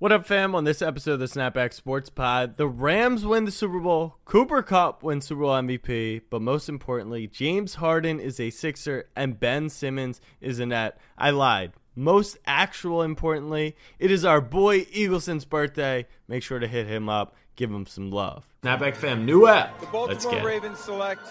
What 0.00 0.12
up, 0.12 0.24
fam? 0.24 0.54
On 0.54 0.64
this 0.64 0.80
episode 0.80 1.12
of 1.12 1.18
the 1.20 1.26
Snapback 1.26 1.74
Sports 1.74 2.08
Pod, 2.08 2.56
the 2.56 2.66
Rams 2.66 3.26
win 3.26 3.44
the 3.44 3.50
Super 3.50 3.78
Bowl, 3.78 4.16
Cooper 4.24 4.62
Kupp 4.62 5.02
wins 5.02 5.26
Super 5.26 5.42
Bowl 5.42 5.50
MVP, 5.50 6.22
but 6.30 6.40
most 6.40 6.70
importantly, 6.70 7.26
James 7.26 7.74
Harden 7.74 8.18
is 8.18 8.40
a 8.40 8.48
Sixer 8.48 9.10
and 9.14 9.38
Ben 9.38 9.68
Simmons 9.68 10.22
is 10.40 10.58
a 10.58 10.64
net. 10.64 10.98
I 11.18 11.32
lied. 11.32 11.72
Most 11.94 12.38
actual 12.46 13.02
importantly, 13.02 13.76
it 13.98 14.10
is 14.10 14.24
our 14.24 14.40
boy 14.40 14.86
Eagleson's 14.86 15.44
birthday. 15.44 16.06
Make 16.28 16.44
sure 16.44 16.58
to 16.58 16.66
hit 16.66 16.86
him 16.86 17.10
up, 17.10 17.36
give 17.54 17.70
him 17.70 17.84
some 17.84 18.10
love. 18.10 18.48
Snapback 18.62 18.96
fam, 18.96 19.26
new 19.26 19.48
app. 19.48 19.80
The 19.80 19.86
Baltimore 19.88 20.46
Ravens 20.46 20.78
select 20.78 21.28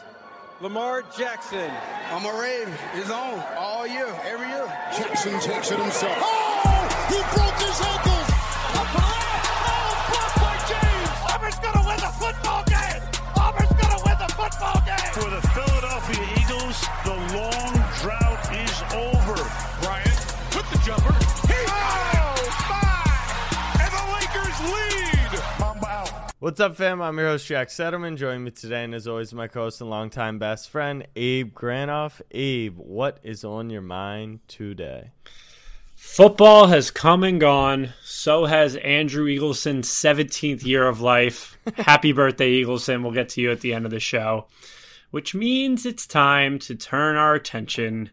Lamar 0.62 1.02
Jackson. 1.18 1.72
I'm 2.12 2.24
a 2.24 2.40
Raven. 2.40 2.76
It's 2.94 3.10
on 3.10 3.44
all 3.58 3.88
year, 3.88 4.16
every 4.26 4.48
year. 4.48 4.68
Jackson 4.96 5.40
takes 5.40 5.72
it 5.72 5.80
himself. 5.80 6.18
Oh! 6.20 6.60
He 7.10 7.16
broke 7.36 7.60
his 7.60 7.82
For 15.20 15.30
the 15.30 15.42
Philadelphia 15.50 16.24
Eagles, 16.40 16.80
the 17.04 17.16
long 17.36 17.74
drought 18.02 18.44
is 18.56 18.82
over. 18.94 19.36
Bryant 19.82 20.20
with 20.56 20.70
the 20.72 20.78
jumper. 20.86 21.14
He 21.48 21.60
oh, 21.68 22.36
and 23.82 23.92
the 23.92 24.06
Lakers 24.16 24.60
lead. 24.72 25.32
What's 26.40 26.60
up, 26.62 26.76
fam? 26.78 27.02
I'm 27.02 27.18
your 27.18 27.28
host, 27.28 27.48
Jack 27.48 27.68
Settleman. 27.68 28.16
Joining 28.18 28.46
me 28.46 28.52
today, 28.52 28.84
and 28.86 28.96
as 28.96 29.08
always, 29.08 29.34
my 29.34 29.48
co 29.48 29.64
host 29.64 29.82
and 29.82 29.90
longtime 29.90 30.40
best 30.40 30.70
friend, 30.70 31.06
Abe 31.16 31.54
Granoff. 31.54 32.22
Abe, 32.32 32.78
what 32.78 33.20
is 33.24 33.44
on 33.44 33.70
your 33.70 33.82
mind 33.82 34.40
today? 34.48 35.12
Football 36.02 36.68
has 36.68 36.92
come 36.92 37.26
and 37.26 37.42
gone. 37.42 37.94
So 38.04 38.46
has 38.46 38.78
Andrew 38.78 39.26
Eagleson's 39.26 39.90
17th 39.90 40.64
year 40.66 40.88
of 40.88 41.02
life. 41.02 41.58
Happy 41.76 42.14
birthday, 42.14 42.64
Eagleson. 42.64 43.04
We'll 43.04 43.12
get 43.12 43.28
to 43.30 43.42
you 43.42 43.52
at 43.52 43.60
the 43.60 43.74
end 43.74 43.84
of 43.84 43.92
the 43.92 44.00
show. 44.00 44.48
Which 45.12 45.36
means 45.36 45.86
it's 45.86 46.08
time 46.08 46.58
to 46.60 46.76
turn 46.76 47.18
our 47.18 47.36
attention 47.36 48.12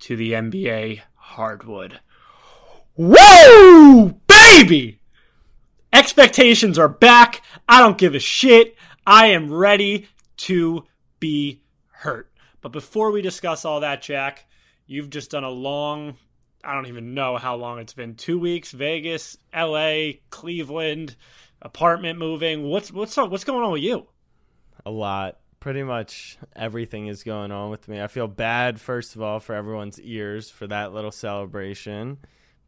to 0.00 0.16
the 0.16 0.32
NBA 0.32 1.02
hardwood. 1.16 2.00
Whoa, 2.94 4.18
baby! 4.26 5.00
Expectations 5.92 6.78
are 6.78 6.88
back. 6.88 7.42
I 7.68 7.80
don't 7.80 7.98
give 7.98 8.14
a 8.14 8.20
shit. 8.20 8.74
I 9.06 9.26
am 9.26 9.52
ready 9.52 10.08
to 10.38 10.86
be 11.20 11.60
hurt. 11.90 12.32
But 12.62 12.72
before 12.72 13.10
we 13.10 13.20
discuss 13.20 13.66
all 13.66 13.80
that, 13.80 14.00
Jack, 14.00 14.46
you've 14.86 15.10
just 15.10 15.30
done 15.30 15.44
a 15.44 15.50
long 15.50 16.16
I 16.68 16.74
don't 16.74 16.88
even 16.88 17.14
know 17.14 17.38
how 17.38 17.56
long 17.56 17.78
it's 17.78 17.94
been. 17.94 18.14
Two 18.14 18.38
weeks, 18.38 18.72
Vegas, 18.72 19.38
L.A., 19.54 20.20
Cleveland, 20.28 21.16
apartment 21.62 22.18
moving. 22.18 22.64
What's 22.64 22.92
what's 22.92 23.16
up? 23.16 23.30
what's 23.30 23.44
going 23.44 23.64
on 23.64 23.72
with 23.72 23.82
you? 23.82 24.06
A 24.84 24.90
lot. 24.90 25.38
Pretty 25.60 25.82
much 25.82 26.36
everything 26.54 27.06
is 27.06 27.22
going 27.22 27.52
on 27.52 27.70
with 27.70 27.88
me. 27.88 28.02
I 28.02 28.06
feel 28.06 28.28
bad, 28.28 28.82
first 28.82 29.16
of 29.16 29.22
all, 29.22 29.40
for 29.40 29.54
everyone's 29.54 29.98
ears 29.98 30.50
for 30.50 30.66
that 30.66 30.92
little 30.92 31.10
celebration. 31.10 32.18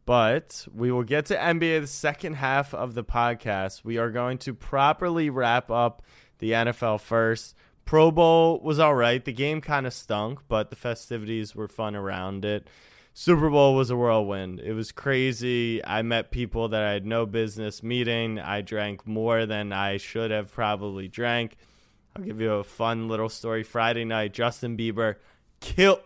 But 0.07 0.67
we 0.75 0.91
will 0.91 1.05
get 1.05 1.27
to 1.27 1.37
NBA 1.37 1.83
the 1.83 1.87
second 1.87 2.37
half 2.37 2.73
of 2.73 2.95
the 2.95 3.05
podcast. 3.05 3.85
We 3.85 3.99
are 3.99 4.11
going 4.11 4.39
to 4.39 4.55
properly 4.55 5.29
wrap 5.29 5.71
up 5.71 6.03
the 6.39 6.53
NFL 6.53 7.03
first. 7.03 7.55
Pro 7.85 8.11
Bowl 8.11 8.61
was 8.61 8.79
all 8.79 8.95
right. 8.95 9.23
The 9.23 9.35
game 9.35 9.61
kind 9.61 9.87
of 9.87 9.93
stunk, 9.93 10.41
but 10.49 10.71
the 10.71 10.77
festivities 10.77 11.55
were 11.55 11.69
fun 11.69 11.95
around 11.95 12.47
it. 12.47 12.67
Super 13.13 13.51
Bowl 13.51 13.75
was 13.75 13.91
a 13.91 13.97
whirlwind. 13.97 14.61
It 14.61 14.73
was 14.73 14.93
crazy. 14.93 15.85
I 15.85 16.03
met 16.03 16.31
people 16.31 16.69
that 16.69 16.83
I 16.83 16.93
had 16.93 17.07
no 17.07 17.27
business 17.27 17.83
meeting. 17.83 18.39
I 18.39 18.61
drank 18.61 19.07
more 19.07 19.47
than 19.47 19.73
I 19.73 19.97
should 19.97 20.31
have 20.31 20.53
probably 20.53 21.09
drank. 21.09 21.57
I'll 22.17 22.25
give 22.25 22.41
you 22.41 22.53
a 22.53 22.65
fun 22.65 23.09
little 23.09 23.29
story. 23.29 23.63
Friday 23.63 24.05
night, 24.05 24.33
Justin 24.33 24.77
Bieber 24.77 25.17
killed 25.61 26.01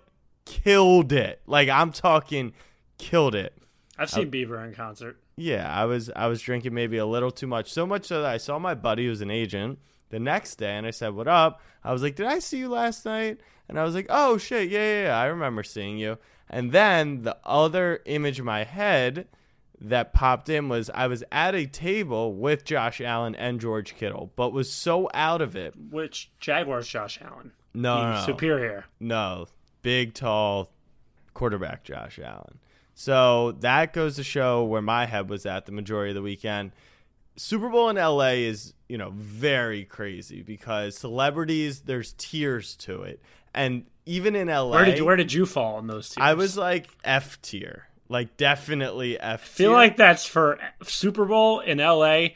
killed 0.45 1.13
it. 1.13 1.41
Like 1.47 1.69
I'm 1.69 1.93
talking 1.93 2.53
killed 2.99 3.35
it. 3.35 3.55
I've 3.99 4.11
seen 4.11 4.29
I, 4.29 4.31
Bieber 4.31 4.65
in 4.67 4.75
concert. 4.75 5.19
Yeah, 5.37 5.73
I 5.73 5.85
was 5.85 6.11
I 6.15 6.27
was 6.27 6.41
drinking 6.41 6.75
maybe 6.75 6.99
a 6.99 7.07
little 7.07 7.31
too 7.31 7.47
much. 7.47 7.73
So 7.73 7.87
much 7.87 8.07
so 8.07 8.23
that 8.23 8.31
I 8.31 8.37
saw 8.39 8.59
my 8.59 8.75
buddy 8.75 9.07
who's 9.07 9.21
an 9.21 9.31
agent 9.31 9.79
the 10.11 10.19
next 10.19 10.57
day 10.57 10.73
and 10.73 10.87
I 10.87 10.91
said, 10.91 11.15
"What 11.15 11.29
up?" 11.29 11.61
I 11.83 11.93
was 11.93 12.03
like, 12.03 12.17
"Did 12.17 12.27
I 12.27 12.39
see 12.39 12.59
you 12.59 12.69
last 12.69 13.05
night?" 13.05 13.41
And 13.69 13.79
I 13.79 13.85
was 13.85 13.95
like, 13.95 14.07
"Oh 14.09 14.37
shit, 14.39 14.69
yeah, 14.69 14.81
yeah, 14.81 15.03
yeah. 15.05 15.19
I 15.19 15.27
remember 15.27 15.63
seeing 15.63 15.99
you." 15.99 16.19
And 16.49 16.73
then 16.73 17.23
the 17.23 17.37
other 17.45 18.01
image 18.05 18.39
in 18.39 18.45
my 18.45 18.65
head 18.65 19.27
that 19.81 20.13
popped 20.13 20.49
in 20.49 20.69
was 20.69 20.91
I 20.91 21.07
was 21.07 21.25
at 21.33 21.55
a 21.55 21.67
table 21.67 22.35
with 22.35 22.65
Josh 22.65 23.01
Allen 23.01 23.35
and 23.35 23.61
George 23.61 23.97
Kittle, 23.97 24.33
but 24.37 24.53
was 24.53 24.73
so 24.73 25.09
out 25.15 25.43
of 25.43 25.57
it. 25.57 25.75
Which 25.91 26.31
Jaguars 26.39 26.89
Josh 26.89 27.19
Allen? 27.23 27.53
No, 27.75 28.03
no, 28.03 28.13
no. 28.15 28.25
superior. 28.25 28.85
No, 29.01 29.47
big, 29.83 30.15
tall 30.15 30.71
quarterback 31.35 31.85
Josh 31.85 32.19
Allen. 32.23 32.59
So 32.95 33.53
that 33.61 33.93
goes 33.93 34.17
to 34.17 34.25
show 34.25 34.65
where 34.65 34.83
my 34.83 35.07
head 35.07 35.29
was 35.29 35.47
at 35.47 35.67
the 35.67 35.73
majority 35.73 36.11
of 36.11 36.15
the 36.15 36.23
weekend. 36.23 36.73
Super 37.37 37.69
Bowl 37.69 37.91
in 37.91 37.97
LA 37.97 38.35
is, 38.45 38.75
you 38.89 38.97
know, 38.97 39.11
very 39.11 39.85
crazy 39.85 40.43
because 40.43 40.97
celebrities, 40.97 41.81
there's 41.81 42.15
tiers 42.17 42.77
to 42.77 43.03
it. 43.03 43.21
And 43.55 43.85
even 44.07 44.37
in 44.37 44.49
LA, 44.49 44.71
where 44.71 44.85
did 44.85 44.99
you, 44.99 45.05
where 45.05 45.17
did 45.17 45.33
you 45.33 45.47
fall 45.47 45.79
in 45.79 45.87
those 45.87 46.11
tiers? 46.11 46.25
I 46.25 46.35
was 46.35 46.57
like 46.57 46.89
F 47.05 47.41
tier, 47.43 47.87
like 48.09 48.37
definitely 48.37 49.19
F. 49.19 49.43
I 49.43 49.47
feel 49.47 49.73
like 49.73 49.97
that's 49.97 50.27
for 50.27 50.59
Super 50.83 51.25
Bowl 51.25 51.61
in 51.61 51.79
LA. 51.79 52.29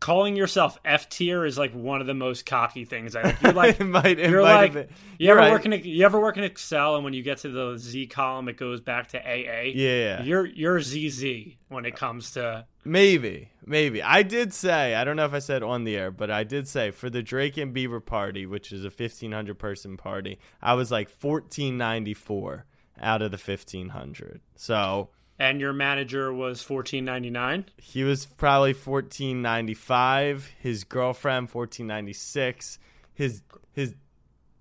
Calling 0.00 0.36
yourself 0.36 0.78
F 0.84 1.08
tier 1.08 1.46
is 1.46 1.56
like 1.56 1.72
one 1.72 2.02
of 2.02 2.06
the 2.06 2.12
most 2.12 2.44
cocky 2.44 2.84
things. 2.84 3.16
I 3.16 3.22
think 3.22 3.40
you're 3.40 3.52
like, 3.54 3.80
it 3.80 3.84
might, 3.84 4.18
it 4.18 4.28
you're 4.28 4.42
like, 4.42 4.74
you 4.74 4.86
you're 5.18 5.38
ever 5.38 5.40
right. 5.40 5.52
work 5.52 5.64
in 5.64 5.72
you 5.72 6.04
ever 6.04 6.20
work 6.20 6.36
in 6.36 6.44
Excel 6.44 6.96
and 6.96 7.04
when 7.04 7.14
you 7.14 7.22
get 7.22 7.38
to 7.38 7.48
the 7.48 7.78
Z 7.78 8.08
column, 8.08 8.48
it 8.50 8.58
goes 8.58 8.82
back 8.82 9.08
to 9.08 9.18
AA. 9.18 9.70
Yeah, 9.74 10.22
you're 10.22 10.44
you're 10.44 10.80
ZZ 10.80 11.54
when 11.68 11.86
it 11.86 11.96
comes 11.96 12.32
to 12.32 12.66
maybe 12.84 13.48
maybe. 13.66 14.02
I 14.02 14.22
did 14.22 14.52
say 14.52 14.94
I 14.94 15.04
don't 15.04 15.16
know 15.16 15.24
if 15.24 15.34
I 15.34 15.38
said 15.38 15.62
on 15.62 15.84
the 15.84 15.96
air, 15.96 16.10
but 16.10 16.30
I 16.30 16.44
did 16.44 16.68
say 16.68 16.90
for 16.90 17.10
the 17.10 17.22
Drake 17.22 17.56
and 17.56 17.74
Bieber 17.74 18.04
party, 18.04 18.46
which 18.46 18.72
is 18.72 18.84
a 18.84 18.90
fifteen 18.90 19.32
hundred 19.32 19.58
person 19.58 19.96
party, 19.96 20.38
I 20.62 20.74
was 20.74 20.90
like 20.90 21.08
fourteen 21.08 21.76
ninety 21.76 22.14
four 22.14 22.66
out 23.00 23.22
of 23.22 23.30
the 23.30 23.38
fifteen 23.38 23.90
hundred. 23.90 24.40
So 24.56 25.10
and 25.38 25.60
your 25.60 25.72
manager 25.72 26.32
was 26.32 26.62
fourteen 26.62 27.04
ninety 27.04 27.30
nine. 27.30 27.66
He 27.76 28.04
was 28.04 28.26
probably 28.26 28.72
fourteen 28.72 29.42
ninety 29.42 29.74
five. 29.74 30.50
His 30.58 30.84
girlfriend 30.84 31.50
fourteen 31.50 31.86
ninety 31.86 32.12
six. 32.12 32.78
His 33.12 33.42
his 33.72 33.94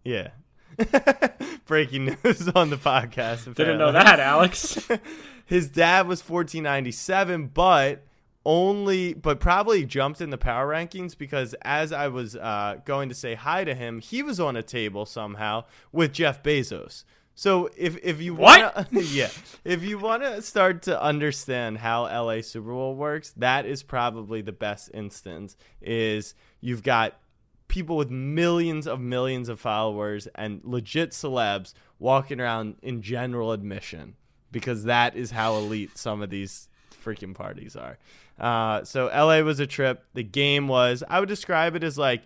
yeah. 0.04 0.30
Breaking 1.66 2.06
news 2.06 2.50
on 2.50 2.72
the 2.72 2.78
podcast. 2.78 3.48
Apparently. 3.48 3.54
Didn't 3.54 3.78
know 3.78 3.92
that, 3.92 4.20
Alex. 4.20 4.88
his 5.46 5.70
dad 5.70 6.08
was 6.08 6.22
fourteen 6.22 6.64
ninety 6.64 6.92
seven, 6.92 7.48
but 7.48 8.04
only 8.46 9.14
but 9.14 9.40
probably 9.40 9.86
jumped 9.86 10.22
in 10.22 10.30
the 10.30 10.38
power 10.38 10.68
rankings 10.68 11.18
because 11.18 11.56
as 11.62 11.92
I 11.92 12.08
was 12.10 12.36
uh, 12.36 12.78
going 12.86 13.10
to 13.10 13.16
say 13.16 13.36
hi 13.36 13.64
to 13.64 13.74
him, 13.74 14.00
he 14.00 14.22
was 14.22 14.40
on 14.40 14.56
a 14.56 14.64
table 14.64 15.06
somehow 15.06 15.66
with 15.92 16.12
Jeff 16.12 16.44
Bezos. 16.44 17.04
So 17.36 17.70
if 17.76 17.98
if 18.04 18.22
you 18.22 18.36
want 18.36 18.74
yeah, 18.92 19.30
if 19.64 19.84
you 19.84 19.98
want 19.98 20.24
to 20.24 20.42
start 20.42 20.84
to 20.84 21.02
understand 21.02 21.80
how 21.80 22.04
LA 22.04 22.42
Super 22.42 22.72
Bowl 22.72 22.96
works, 22.96 23.34
that 23.38 23.66
is 23.66 23.82
probably 23.82 24.42
the 24.42 24.52
best 24.52 24.92
instance 24.94 25.56
is 25.82 26.36
you've 26.62 26.84
got 26.84 27.20
people 27.68 27.98
with 27.98 28.12
millions 28.12 28.86
of 28.86 29.00
millions 29.00 29.50
of 29.50 29.60
followers 29.60 30.28
and 30.36 30.62
legit 30.64 31.10
celebs 31.10 31.74
walking 31.98 32.40
around 32.40 32.76
in 32.84 33.02
general 33.02 33.52
admission 33.52 34.16
because 34.52 34.84
that 34.84 35.16
is 35.16 35.32
how 35.32 35.56
elite 35.56 35.98
some 35.98 36.22
of 36.22 36.30
these 36.30 36.70
freaking 37.04 37.34
parties 37.34 37.76
are. 37.76 37.98
Uh, 38.40 38.84
so 38.84 39.06
LA 39.08 39.42
was 39.42 39.60
a 39.60 39.68
trip. 39.68 40.06
The 40.14 40.24
game 40.24 40.68
was 40.68 41.04
I 41.08 41.20
would 41.20 41.30
describe 41.30 41.76
it 41.76 41.84
as 41.84 41.98
like 41.98 42.24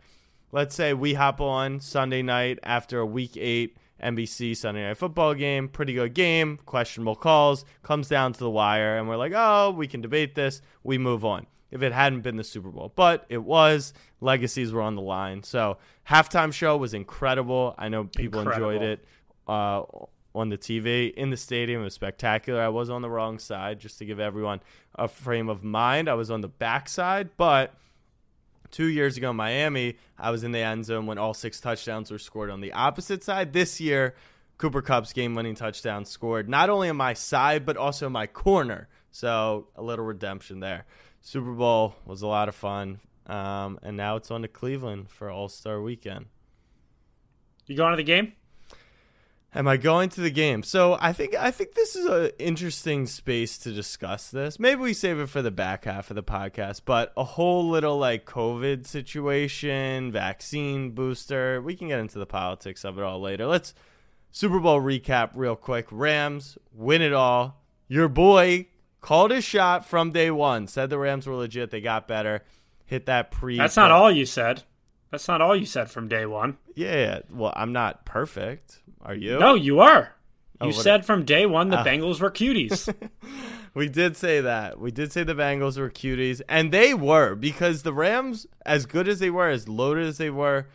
let's 0.51 0.75
say 0.75 0.93
we 0.93 1.13
hop 1.13 1.41
on 1.41 1.79
Sunday 1.79 2.21
night 2.21 2.59
after 2.63 2.99
a 2.99 3.05
week 3.05 3.35
8 3.35 3.77
NBC 4.01 4.55
Sunday 4.55 4.83
Night 4.87 4.97
Football 4.97 5.33
game. 5.33 5.67
Pretty 5.67 5.93
good 5.93 6.13
game, 6.13 6.59
questionable 6.65 7.15
calls, 7.15 7.65
comes 7.83 8.07
down 8.07 8.33
to 8.33 8.39
the 8.39 8.49
wire, 8.49 8.97
and 8.97 9.07
we're 9.07 9.17
like, 9.17 9.33
oh, 9.35 9.71
we 9.71 9.87
can 9.87 10.01
debate 10.01 10.35
this. 10.35 10.61
We 10.83 10.97
move 10.97 11.25
on. 11.25 11.47
If 11.69 11.81
it 11.81 11.91
hadn't 11.91 12.21
been 12.21 12.37
the 12.37 12.45
Super 12.45 12.69
Bowl, 12.69 12.93
but 12.95 13.25
it 13.27 13.43
was, 13.43 13.93
legacies 14.21 14.71
were 14.71 14.81
on 14.81 14.95
the 14.95 15.01
line. 15.01 15.43
So 15.43 15.77
halftime 16.09 16.53
show 16.53 16.77
was 16.77 16.93
incredible. 16.93 17.75
I 17.77 17.89
know 17.89 18.05
people 18.05 18.39
incredible. 18.39 18.69
enjoyed 18.69 18.87
it 18.87 19.05
uh, 19.47 19.83
on 20.37 20.49
the 20.49 20.57
TV 20.57 21.13
in 21.13 21.29
the 21.29 21.37
stadium. 21.37 21.81
It 21.81 21.85
was 21.85 21.93
spectacular. 21.93 22.61
I 22.61 22.69
was 22.69 22.89
on 22.89 23.01
the 23.01 23.09
wrong 23.09 23.39
side, 23.39 23.79
just 23.79 23.97
to 23.99 24.05
give 24.05 24.19
everyone 24.19 24.61
a 24.95 25.07
frame 25.07 25.49
of 25.49 25.63
mind. 25.63 26.09
I 26.09 26.13
was 26.13 26.31
on 26.31 26.41
the 26.41 26.47
backside, 26.47 27.29
but 27.37 27.73
Two 28.69 28.87
years 28.87 29.17
ago, 29.17 29.31
in 29.31 29.35
Miami, 29.35 29.95
I 30.17 30.31
was 30.31 30.43
in 30.43 30.51
the 30.51 30.59
end 30.59 30.85
zone 30.85 31.05
when 31.05 31.17
all 31.17 31.33
six 31.33 31.59
touchdowns 31.59 32.11
were 32.11 32.19
scored 32.19 32.49
on 32.49 32.61
the 32.61 32.73
opposite 32.73 33.23
side. 33.23 33.53
This 33.53 33.79
year, 33.79 34.15
Cooper 34.57 34.81
Kupp's 34.81 35.13
game 35.13 35.35
winning 35.35 35.55
touchdown 35.55 36.05
scored 36.05 36.49
not 36.49 36.69
only 36.69 36.89
on 36.89 36.97
my 36.97 37.13
side, 37.13 37.65
but 37.65 37.77
also 37.77 38.09
my 38.09 38.27
corner. 38.27 38.89
So 39.11 39.67
a 39.75 39.81
little 39.81 40.05
redemption 40.05 40.59
there. 40.59 40.85
Super 41.21 41.53
Bowl 41.53 41.95
was 42.05 42.21
a 42.21 42.27
lot 42.27 42.49
of 42.49 42.55
fun. 42.55 42.99
Um, 43.25 43.79
and 43.83 43.97
now 43.97 44.15
it's 44.15 44.31
on 44.31 44.41
to 44.41 44.47
Cleveland 44.47 45.09
for 45.09 45.29
All 45.29 45.49
Star 45.49 45.81
Weekend. 45.81 46.25
You 47.67 47.75
going 47.75 47.91
to 47.91 47.97
the 47.97 48.03
game? 48.03 48.33
Am 49.55 49.67
I 49.67 49.77
going 49.77 50.09
to 50.09 50.21
the 50.21 50.29
game? 50.29 50.61
So 50.61 50.97
I 50.99 51.13
think 51.13 51.33
I 51.33 51.51
think 51.51 51.73
this 51.73 51.95
is 51.95 52.05
an 52.05 52.31
interesting 52.37 53.07
space 53.07 53.57
to 53.59 53.71
discuss 53.71 54.29
this. 54.29 54.59
Maybe 54.59 54.81
we 54.81 54.93
save 54.93 55.19
it 55.19 55.29
for 55.29 55.41
the 55.41 55.51
back 55.51 55.85
half 55.85 56.11
of 56.11 56.15
the 56.15 56.23
podcast, 56.23 56.81
but 56.85 57.13
a 57.15 57.23
whole 57.23 57.67
little 57.67 57.97
like 57.97 58.25
COVID 58.25 58.85
situation, 58.85 60.11
vaccine 60.11 60.91
booster. 60.91 61.61
We 61.61 61.75
can 61.75 61.87
get 61.87 61.99
into 61.99 62.19
the 62.19 62.25
politics 62.25 62.83
of 62.83 62.97
it 62.97 63.03
all 63.03 63.21
later. 63.21 63.45
Let's 63.47 63.73
Super 64.31 64.59
Bowl 64.59 64.81
recap 64.81 65.31
real 65.33 65.55
quick. 65.55 65.87
Rams 65.91 66.57
win 66.73 67.01
it 67.01 67.13
all. 67.13 67.63
Your 67.87 68.09
boy 68.09 68.67
called 69.01 69.31
his 69.31 69.45
shot 69.45 69.85
from 69.85 70.11
day 70.11 70.29
one. 70.29 70.67
Said 70.67 70.89
the 70.89 70.99
Rams 70.99 71.25
were 71.25 71.35
legit. 71.35 71.71
They 71.71 71.81
got 71.81 72.07
better. 72.07 72.43
Hit 72.85 73.05
that 73.05 73.31
pre. 73.31 73.57
That's 73.57 73.77
not 73.77 73.91
all 73.91 74.11
you 74.11 74.25
said. 74.25 74.63
That's 75.11 75.27
not 75.27 75.41
all 75.41 75.55
you 75.55 75.65
said 75.65 75.89
from 75.89 76.07
day 76.07 76.25
one. 76.25 76.57
Yeah. 76.75 77.19
Well, 77.29 77.53
I'm 77.55 77.71
not 77.73 78.05
perfect. 78.05 78.79
Are 79.01 79.15
you? 79.15 79.39
No, 79.39 79.55
you 79.55 79.79
are. 79.79 80.13
You 80.59 80.59
Oh, 80.59 80.65
what- 80.67 80.75
said 80.75 81.05
from 81.05 81.23
day 81.23 81.45
one 81.45 81.69
the 81.69 81.77
Ah. 81.79 81.83
Bengals 81.83 82.19
were 82.19 82.31
cuties. 82.31 82.93
We 83.73 83.87
did 83.89 84.17
say 84.17 84.41
that. 84.41 84.79
We 84.79 84.89
did 84.89 85.11
say 85.11 85.21
the 85.23 85.35
Bengals 85.35 85.77
were 85.77 85.91
cuties, 85.91 86.41
and 86.49 86.71
they 86.71 86.95
were 86.95 87.35
because 87.35 87.83
the 87.83 87.93
Rams, 87.93 88.47
as 88.65 88.87
good 88.87 89.07
as 89.07 89.19
they 89.19 89.29
were, 89.29 89.49
as 89.49 89.67
loaded 89.69 90.07
as 90.07 90.17
they 90.17 90.31
were, 90.31 90.65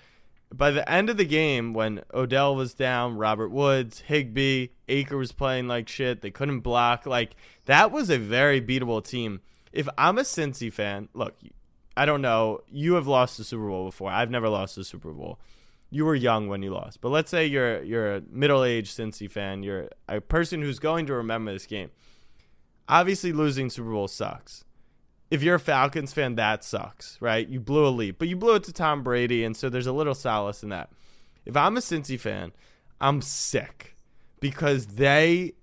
by 0.55 0.71
the 0.71 0.89
end 0.89 1.11
of 1.11 1.17
the 1.17 1.25
game, 1.25 1.75
when 1.75 2.03
Odell 2.15 2.55
was 2.55 2.75
down, 2.75 3.17
Robert 3.17 3.49
Woods, 3.49 4.03
Higbee, 4.03 4.69
Aker 4.89 5.19
was 5.19 5.33
playing 5.33 5.67
like 5.67 5.89
shit. 5.89 6.21
They 6.21 6.31
couldn't 6.31 6.61
block. 6.61 7.05
Like 7.05 7.35
that 7.65 7.91
was 7.91 8.09
a 8.09 8.19
very 8.19 8.61
beatable 8.61 9.05
team. 9.05 9.41
If 9.73 9.89
I'm 9.99 10.17
a 10.17 10.23
Cincy 10.23 10.73
fan, 10.73 11.09
look, 11.13 11.35
I 11.97 12.07
don't 12.07 12.23
know. 12.23 12.61
You 12.71 12.95
have 12.95 13.07
lost 13.07 13.39
the 13.39 13.45
Super 13.45 13.69
Bowl 13.69 13.85
before. 13.87 14.11
I've 14.11 14.31
never 14.31 14.49
lost 14.49 14.77
the 14.77 14.85
Super 14.85 15.13
Bowl. 15.13 15.39
You 15.91 16.07
were 16.07 16.15
young 16.15 16.49
when 16.49 16.63
you 16.63 16.73
lost, 16.73 17.03
but 17.03 17.11
let's 17.11 17.31
say 17.31 17.45
you're 17.45 17.83
you're 17.83 18.17
a 18.17 18.23
middle-aged 18.31 18.97
Cincy 18.97 19.31
fan. 19.31 19.63
You're 19.63 19.91
a 20.09 20.23
person 20.23 20.63
who's 20.63 20.79
going 20.79 21.05
to 21.07 21.15
remember 21.15 21.53
this 21.53 21.67
game 21.67 21.91
obviously 22.89 23.33
losing 23.33 23.71
Super 23.71 23.91
Bowl 23.91 24.09
sucks. 24.09 24.65
If 25.31 25.43
you're 25.43 25.55
a 25.55 25.61
Falcons 25.61 26.13
fan, 26.13 26.35
that 26.35 26.63
sucks, 26.63 27.17
right? 27.21 27.49
You 27.49 27.59
blew 27.59 27.87
a 27.87 27.89
lead, 27.89 28.19
but 28.19 28.29
you 28.29 28.37
blew 28.37 28.55
it 28.55 28.65
to 28.65 28.73
Tom 28.73 29.03
Brady, 29.03 29.45
and 29.45 29.57
so 29.57 29.71
there's 29.71 29.87
a 29.87 29.93
little 29.93 30.15
solace 30.15 30.63
in 30.63 30.69
that. 30.69 30.91
If 31.47 31.57
I'm 31.57 31.77
a 31.77 31.81
Cincy 31.81 32.21
fan, 32.21 32.53
I'm 33.01 33.23
sick 33.23 33.97
because 34.41 34.87
they 34.87 35.55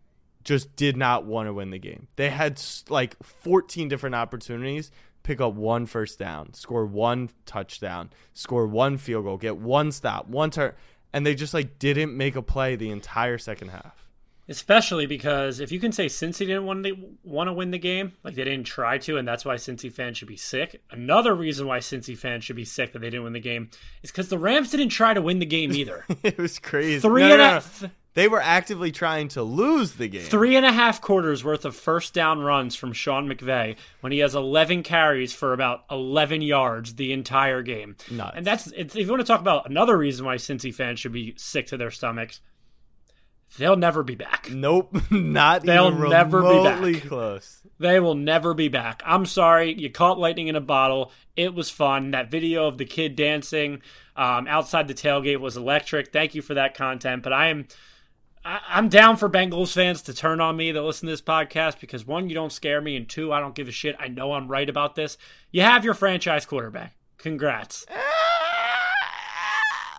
just 0.44 0.76
did 0.76 0.98
not 0.98 1.26
want 1.26 1.48
to 1.48 1.54
win 1.54 1.70
the 1.70 1.78
game. 1.78 2.08
They 2.16 2.30
had 2.30 2.60
like 2.90 3.16
14 3.22 3.88
different 3.88 4.16
opportunities, 4.16 4.92
pick 5.30 5.40
up 5.40 5.54
one 5.54 5.86
first 5.86 6.18
down, 6.18 6.52
score 6.56 6.88
one 6.88 7.30
touchdown, 7.46 8.10
score 8.34 8.66
one 8.66 8.98
field 8.98 9.26
goal, 9.26 9.38
get 9.38 9.58
one 9.58 9.92
stop, 9.92 10.28
one 10.28 10.50
turn, 10.50 10.74
and 11.14 11.24
they 11.24 11.36
just 11.36 11.54
like 11.54 11.78
didn't 11.78 12.18
make 12.18 12.36
a 12.36 12.42
play 12.42 12.76
the 12.76 12.90
entire 12.90 13.38
second 13.38 13.68
half. 13.68 14.08
Especially 14.48 15.06
because 15.06 15.60
if 15.60 15.72
you 15.72 15.80
can 15.80 15.92
say 15.92 16.08
Cincy 16.08 16.40
didn't 16.40 16.66
want 16.66 16.84
to, 16.84 16.98
want 17.24 17.48
to 17.48 17.54
win 17.54 17.70
the 17.70 17.78
game, 17.78 18.14
like 18.24 18.34
they 18.34 18.44
didn't 18.44 18.64
try 18.64 18.98
to, 18.98 19.18
and 19.18 19.28
that's 19.28 19.46
why 19.46 19.54
Cincy 19.54 19.94
fans 19.94 20.18
should 20.18 20.28
be 20.28 20.36
sick. 20.36 20.82
Another 20.90 21.36
reason 21.36 21.68
why 21.68 21.78
Cincy 21.78 22.18
fans 22.18 22.44
should 22.44 22.56
be 22.56 22.66
sick 22.66 22.94
that 22.94 23.00
they 23.00 23.12
didn't 23.12 23.26
win 23.26 23.34
the 23.34 23.40
game 23.40 23.70
is 24.02 24.10
because 24.10 24.30
the 24.30 24.40
Rams 24.40 24.72
didn't 24.72 24.90
try 24.90 25.14
to 25.14 25.22
win 25.22 25.38
the 25.38 25.46
game 25.46 25.72
either. 25.74 26.06
it 26.24 26.40
was 26.40 26.58
crazy. 26.58 27.02
Three 27.02 27.22
No, 27.22 27.34
and 27.34 27.38
no, 27.38 27.58
a- 27.58 27.62
th- 27.62 27.92
They 28.16 28.28
were 28.28 28.42
actively 28.42 28.92
trying 28.92 29.28
to 29.30 29.44
lose 29.44 29.94
the 29.94 30.08
game. 30.08 30.22
Three 30.24 30.56
and 30.56 30.66
a 30.66 30.72
half 30.72 31.00
quarters 31.00 31.44
worth 31.44 31.64
of 31.64 31.76
first 31.76 32.14
down 32.14 32.40
runs 32.40 32.76
from 32.76 32.92
Sean 32.92 33.30
McVay 33.30 33.78
when 34.02 34.12
he 34.12 34.20
has 34.20 34.34
11 34.36 34.84
carries 34.84 35.32
for 35.32 35.54
about 35.54 35.86
11 35.92 36.42
yards 36.42 36.96
the 36.96 37.14
entire 37.14 37.62
game. 37.62 37.96
Nuts. 38.12 38.34
And 38.36 38.46
that's, 38.46 38.68
if 38.76 38.96
you 38.96 39.08
want 39.08 39.22
to 39.22 39.26
talk 39.28 39.42
about 39.42 39.70
another 39.70 39.98
reason 39.98 40.26
why 40.26 40.36
Cincy 40.36 40.74
fans 40.74 41.00
should 41.00 41.14
be 41.14 41.36
sick 41.38 41.68
to 41.68 41.78
their 41.78 41.92
stomachs, 41.92 42.42
they'll 43.58 43.76
never 43.78 44.04
be 44.04 44.16
back. 44.16 44.50
Nope, 44.52 44.98
not 45.12 45.64
They'll 45.64 45.88
even 45.96 46.10
never 46.10 46.42
be 46.42 46.48
back. 46.48 46.80
remotely 46.80 47.00
close. 47.00 47.62
They 47.80 48.00
will 48.00 48.16
never 48.16 48.54
be 48.54 48.68
back. 48.70 49.02
I'm 49.06 49.26
sorry. 49.26 49.74
You 49.80 49.90
caught 49.90 50.20
lightning 50.20 50.48
in 50.48 50.56
a 50.56 50.62
bottle. 50.62 51.12
It 51.36 51.54
was 51.54 51.70
fun. 51.70 52.12
That 52.12 52.30
video 52.32 52.68
of 52.68 52.78
the 52.78 52.86
kid 52.86 53.16
dancing 53.16 53.82
um, 54.18 54.48
outside 54.48 54.88
the 54.88 54.94
tailgate 54.94 55.40
was 55.40 55.56
electric. 55.56 56.12
Thank 56.12 56.36
you 56.36 56.42
for 56.42 56.56
that 56.56 56.74
content. 56.76 57.24
But 57.24 57.34
I 57.34 57.48
am. 57.50 57.68
I- 58.46 58.62
I'm 58.70 58.90
down 58.90 59.18
for 59.18 59.30
Bengals 59.30 59.74
fans 59.74 60.02
to 60.04 60.14
turn 60.14 60.40
on 60.42 60.56
me 60.56 60.72
that 60.72 60.82
listen 60.82 61.08
to 61.08 61.12
this 61.12 61.22
podcast 61.22 61.80
because 61.80 62.06
one, 62.08 62.30
you 62.30 62.36
don't 62.36 62.52
scare 62.52 62.82
me, 62.82 62.96
and 62.96 63.08
two, 63.08 63.32
I 63.34 63.40
don't 63.40 63.54
give 63.56 63.68
a 63.68 63.72
shit. 63.72 63.96
I 64.00 64.08
know 64.08 64.34
I'm 64.34 64.48
right 64.48 64.70
about 64.70 64.96
this. 64.96 65.18
You 65.52 65.62
have 65.62 65.84
your 65.86 65.94
franchise 65.94 66.46
quarterback. 66.46 66.96
Congrats. 67.18 67.86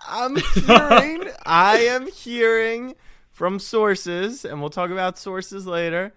I'm 0.08 0.36
hearing, 0.54 1.30
I 1.46 1.78
am 1.88 2.06
hearing 2.10 2.94
from 3.30 3.58
sources, 3.58 4.44
and 4.44 4.60
we'll 4.60 4.70
talk 4.70 4.90
about 4.90 5.18
sources 5.18 5.66
later. 5.66 6.12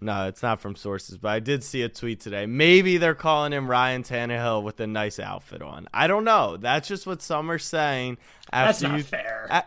No, 0.00 0.26
it's 0.28 0.42
not 0.42 0.62
from 0.62 0.76
sources, 0.76 1.18
but 1.18 1.28
I 1.28 1.40
did 1.40 1.62
see 1.62 1.82
a 1.82 1.88
tweet 1.90 2.20
today. 2.20 2.46
Maybe 2.46 2.96
they're 2.96 3.14
calling 3.14 3.52
him 3.52 3.68
Ryan 3.70 4.02
Tannehill 4.02 4.62
with 4.62 4.80
a 4.80 4.86
nice 4.86 5.18
outfit 5.20 5.60
on. 5.60 5.88
I 5.92 6.06
don't 6.06 6.24
know. 6.24 6.56
That's 6.56 6.88
just 6.88 7.06
what 7.06 7.20
some 7.20 7.50
are 7.50 7.58
saying. 7.58 8.16
That's 8.50 8.80
not 8.80 8.96
you, 8.96 9.02
fair. 9.02 9.46
A- 9.50 9.64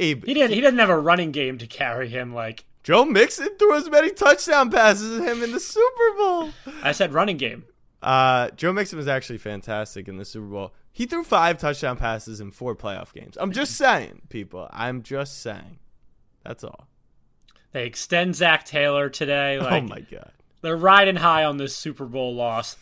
Abe, 0.00 0.24
he 0.24 0.34
didn't. 0.34 0.52
He 0.52 0.60
didn't 0.60 0.80
have 0.80 0.90
a 0.90 0.98
running 0.98 1.30
game 1.30 1.58
to 1.58 1.66
carry 1.66 2.08
him. 2.08 2.34
Like 2.34 2.64
Joe 2.82 3.04
Mixon 3.04 3.56
threw 3.58 3.76
as 3.76 3.88
many 3.88 4.10
touchdown 4.10 4.70
passes 4.70 5.20
as 5.20 5.26
him 5.26 5.42
in 5.42 5.52
the 5.52 5.60
Super 5.60 6.16
Bowl. 6.16 6.50
I 6.82 6.92
said, 6.92 7.12
running 7.12 7.36
game. 7.36 7.64
Uh, 8.02 8.48
Joe 8.50 8.72
Mixon 8.72 8.96
was 8.96 9.08
actually 9.08 9.38
fantastic 9.38 10.08
in 10.08 10.16
the 10.16 10.24
Super 10.24 10.46
Bowl. 10.46 10.72
He 10.90 11.06
threw 11.06 11.22
five 11.22 11.58
touchdown 11.58 11.96
passes 11.96 12.40
in 12.40 12.50
four 12.50 12.74
playoff 12.74 13.12
games. 13.12 13.36
I'm 13.38 13.52
just 13.52 13.76
saying, 13.76 14.22
people. 14.28 14.68
I'm 14.72 15.02
just 15.02 15.40
saying. 15.40 15.78
That's 16.44 16.64
all. 16.64 16.88
They 17.72 17.86
extend 17.86 18.34
Zac 18.34 18.64
Taylor 18.64 19.08
today. 19.08 19.60
Like, 19.60 19.84
oh 19.84 19.86
my 19.86 20.00
god. 20.00 20.32
They're 20.62 20.76
riding 20.76 21.16
high 21.16 21.44
on 21.44 21.58
this 21.58 21.76
Super 21.76 22.06
Bowl 22.06 22.34
loss. 22.34 22.76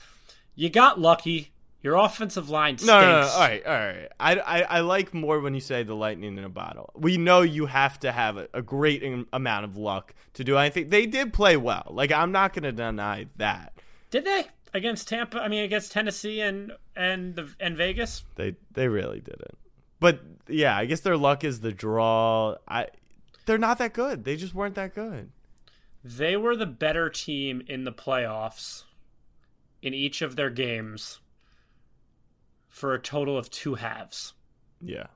You 0.55 0.71
got 0.71 1.01
lucky. 1.01 1.53
Your 1.81 1.95
offensive 1.95 2.51
line 2.51 2.77
stinks. 2.77 2.89
No, 2.89 3.01
no, 3.01 3.21
no. 3.21 3.27
All 3.29 3.41
right, 3.41 3.65
all 3.65 3.73
right. 3.73 4.09
I, 4.19 4.35
I, 4.37 4.61
I 4.63 4.81
like 4.81 5.15
more 5.15 5.39
when 5.41 5.55
you 5.55 5.61
say 5.61 5.85
the 5.85 5.95
lightning 5.95 6.37
in 6.37 6.45
a 6.45 6.49
bottle. 6.49 6.91
We 6.97 7.17
know 7.19 7.43
you 7.43 7.67
have 7.67 8.01
to 8.01 8.11
have 8.11 8.37
a, 8.37 8.49
a 8.53 8.63
great 8.63 9.03
am- 9.05 9.29
amount 9.33 9.65
of 9.65 9.77
luck 9.77 10.13
to 10.35 10.45
do 10.45 10.57
anything. 10.57 10.89
They 10.89 11.07
did 11.07 11.33
play 11.33 11.57
well. 11.57 11.87
Like 11.91 12.11
I'm 12.11 12.33
not 12.33 12.53
going 12.53 12.65
to 12.65 12.73
deny 12.73 13.27
that. 13.37 13.75
Did 14.11 14.25
they 14.25 14.47
against 14.75 15.09
Tampa? 15.09 15.39
I 15.39 15.47
mean, 15.47 15.63
against 15.63 15.93
Tennessee 15.93 16.41
and 16.41 16.73
and 16.97 17.37
the 17.37 17.55
and 17.61 17.77
Vegas. 17.77 18.25
They 18.35 18.57
they 18.73 18.89
really 18.89 19.21
didn't. 19.21 19.57
But 20.01 20.21
yeah, 20.49 20.77
I 20.77 20.85
guess 20.87 21.01
their 21.01 21.17
luck 21.17 21.45
is 21.45 21.61
the 21.61 21.73
draw. 21.73 22.57
I 22.67 22.89
they're 23.47 23.57
not 23.57 23.79
that 23.79 23.93
good. 23.93 24.25
They 24.25 24.35
just 24.35 24.53
weren't 24.53 24.75
that 24.75 24.97
good. 24.97 25.31
They 26.03 26.37
were 26.37 26.57
the 26.57 26.67
better 26.67 27.09
team 27.09 27.63
in 27.69 27.85
the 27.85 27.93
playoffs 27.93 28.83
in 29.81 29.95
each 29.95 30.23
of 30.23 30.35
their 30.35 30.51
games 30.51 31.21
for 32.69 32.95
a 32.95 33.01
total 33.01 33.37
of 33.39 33.51
two 33.51 33.75
halves. 33.75 34.35
Yeah. 34.81 35.07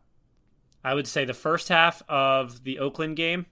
I 0.85 0.95
would 0.95 1.07
say 1.07 1.25
the 1.25 1.35
first 1.35 1.69
half 1.69 2.03
of 2.09 2.65
the 2.65 2.81
Oakland 2.81 3.17
game 3.17 3.47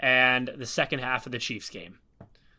and 0.00 0.50
the 0.56 0.66
second 0.66 0.98
half 0.98 1.26
of 1.26 1.32
the 1.32 1.38
Chiefs 1.38 1.68
game. 1.68 1.98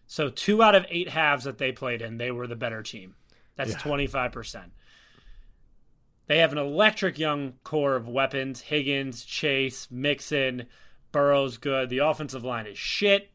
So 0.07 0.29
two 0.29 0.63
out 0.63 0.75
of 0.75 0.85
eight 0.89 1.09
halves 1.09 1.43
that 1.43 1.57
they 1.57 1.71
played 1.71 2.01
in, 2.01 2.17
they 2.17 2.31
were 2.31 2.47
the 2.47 2.55
better 2.55 2.83
team. 2.83 3.15
That's 3.55 3.75
twenty 3.75 4.07
five 4.07 4.31
percent. 4.31 4.71
They 6.27 6.39
have 6.39 6.51
an 6.51 6.57
electric 6.57 7.19
young 7.19 7.53
core 7.63 7.95
of 7.95 8.07
weapons: 8.07 8.61
Higgins, 8.61 9.23
Chase, 9.25 9.87
Mixon, 9.91 10.65
Burrow's 11.11 11.57
good. 11.57 11.89
The 11.89 11.99
offensive 11.99 12.43
line 12.43 12.67
is 12.67 12.77
shit. 12.77 13.29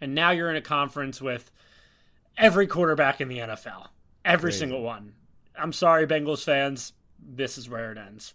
And 0.00 0.14
now 0.14 0.30
you're 0.32 0.50
in 0.50 0.56
a 0.56 0.62
conference 0.62 1.20
with 1.20 1.50
every 2.36 2.66
quarterback 2.66 3.20
in 3.20 3.28
the 3.28 3.38
NFL, 3.38 3.88
every 4.24 4.50
Crazy. 4.50 4.58
single 4.58 4.82
one. 4.82 5.14
I'm 5.56 5.72
sorry, 5.72 6.06
Bengals 6.06 6.44
fans. 6.44 6.92
This 7.18 7.56
is 7.58 7.68
where 7.68 7.92
it 7.92 7.98
ends. 7.98 8.34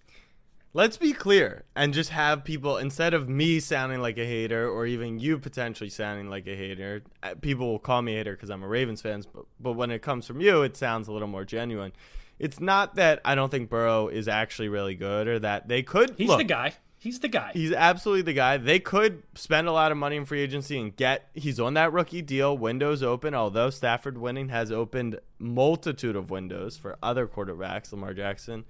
Let's 0.74 0.98
be 0.98 1.12
clear 1.14 1.64
and 1.76 1.94
just 1.94 2.12
have 2.12 2.44
people 2.44 2.78
instead 2.78 3.14
of 3.14 3.28
me 3.28 3.60
sounding 3.60 4.00
like 4.00 4.18
a 4.18 4.26
hater 4.26 4.70
or 4.70 4.86
even 4.86 5.20
you 5.20 5.40
potentially 5.40 5.90
sounding 5.90 6.30
like 6.30 6.46
a 6.46 6.56
hater. 6.56 7.02
uh, 7.24 7.34
People 7.42 7.72
will 7.72 7.80
call 7.80 8.02
me 8.02 8.14
a 8.14 8.18
hater 8.18 8.34
because 8.34 8.50
I'm 8.50 8.62
a 8.64 8.68
Ravens 8.68 9.02
fan, 9.02 9.24
but 9.34 9.46
but 9.60 9.74
when 9.74 9.90
it 9.90 10.02
comes 10.02 10.28
from 10.28 10.40
you, 10.40 10.62
it 10.62 10.78
sounds 10.78 11.08
a 11.08 11.12
little 11.12 11.28
more 11.28 11.46
genuine. 11.46 11.94
It's 12.38 12.60
not 12.60 12.96
that 12.96 13.22
I 13.26 13.34
don't 13.34 13.50
think 13.50 13.70
Burrow 13.70 14.08
is 14.10 14.28
actually 14.28 14.70
really 14.70 14.94
good 14.94 15.28
or 15.28 15.40
that 15.40 15.68
they 15.68 15.82
could. 15.82 16.14
He's 16.18 16.28
look, 16.28 16.38
the 16.38 16.44
guy. 16.44 16.74
He's 17.00 17.20
the 17.20 17.28
guy. 17.28 17.52
He's 17.54 17.72
absolutely 17.72 18.24
the 18.24 18.34
guy. 18.34 18.58
They 18.58 18.80
could 18.80 19.22
spend 19.36 19.68
a 19.68 19.72
lot 19.72 19.92
of 19.92 19.98
money 19.98 20.16
in 20.16 20.26
free 20.26 20.42
agency 20.42 20.80
and 20.80 20.96
get. 20.96 21.30
He's 21.34 21.60
on 21.60 21.76
that 21.76 21.94
rookie 21.94 22.24
deal. 22.24 22.58
Windows 22.58 23.04
open. 23.04 23.36
Although 23.36 23.70
Stafford 23.70 24.18
winning 24.18 24.50
has 24.50 24.72
opened 24.72 25.20
multitude 25.38 26.16
of 26.16 26.32
windows 26.32 26.76
for 26.76 26.98
other 27.04 27.28
quarterbacks, 27.28 27.92
Lamar 27.92 28.14
Jackson. 28.16 28.66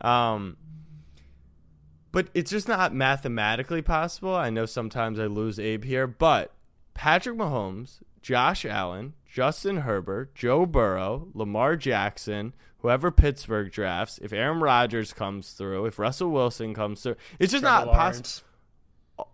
Um, 0.00 0.56
but 2.10 2.28
it's 2.32 2.50
just 2.50 2.68
not 2.68 2.94
mathematically 2.94 3.82
possible. 3.82 4.34
I 4.34 4.48
know 4.48 4.64
sometimes 4.64 5.20
I 5.20 5.26
lose 5.26 5.58
Abe 5.58 5.84
here, 5.84 6.06
but 6.06 6.54
Patrick 6.94 7.36
Mahomes 7.36 7.98
Josh 8.22 8.64
Allen, 8.64 9.14
Justin 9.28 9.78
Herbert, 9.78 10.34
Joe 10.34 10.66
Burrow, 10.66 11.28
Lamar 11.34 11.76
Jackson, 11.76 12.54
whoever 12.78 13.10
Pittsburgh 13.10 13.70
drafts, 13.70 14.18
if 14.22 14.32
Aaron 14.32 14.60
Rodgers 14.60 15.12
comes 15.12 15.52
through, 15.52 15.84
if 15.86 15.98
Russell 15.98 16.30
Wilson 16.30 16.74
comes 16.74 17.02
through, 17.02 17.16
it's 17.38 17.52
just 17.52 17.62
Trevor 17.62 17.86
not 17.86 17.94
possible. 17.94 18.46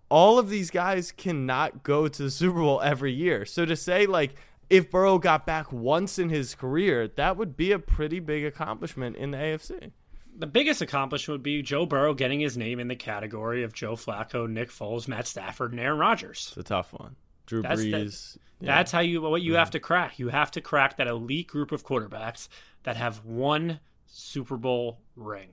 All 0.09 0.39
of 0.39 0.51
these 0.51 0.71
guys 0.71 1.13
cannot 1.13 1.83
go 1.83 2.09
to 2.09 2.23
the 2.23 2.31
Super 2.31 2.61
Bowl 2.61 2.81
every 2.81 3.13
year. 3.13 3.45
So 3.45 3.65
to 3.65 3.77
say 3.77 4.07
like 4.07 4.35
if 4.71 4.91
Burrow 4.91 5.19
got 5.19 5.47
back 5.47 5.73
once 5.73 6.19
in 6.19 6.29
his 6.29 6.55
career, 6.55 7.09
that 7.17 7.37
would 7.37 7.57
be 7.57 7.73
a 7.73 7.79
pretty 7.79 8.21
big 8.21 8.45
accomplishment 8.45 9.17
in 9.17 9.31
the 9.31 9.39
AFC. 9.39 9.93
The 10.37 10.47
biggest 10.47 10.83
accomplishment 10.83 11.39
would 11.39 11.43
be 11.45 11.63
Joe 11.63 11.87
Burrow 11.87 12.15
getting 12.15 12.41
his 12.41 12.57
name 12.57 12.81
in 12.81 12.89
the 12.89 12.97
category 12.97 13.63
of 13.63 13.73
Joe 13.73 13.95
Flacco, 13.95 14.49
Nick 14.49 14.71
Foles, 14.71 15.07
Matt 15.07 15.29
Stafford, 15.29 15.71
and 15.71 15.81
Aaron 15.81 15.99
Rodgers. 15.99 16.49
It's 16.49 16.57
a 16.57 16.63
tough 16.65 16.93
one. 16.93 17.15
Drew 17.47 17.63
That's 17.63 17.81
the- 17.81 17.93
Brees. 17.93 18.39
yeah. 18.61 18.77
That's 18.77 18.93
how 18.93 19.01
you 19.01 19.23
what 19.23 19.43
you 19.43 19.53
mm-hmm. 19.53 19.59
have 19.59 19.71
to 19.73 19.81
crack. 19.81 20.19
You 20.19 20.29
have 20.29 20.51
to 20.53 20.61
crack 20.61 20.97
that 20.97 21.07
elite 21.07 21.49
group 21.49 21.73
of 21.73 21.85
quarterbacks 21.85 22.49
that 22.85 22.97
have 22.97 23.25
one 23.25 23.81
Super 24.07 24.57
Bowl 24.57 25.01
ring, 25.17 25.49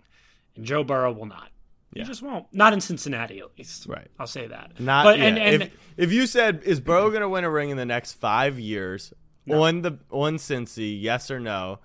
and 0.56 0.66
Joe 0.66 0.84
Burrow 0.84 1.12
will 1.12 1.26
not. 1.26 1.50
Yeah. 1.94 2.04
He 2.04 2.08
just 2.08 2.22
won't. 2.22 2.46
Not 2.54 2.74
in 2.74 2.80
Cincinnati, 2.80 3.40
at 3.40 3.58
least. 3.58 3.86
Right. 3.86 4.08
I'll 4.18 4.28
say 4.28 4.48
that. 4.48 4.80
Not 4.80 5.04
But 5.04 5.20
yeah. 5.20 5.26
and, 5.26 5.38
and 5.38 5.64
if, 5.64 5.74
if 5.98 6.12
you 6.14 6.26
said 6.26 6.62
is 6.64 6.80
Burrow 6.80 7.10
going 7.10 7.22
to 7.22 7.30
win 7.30 7.44
a 7.44 7.50
ring 7.50 7.70
in 7.70 7.78
the 7.78 7.86
next 7.86 8.14
five 8.14 8.60
years 8.60 9.14
on 9.50 9.82
the 9.82 10.00
on 10.10 10.38
Cincy, 10.38 11.02
yes 11.02 11.30
or 11.30 11.40
no? 11.40 11.80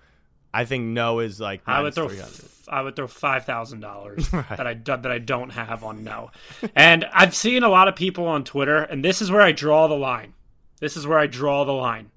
I 0.54 0.64
think 0.64 0.84
no 0.84 1.18
is 1.18 1.40
like 1.40 1.62
I 1.66 1.82
would 1.82 1.94
throw 1.94 2.08
300. 2.08 2.44
I 2.68 2.82
would 2.82 2.96
throw 2.96 3.06
five 3.06 3.44
thousand 3.44 3.80
dollars 3.80 4.32
Right. 4.32 4.48
that 4.56 4.66
I 4.66 4.74
do- 4.74 4.96
that 4.96 5.10
I 5.12 5.18
don't 5.18 5.50
have 5.50 5.84
on 5.84 6.02
no, 6.04 6.30
and 6.74 7.04
I've 7.12 7.34
seen 7.34 7.62
a 7.62 7.68
lot 7.68 7.88
of 7.88 7.96
people 7.96 8.26
on 8.26 8.44
Twitter, 8.44 8.78
and 8.78 9.04
this 9.04 9.20
is 9.22 9.30
where 9.30 9.40
I 9.42 9.52
draw 9.52 9.86
the 9.86 9.94
line. 9.94 10.34
This 10.80 10.96
is 10.96 11.06
where 11.06 11.18
I 11.18 11.26
draw 11.26 11.64
the 11.64 11.72
line. 11.72 12.10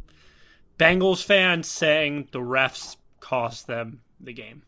Bengals 0.77 1.23
fans 1.23 1.67
saying 1.67 2.29
the 2.31 2.39
refs 2.39 2.95
cost 3.19 3.67
them 3.67 4.01
the 4.19 4.33
game. 4.33 4.63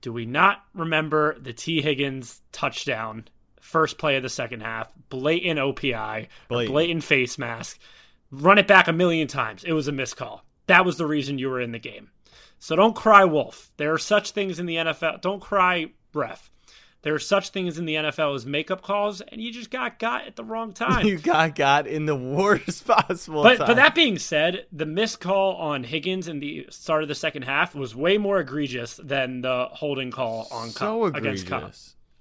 Do 0.00 0.12
we 0.12 0.26
not 0.26 0.64
remember 0.74 1.38
the 1.38 1.52
T 1.52 1.80
Higgins 1.80 2.40
touchdown, 2.50 3.28
first 3.60 3.98
play 3.98 4.16
of 4.16 4.22
the 4.22 4.28
second 4.28 4.60
half, 4.62 4.92
blatant 5.10 5.60
OPI, 5.60 6.28
Blatant. 6.48 6.72
blatant 6.72 7.04
face 7.04 7.38
mask? 7.38 7.78
Run 8.30 8.58
it 8.58 8.66
back 8.66 8.88
a 8.88 8.92
million 8.92 9.28
times. 9.28 9.62
It 9.62 9.72
was 9.72 9.88
a 9.88 9.92
missed 9.92 10.16
call. 10.16 10.44
That 10.66 10.84
was 10.84 10.96
the 10.96 11.06
reason 11.06 11.38
you 11.38 11.50
were 11.50 11.60
in 11.60 11.72
the 11.72 11.78
game. 11.78 12.10
So 12.62 12.76
don't 12.76 12.94
cry 12.94 13.24
wolf. 13.24 13.72
There 13.76 13.92
are 13.92 13.98
such 13.98 14.30
things 14.30 14.60
in 14.60 14.66
the 14.66 14.76
NFL. 14.76 15.20
Don't 15.20 15.40
cry 15.40 15.86
ref. 16.14 16.48
There 17.02 17.12
are 17.12 17.18
such 17.18 17.48
things 17.48 17.76
in 17.76 17.86
the 17.86 17.96
NFL 17.96 18.36
as 18.36 18.46
makeup 18.46 18.82
calls, 18.82 19.20
and 19.20 19.40
you 19.40 19.52
just 19.52 19.68
got 19.68 19.98
got 19.98 20.28
at 20.28 20.36
the 20.36 20.44
wrong 20.44 20.72
time. 20.84 21.04
You 21.04 21.18
got 21.18 21.56
got 21.56 21.88
in 21.88 22.06
the 22.06 22.14
worst 22.14 22.86
possible 22.86 23.42
But 23.42 23.58
time. 23.58 23.66
but 23.66 23.74
that 23.74 23.96
being 23.96 24.16
said, 24.16 24.66
the 24.70 24.86
missed 24.86 25.18
call 25.18 25.56
on 25.56 25.82
Higgins 25.82 26.28
in 26.28 26.38
the 26.38 26.68
start 26.70 27.02
of 27.02 27.08
the 27.08 27.16
second 27.16 27.42
half 27.42 27.74
was 27.74 27.96
way 27.96 28.16
more 28.16 28.38
egregious 28.38 29.00
than 29.02 29.40
the 29.40 29.66
holding 29.72 30.12
call 30.12 30.46
on 30.52 30.70
so 30.70 31.10
Kupp, 31.10 31.16
against. 31.16 31.50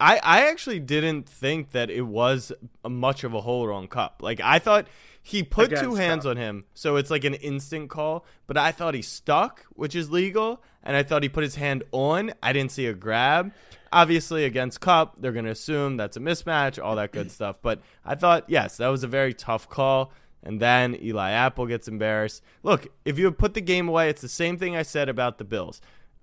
I, 0.01 0.19
I 0.23 0.49
actually 0.49 0.79
didn't 0.79 1.29
think 1.29 1.71
that 1.71 1.91
it 1.91 2.01
was 2.01 2.51
a 2.83 2.89
much 2.89 3.23
of 3.23 3.35
a 3.35 3.41
hold 3.41 3.69
on 3.69 3.87
Kupp. 3.87 4.21
Like 4.21 4.41
I 4.41 4.57
thought 4.57 4.87
he 5.21 5.43
put 5.43 5.69
two 5.77 5.93
hands 5.93 6.23
Kupp. 6.23 6.31
on 6.31 6.37
him, 6.37 6.65
so 6.73 6.95
it's 6.95 7.11
like 7.11 7.23
an 7.23 7.35
instant 7.35 7.91
call. 7.91 8.25
But 8.47 8.57
I 8.57 8.71
thought 8.71 8.95
he 8.95 9.03
stuck, 9.03 9.65
which 9.73 9.95
is 9.95 10.09
legal, 10.09 10.63
and 10.83 10.97
I 10.97 11.03
thought 11.03 11.21
he 11.21 11.29
put 11.29 11.43
his 11.43 11.55
hand 11.55 11.83
on. 11.91 12.33
I 12.41 12.51
didn't 12.51 12.71
see 12.71 12.87
a 12.87 12.93
grab. 12.93 13.53
Obviously, 13.93 14.45
against 14.45 14.81
Kupp, 14.81 15.21
they're 15.21 15.33
going 15.33 15.45
to 15.45 15.51
assume 15.51 15.97
that's 15.97 16.17
a 16.17 16.21
mismatch, 16.21 16.83
all 16.83 16.95
that 16.95 17.11
good 17.11 17.29
stuff. 17.29 17.61
But 17.61 17.81
I 18.03 18.15
thought, 18.15 18.45
yes, 18.47 18.77
that 18.77 18.87
was 18.87 19.03
a 19.03 19.07
very 19.07 19.33
tough 19.33 19.69
call. 19.69 20.11
And 20.43 20.59
then 20.59 20.95
Eli 20.99 21.31
Apple 21.31 21.67
gets 21.67 21.87
embarrassed. 21.87 22.41
Look, 22.63 22.87
if 23.05 23.19
you 23.19 23.31
put 23.31 23.53
the 23.53 23.61
game 23.61 23.87
away, 23.87 24.09
it's 24.09 24.21
the 24.21 24.29
same 24.29 24.57
thing 24.57 24.75
I 24.75 24.81
said 24.81 25.07
about 25.07 25.37
the 25.37 25.43
Bills. 25.43 25.81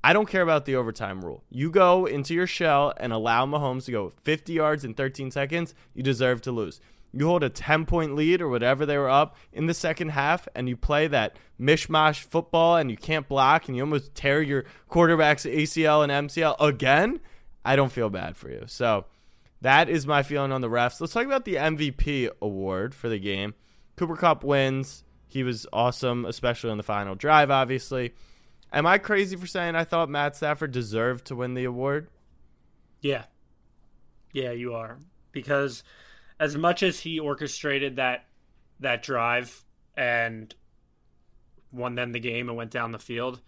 I 0.09 0.15
don't 0.15 0.27
care 0.27 0.41
about 0.41 0.65
the 0.65 0.75
overtime 0.75 1.23
rule. 1.23 1.45
You 1.51 1.71
go 1.71 2.07
into 2.07 2.33
your 2.33 2.47
shell 2.47 2.95
and 2.97 3.13
allow 3.13 3.45
Mahomes 3.45 3.85
to 3.85 3.93
go 3.93 4.09
50 4.23 4.55
yards 4.55 4.83
in 4.83 4.95
13 4.95 5.31
seconds, 5.31 5.75
you 5.93 6.03
deserve 6.03 6.41
to 6.43 6.51
lose. 6.51 6.81
You 7.13 7.27
hold 7.27 7.43
a 7.43 7.51
10 7.51 7.85
point 7.85 8.15
lead 8.15 8.41
or 8.41 8.49
whatever 8.49 8.87
they 8.87 8.97
were 8.97 9.11
up 9.11 9.37
in 9.53 9.67
the 9.67 9.75
second 9.75 10.13
half, 10.13 10.49
and 10.55 10.67
you 10.67 10.79
play 10.79 11.09
that 11.09 11.37
mishmash 11.61 12.23
football 12.23 12.77
and 12.77 12.91
you 12.91 12.97
can't 12.97 13.29
block 13.29 13.69
and 13.69 13.77
you 13.77 13.83
almost 13.83 14.15
tear 14.15 14.41
your 14.41 14.65
quarterback's 14.89 15.45
ACL 15.45 16.03
and 16.03 16.31
MCL 16.31 16.57
again. 16.59 17.21
I 17.63 17.77
don't 17.77 17.93
feel 17.93 18.09
bad 18.09 18.35
for 18.35 18.49
you. 18.49 18.63
So 18.67 19.05
that 19.61 19.91
is 19.91 20.07
my 20.07 20.23
feeling 20.23 20.53
on 20.53 20.63
the 20.63 20.71
refs. 20.71 21.03
Let's 21.03 21.13
talk 21.13 21.27
about 21.27 21.45
the 21.45 21.57
MVP 21.57 22.31
award 22.41 22.95
for 22.95 23.11
the 23.11 23.19
game. 23.19 23.53
Cooper 23.97 24.17
Kupp 24.17 24.43
wins. 24.43 25.05
He 25.27 25.43
was 25.43 25.67
awesome, 25.71 26.25
especially 26.25 26.71
on 26.71 26.79
the 26.79 26.83
final 26.83 27.15
drive, 27.15 27.51
obviously. 27.51 28.15
Am 28.73 28.87
I 28.87 28.99
crazy 28.99 29.37
for 29.37 29.47
saying 29.47 29.77
I 29.77 29.85
thought 29.85 30.11
Matt 30.11 30.37
Stafford 30.37 30.73
deserved 30.73 31.27
to 31.27 31.37
win 31.37 31.55
the 31.55 31.65
award? 31.65 32.09
Yeah. 33.01 33.25
Yeah, 34.33 34.53
you 34.53 34.75
are. 34.75 34.99
Because 35.33 35.83
as 36.39 36.57
much 36.57 36.83
as 36.83 37.01
he 37.01 37.19
orchestrated 37.19 37.97
that 37.97 38.27
that 38.81 39.03
drive 39.03 39.65
and 39.97 40.55
won 41.73 41.95
them 41.95 42.13
the 42.13 42.21
game 42.21 42.49
and 42.49 42.57
went 42.57 42.71
down 42.71 42.93
the 42.93 42.99
field, 42.99 43.41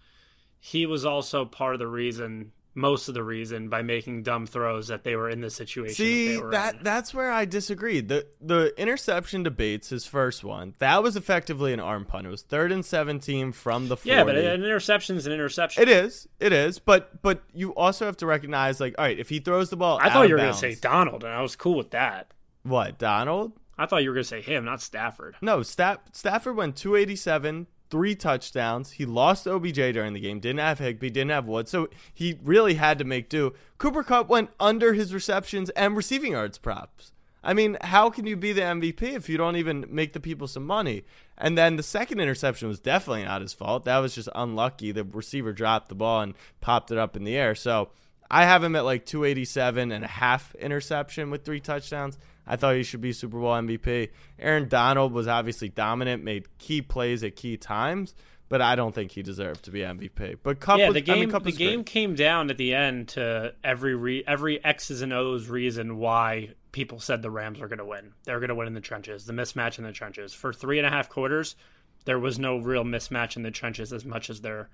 he 0.59 0.85
was 0.85 1.05
also 1.05 1.45
part 1.45 1.73
of 1.73 1.79
the 1.79 1.87
reason, 1.87 2.51
most 2.73 3.07
of 3.07 3.13
the 3.13 3.23
reason, 3.23 3.67
by 3.69 3.81
making 3.81 4.23
dumb 4.23 4.45
throws 4.45 4.87
that 4.87 5.03
they 5.03 5.15
were 5.15 5.29
in 5.29 5.41
the 5.41 5.49
situation. 5.49 5.95
See 5.95 6.27
that, 6.27 6.33
they 6.33 6.41
were 6.41 6.51
that 6.51 6.83
that's 6.83 7.13
where 7.13 7.31
I 7.31 7.45
disagree. 7.45 7.99
The 8.01 8.27
the 8.39 8.73
interception 8.77 9.43
debates, 9.43 9.89
his 9.89 10.05
first 10.05 10.43
one, 10.43 10.75
that 10.79 11.03
was 11.03 11.15
effectively 11.15 11.73
an 11.73 11.79
arm 11.79 12.05
punt. 12.05 12.27
It 12.27 12.29
was 12.29 12.41
third 12.43 12.71
and 12.71 12.85
seventeen 12.85 13.51
from 13.51 13.89
the 13.89 13.97
40. 13.97 14.09
Yeah, 14.09 14.23
but 14.23 14.37
an 14.37 14.63
interception 14.63 15.17
is 15.17 15.25
an 15.27 15.33
interception. 15.33 15.83
It 15.83 15.89
is, 15.89 16.27
it 16.39 16.53
is, 16.53 16.79
but 16.79 17.21
but 17.21 17.43
you 17.53 17.75
also 17.75 18.05
have 18.05 18.17
to 18.17 18.25
recognize, 18.25 18.79
like, 18.79 18.95
all 18.97 19.05
right, 19.05 19.19
if 19.19 19.29
he 19.29 19.39
throws 19.39 19.69
the 19.69 19.77
ball, 19.77 19.99
I 20.01 20.09
thought 20.09 20.27
you 20.29 20.35
were 20.35 20.39
going 20.41 20.53
to 20.53 20.57
say 20.57 20.75
Donald, 20.75 21.23
and 21.23 21.33
I 21.33 21.41
was 21.41 21.55
cool 21.55 21.75
with 21.75 21.91
that. 21.91 22.31
what 22.63 22.97
Donald. 22.97 23.53
I 23.77 23.87
thought 23.87 24.03
you 24.03 24.09
were 24.09 24.15
going 24.15 24.23
to 24.23 24.29
say 24.29 24.41
him, 24.41 24.63
not 24.65 24.79
Stafford. 24.81 25.35
No, 25.41 25.63
Staff, 25.63 25.99
Stafford 26.13 26.55
went 26.55 26.75
287, 26.75 27.65
three 27.91 28.15
touchdowns. 28.15 28.91
He 28.91 29.05
lost 29.05 29.47
OBJ 29.47 29.75
during 29.75 30.13
the 30.13 30.19
game. 30.19 30.39
Didn't 30.39 30.59
have 30.59 30.79
Higbee, 30.79 31.09
didn't 31.09 31.31
have 31.31 31.45
Wood, 31.45 31.67
so 31.67 31.89
he 32.13 32.39
really 32.41 32.75
had 32.75 32.97
to 32.97 33.05
make 33.05 33.29
do. 33.29 33.53
Cooper 33.77 34.01
Kupp 34.01 34.29
went 34.29 34.49
under 34.59 34.93
his 34.93 35.13
receptions 35.13 35.69
and 35.71 35.95
receiving 35.95 36.31
yards 36.31 36.57
props. 36.57 37.11
I 37.43 37.53
mean, 37.53 37.77
how 37.81 38.09
can 38.09 38.27
you 38.27 38.35
be 38.35 38.53
the 38.53 38.61
MVP 38.61 39.01
if 39.01 39.27
you 39.27 39.37
don't 39.37 39.55
even 39.55 39.85
make 39.89 40.13
the 40.13 40.19
people 40.19 40.47
some 40.47 40.65
money? 40.65 41.03
And 41.37 41.57
then 41.57 41.75
the 41.75 41.83
second 41.83 42.19
interception 42.19 42.67
was 42.67 42.79
definitely 42.79 43.25
not 43.25 43.41
his 43.41 43.53
fault. 43.53 43.83
That 43.83 43.97
was 43.97 44.13
just 44.13 44.29
unlucky. 44.35 44.91
The 44.91 45.03
receiver 45.03 45.51
dropped 45.51 45.89
the 45.89 45.95
ball 45.95 46.21
and 46.21 46.35
popped 46.61 46.91
it 46.91 46.99
up 46.99 47.15
in 47.15 47.23
the 47.23 47.35
air. 47.35 47.55
So 47.55 47.89
I 48.33 48.45
have 48.45 48.63
him 48.63 48.77
at 48.77 48.85
like 48.85 49.05
287 49.05 49.91
and 49.91 50.05
a 50.05 50.07
half 50.07 50.55
interception 50.55 51.31
with 51.31 51.43
three 51.43 51.59
touchdowns. 51.59 52.17
I 52.47 52.55
thought 52.55 52.75
he 52.75 52.83
should 52.83 53.01
be 53.01 53.11
Super 53.11 53.37
Bowl 53.37 53.51
MVP. 53.51 54.09
Aaron 54.39 54.69
Donald 54.69 55.11
was 55.11 55.27
obviously 55.27 55.67
dominant, 55.67 56.23
made 56.23 56.47
key 56.57 56.81
plays 56.81 57.25
at 57.25 57.35
key 57.35 57.57
times, 57.57 58.15
but 58.47 58.61
I 58.61 58.75
don't 58.75 58.95
think 58.95 59.11
he 59.11 59.21
deserved 59.21 59.65
to 59.65 59.71
be 59.71 59.81
MVP. 59.81 60.37
But 60.41 60.61
Kupp 60.61 60.79
yeah, 60.79 60.87
was, 60.87 60.93
the 60.93 61.11
I 61.11 61.15
mean, 61.15 61.29
game 61.29 61.43
the 61.43 61.51
game 61.51 61.79
great. 61.79 61.85
came 61.87 62.15
down 62.15 62.49
at 62.49 62.57
the 62.57 62.73
end 62.73 63.09
to 63.09 63.53
every 63.65 63.95
re- 63.95 64.23
every 64.25 64.63
X's 64.63 65.01
and 65.01 65.11
O's 65.11 65.49
reason 65.49 65.97
why 65.97 66.51
people 66.71 67.01
said 67.01 67.21
the 67.21 67.29
Rams 67.29 67.59
were 67.59 67.67
going 67.67 67.79
to 67.79 67.85
win. 67.85 68.13
They 68.23 68.33
were 68.33 68.39
going 68.39 68.47
to 68.47 68.55
win 68.55 68.67
in 68.67 68.73
the 68.73 68.79
trenches, 68.79 69.25
the 69.25 69.33
mismatch 69.33 69.77
in 69.77 69.83
the 69.83 69.91
trenches. 69.91 70.33
For 70.33 70.53
three 70.53 70.77
and 70.77 70.87
a 70.87 70.89
half 70.89 71.09
quarters, 71.09 71.57
there 72.05 72.17
was 72.17 72.39
no 72.39 72.59
real 72.59 72.85
mismatch 72.85 73.35
in 73.35 73.43
the 73.43 73.51
trenches 73.51 73.91
as 73.91 74.05
much 74.05 74.29
as 74.29 74.39
there 74.39 74.69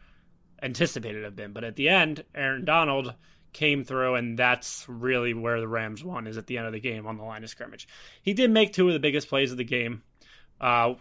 anticipated 0.61 1.23
have 1.23 1.35
been. 1.35 1.53
But 1.53 1.63
at 1.63 1.75
the 1.75 1.89
end, 1.89 2.23
Aaron 2.35 2.65
Donald 2.65 3.15
came 3.53 3.83
through, 3.83 4.15
and 4.15 4.37
that's 4.37 4.85
really 4.87 5.33
where 5.33 5.59
the 5.59 5.67
Rams 5.67 6.03
won. 6.03 6.27
Is 6.27 6.37
at 6.37 6.47
the 6.47 6.57
end 6.57 6.67
of 6.67 6.73
the 6.73 6.79
game 6.79 7.07
on 7.07 7.17
the 7.17 7.23
line 7.23 7.43
of 7.43 7.49
scrimmage. 7.49 7.87
He 8.21 8.33
did 8.33 8.51
make 8.51 8.73
two 8.73 8.87
of 8.87 8.93
the 8.93 8.99
biggest 8.99 9.29
plays 9.29 9.51
of 9.51 9.57
the 9.57 9.63
game. 9.63 10.03
Uh, 10.59 10.95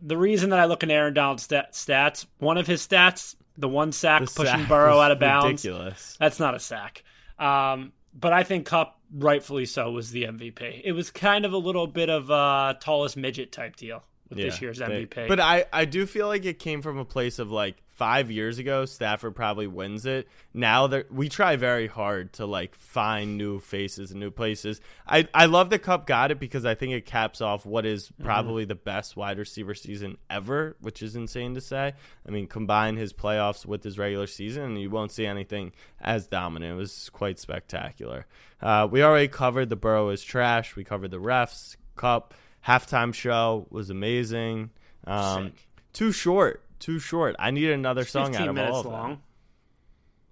the 0.00 0.16
reason 0.16 0.50
that 0.50 0.58
I 0.58 0.64
look 0.64 0.82
at 0.82 0.90
Aaron 0.90 1.14
Donald's 1.14 1.42
stat- 1.42 1.72
stats, 1.72 2.26
one 2.38 2.56
of 2.56 2.66
his 2.66 2.86
stats, 2.86 3.34
the 3.56 3.68
one 3.68 3.92
sack 3.92 4.22
The 4.22 4.26
pushing 4.26 4.60
sack 4.60 4.68
Burrow 4.68 4.98
out 4.98 5.10
of 5.10 5.18
bounds, 5.20 5.64
Ridiculous. 5.64 6.16
that's 6.18 6.40
not 6.40 6.54
a 6.54 6.58
sack. 6.58 7.04
Um, 7.38 7.92
but 8.14 8.32
I 8.32 8.44
think 8.44 8.66
Kupp, 8.66 8.98
rightfully 9.12 9.66
so, 9.66 9.90
was 9.90 10.10
the 10.10 10.24
MVP. 10.24 10.80
It 10.84 10.92
was 10.92 11.10
kind 11.10 11.44
of 11.44 11.52
a 11.52 11.58
little 11.58 11.86
bit 11.86 12.08
of 12.10 12.30
a 12.30 12.76
tallest 12.80 13.16
midget 13.16 13.52
type 13.52 13.76
deal 13.76 14.02
with 14.28 14.38
this 14.38 14.60
year's 14.62 14.80
MVP. 14.80 15.28
But 15.28 15.40
I, 15.40 15.66
I 15.72 15.84
do 15.84 16.06
feel 16.06 16.28
like 16.28 16.44
it 16.44 16.58
came 16.58 16.80
from 16.82 16.98
a 16.98 17.04
place 17.04 17.38
of 17.38 17.50
like 17.50 17.76
five 17.94 18.30
years 18.30 18.58
ago, 18.58 18.84
Stafford 18.84 19.34
probably 19.36 19.66
wins 19.66 20.04
it. 20.04 20.28
Now 20.52 20.88
that 20.88 21.12
we 21.12 21.28
try 21.28 21.56
very 21.56 21.86
hard 21.86 22.32
to 22.34 22.46
like 22.46 22.74
find 22.74 23.38
new 23.38 23.60
faces 23.60 24.10
and 24.10 24.20
new 24.20 24.30
places. 24.30 24.80
I, 25.06 25.28
I 25.32 25.46
love 25.46 25.70
the 25.70 25.78
Kupp 25.78 26.06
got 26.06 26.30
it 26.30 26.38
because 26.40 26.64
I 26.64 26.74
think 26.74 26.92
it 26.92 27.06
caps 27.06 27.40
off 27.40 27.64
what 27.64 27.86
is 27.86 28.04
Mm-hmm. 28.04 28.24
probably 28.24 28.64
the 28.64 28.74
best 28.74 29.16
wide 29.16 29.38
receiver 29.38 29.74
season 29.74 30.18
ever, 30.28 30.76
which 30.80 31.02
is 31.02 31.16
insane 31.16 31.54
to 31.54 31.60
say. 31.60 31.92
I 32.26 32.30
mean, 32.30 32.46
combine 32.48 32.96
his 32.96 33.12
playoffs 33.12 33.64
with 33.64 33.82
his 33.84 33.98
regular 33.98 34.26
season, 34.26 34.64
and 34.64 34.80
you 34.80 34.90
won't 34.90 35.12
see 35.12 35.24
anything 35.26 35.72
as 36.00 36.26
dominant. 36.26 36.72
It 36.72 36.76
was 36.76 37.10
quite 37.10 37.38
spectacular. 37.38 38.26
Uh, 38.60 38.88
we 38.90 39.02
already 39.02 39.28
covered 39.28 39.68
the 39.70 39.76
Burrow 39.76 40.08
is 40.10 40.22
trash. 40.22 40.74
We 40.76 40.84
covered 40.84 41.10
the 41.12 41.20
refs, 41.20 41.76
Kupp. 41.96 42.34
halftime 42.66 43.14
show 43.14 43.66
was 43.70 43.90
amazing. 43.90 44.70
Um, 45.06 45.52
too 45.92 46.10
short, 46.12 46.63
too 46.84 46.98
short. 46.98 47.34
I 47.38 47.50
need 47.50 47.70
another 47.70 48.04
song 48.04 48.26
out 48.26 48.32
15 48.32 48.48
of 48.48 48.54
minutes 48.54 48.74
all 48.74 48.80
of 48.80 48.86
long. 48.86 49.08
them. 49.10 49.22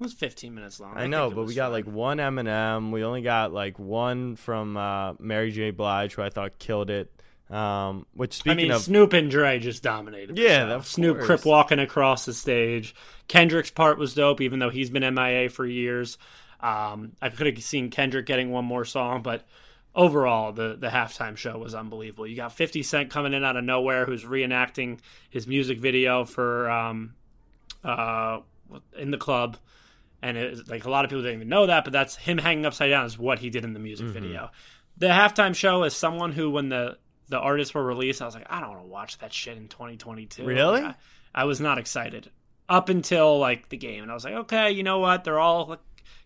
It 0.00 0.02
was 0.02 0.12
15 0.12 0.54
minutes 0.54 0.80
long. 0.80 0.94
I 0.96 1.06
know, 1.06 1.30
but 1.30 1.44
we 1.46 1.54
got 1.54 1.72
like 1.72 1.86
one 1.86 2.18
Eminem. 2.18 2.90
We 2.90 3.04
only 3.04 3.22
got 3.22 3.52
like 3.52 3.78
one 3.78 4.36
from 4.36 4.76
uh, 4.76 5.14
Mary 5.18 5.52
J. 5.52 5.70
Blige, 5.70 6.14
who 6.14 6.22
I 6.22 6.28
thought 6.28 6.58
killed 6.58 6.90
it. 6.90 7.12
Um, 7.48 8.06
which 8.14 8.42
I 8.46 8.54
mean, 8.54 8.70
of, 8.70 8.82
Snoop 8.82 9.12
and 9.12 9.30
Dre 9.30 9.58
just 9.58 9.82
dominated. 9.82 10.38
Yeah, 10.38 10.72
of 10.72 10.86
Snoop 10.86 11.18
course. 11.18 11.26
crip 11.26 11.44
walking 11.44 11.78
across 11.78 12.24
the 12.24 12.32
stage. 12.32 12.94
Kendrick's 13.28 13.70
part 13.70 13.98
was 13.98 14.14
dope, 14.14 14.40
even 14.40 14.58
though 14.58 14.70
he's 14.70 14.90
been 14.90 15.14
MIA 15.14 15.50
for 15.50 15.66
years. 15.66 16.18
Um, 16.60 17.12
I 17.20 17.28
could 17.28 17.46
have 17.46 17.62
seen 17.62 17.90
Kendrick 17.90 18.26
getting 18.26 18.50
one 18.50 18.64
more 18.64 18.84
song, 18.84 19.22
but 19.22 19.46
overall, 19.94 20.52
the 20.52 20.76
the 20.78 20.88
halftime 20.88 21.36
show 21.36 21.58
was 21.58 21.74
unbelievable. 21.74 22.26
You 22.26 22.36
got 22.36 22.52
50 22.52 22.82
Cent 22.82 23.10
coming 23.10 23.34
in 23.34 23.44
out 23.44 23.56
of 23.56 23.64
nowhere, 23.64 24.04
who's 24.06 24.24
reenacting 24.24 24.98
his 25.30 25.46
music 25.46 25.78
video 25.78 26.24
for 26.24 26.70
um, 26.70 27.14
uh, 27.84 28.40
in 28.98 29.10
the 29.10 29.18
club. 29.18 29.56
And 30.24 30.36
it's 30.36 30.68
like 30.68 30.84
a 30.84 30.90
lot 30.90 31.04
of 31.04 31.10
people 31.10 31.22
didn't 31.22 31.36
even 31.38 31.48
know 31.48 31.66
that, 31.66 31.82
but 31.84 31.92
that's 31.92 32.14
him 32.14 32.38
hanging 32.38 32.64
upside 32.64 32.90
down 32.90 33.06
is 33.06 33.18
what 33.18 33.40
he 33.40 33.50
did 33.50 33.64
in 33.64 33.72
the 33.72 33.80
music 33.80 34.06
Mm-hmm. 34.06 34.14
video. 34.14 34.50
The 34.98 35.08
halftime 35.08 35.54
show 35.54 35.82
is 35.84 35.94
someone 35.94 36.32
who, 36.32 36.50
when 36.50 36.68
the 36.68 36.96
the 37.28 37.38
artists 37.38 37.72
were 37.74 37.82
released, 37.84 38.20
I 38.22 38.26
was 38.26 38.34
like, 38.34 38.46
I 38.50 38.60
don't 38.60 38.68
want 38.70 38.82
to 38.82 38.86
watch 38.88 39.18
that 39.18 39.32
shit 39.32 39.56
in 39.56 39.66
2022. 39.68 40.44
Really? 40.44 40.82
Like, 40.82 40.94
I, 41.34 41.42
I 41.42 41.44
was 41.44 41.60
not 41.60 41.78
excited 41.78 42.30
up 42.68 42.88
until 42.88 43.38
like 43.38 43.68
the 43.70 43.76
game, 43.78 44.02
and 44.02 44.10
I 44.10 44.14
was 44.14 44.24
like, 44.24 44.34
okay, 44.34 44.70
you 44.70 44.82
know 44.82 44.98
what? 45.00 45.24
They're 45.24 45.40
all 45.40 45.66
like, 45.66 45.80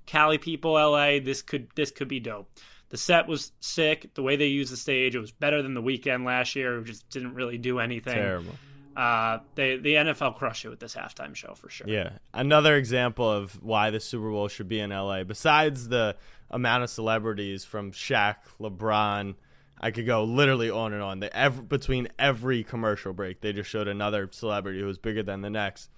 Cali 0.04 0.36
people, 0.38 0.72
LA. 0.74 1.20
This 1.20 1.40
could 1.42 1.68
this 1.74 1.90
could 1.90 2.08
be 2.08 2.20
dope. 2.20 2.50
The 2.88 2.96
set 2.96 3.26
was 3.26 3.52
sick. 3.60 4.14
The 4.14 4.22
way 4.22 4.36
they 4.36 4.46
used 4.46 4.72
the 4.72 4.76
stage, 4.76 5.16
it 5.16 5.20
was 5.20 5.32
better 5.32 5.62
than 5.62 5.74
the 5.74 5.82
Weeknd 5.82 6.24
last 6.24 6.54
year. 6.54 6.78
It 6.78 6.84
just 6.84 7.08
didn't 7.10 7.34
really 7.34 7.58
do 7.58 7.80
anything. 7.80 8.14
terrible. 8.14 8.54
Uh, 8.96 9.40
they 9.56 9.76
the 9.76 9.94
NFL 9.94 10.36
crushed 10.36 10.64
it 10.64 10.70
with 10.70 10.80
this 10.80 10.94
halftime 10.94 11.34
show 11.34 11.52
for 11.54 11.68
sure. 11.68 11.86
Yeah, 11.86 12.12
another 12.32 12.76
example 12.76 13.30
of 13.30 13.62
why 13.62 13.90
the 13.90 14.00
Super 14.00 14.30
Bowl 14.30 14.48
should 14.48 14.68
be 14.68 14.80
in 14.80 14.88
LA. 14.90 15.22
Besides 15.24 15.88
the 15.88 16.16
amount 16.50 16.84
of 16.84 16.88
celebrities 16.90 17.64
from 17.64 17.92
Shaq, 17.92 18.36
LeBron, 18.58 19.34
I 19.78 19.90
could 19.90 20.06
go 20.06 20.24
literally 20.24 20.70
on 20.70 20.94
and 20.94 21.02
on. 21.02 21.20
They 21.20 21.28
ev- 21.28 21.68
between 21.68 22.08
every 22.18 22.64
commercial 22.64 23.12
break, 23.12 23.42
they 23.42 23.52
just 23.52 23.68
showed 23.68 23.88
another 23.88 24.30
celebrity 24.32 24.80
who 24.80 24.86
was 24.86 24.96
bigger 24.96 25.22
than 25.22 25.42
the 25.42 25.50
next. 25.50 25.90